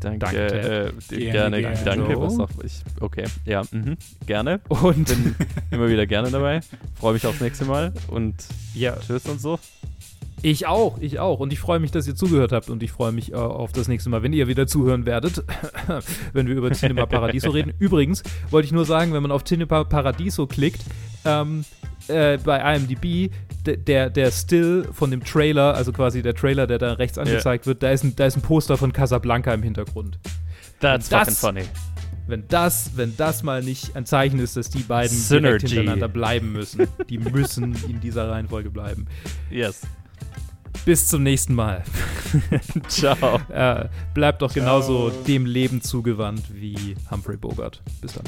Danke. 0.00 0.18
Danke. 0.18 0.46
Äh, 0.46 1.16
Gerne, 1.16 1.60
gerne, 1.60 1.60
gerne. 1.60 1.84
danke. 1.84 2.14
So. 2.14 2.22
Was 2.22 2.38
auch 2.40 2.50
ich, 2.64 2.82
okay, 3.00 3.24
ja, 3.44 3.62
mhm. 3.70 3.96
gerne. 4.26 4.60
Und 4.68 5.06
Bin 5.08 5.34
immer 5.70 5.88
wieder 5.88 6.06
gerne 6.06 6.30
dabei. 6.30 6.60
Freue 6.94 7.14
mich 7.14 7.26
aufs 7.26 7.40
nächste 7.40 7.64
Mal 7.64 7.92
und 8.08 8.34
ja, 8.74 8.96
tschüss 8.96 9.26
und 9.26 9.40
so. 9.40 9.58
Ich 10.48 10.64
auch, 10.68 10.98
ich 11.00 11.18
auch. 11.18 11.40
Und 11.40 11.52
ich 11.52 11.58
freue 11.58 11.80
mich, 11.80 11.90
dass 11.90 12.06
ihr 12.06 12.14
zugehört 12.14 12.52
habt 12.52 12.70
und 12.70 12.80
ich 12.80 12.92
freue 12.92 13.10
mich 13.10 13.32
äh, 13.32 13.34
auf 13.34 13.72
das 13.72 13.88
nächste 13.88 14.10
Mal, 14.10 14.22
wenn 14.22 14.32
ihr 14.32 14.46
wieder 14.46 14.68
zuhören 14.68 15.04
werdet, 15.04 15.42
wenn 16.34 16.46
wir 16.46 16.54
über 16.54 16.70
Cinema 16.70 17.04
Paradiso 17.04 17.50
reden. 17.50 17.72
Übrigens 17.80 18.22
wollte 18.50 18.66
ich 18.66 18.70
nur 18.72 18.84
sagen, 18.84 19.12
wenn 19.12 19.22
man 19.22 19.32
auf 19.32 19.42
Cinema 19.42 19.82
Paradiso 19.82 20.46
klickt, 20.46 20.82
ähm, 21.24 21.64
äh, 22.06 22.38
bei 22.38 22.76
IMDb, 22.76 23.32
der, 23.66 24.08
der 24.08 24.30
Still 24.30 24.88
von 24.92 25.10
dem 25.10 25.24
Trailer, 25.24 25.74
also 25.74 25.90
quasi 25.90 26.22
der 26.22 26.34
Trailer, 26.34 26.68
der 26.68 26.78
da 26.78 26.92
rechts 26.92 27.18
angezeigt 27.18 27.66
wird, 27.66 27.82
da 27.82 27.90
ist, 27.90 28.04
ein, 28.04 28.14
da 28.14 28.26
ist 28.26 28.36
ein 28.36 28.42
Poster 28.42 28.76
von 28.76 28.92
Casablanca 28.92 29.52
im 29.52 29.64
Hintergrund. 29.64 30.20
That's 30.78 31.08
Das- 31.08 31.40
fucking 31.40 31.64
funny. 31.64 31.68
Wenn 32.28 32.46
das, 32.46 32.92
wenn 32.94 33.16
das 33.16 33.42
mal 33.42 33.64
nicht 33.64 33.96
ein 33.96 34.06
Zeichen 34.06 34.38
ist, 34.38 34.56
dass 34.56 34.70
die 34.70 34.82
beiden 34.84 35.10
direkt 35.10 35.62
Synergy. 35.62 35.66
hintereinander 35.68 36.08
bleiben 36.08 36.52
müssen. 36.52 36.86
Die 37.08 37.18
müssen 37.18 37.76
in 37.88 38.00
dieser 38.00 38.28
Reihenfolge 38.30 38.70
bleiben. 38.70 39.06
Yes. 39.50 39.82
Bis 40.84 41.08
zum 41.08 41.22
nächsten 41.22 41.54
Mal. 41.54 41.82
Ciao. 42.88 43.40
äh, 43.48 43.88
bleibt 44.14 44.42
doch 44.42 44.52
Ciao. 44.52 44.62
genauso 44.64 45.10
dem 45.10 45.46
Leben 45.46 45.82
zugewandt 45.82 46.44
wie 46.52 46.96
Humphrey 47.10 47.36
Bogart. 47.36 47.82
Bis 48.00 48.14
dann. 48.14 48.24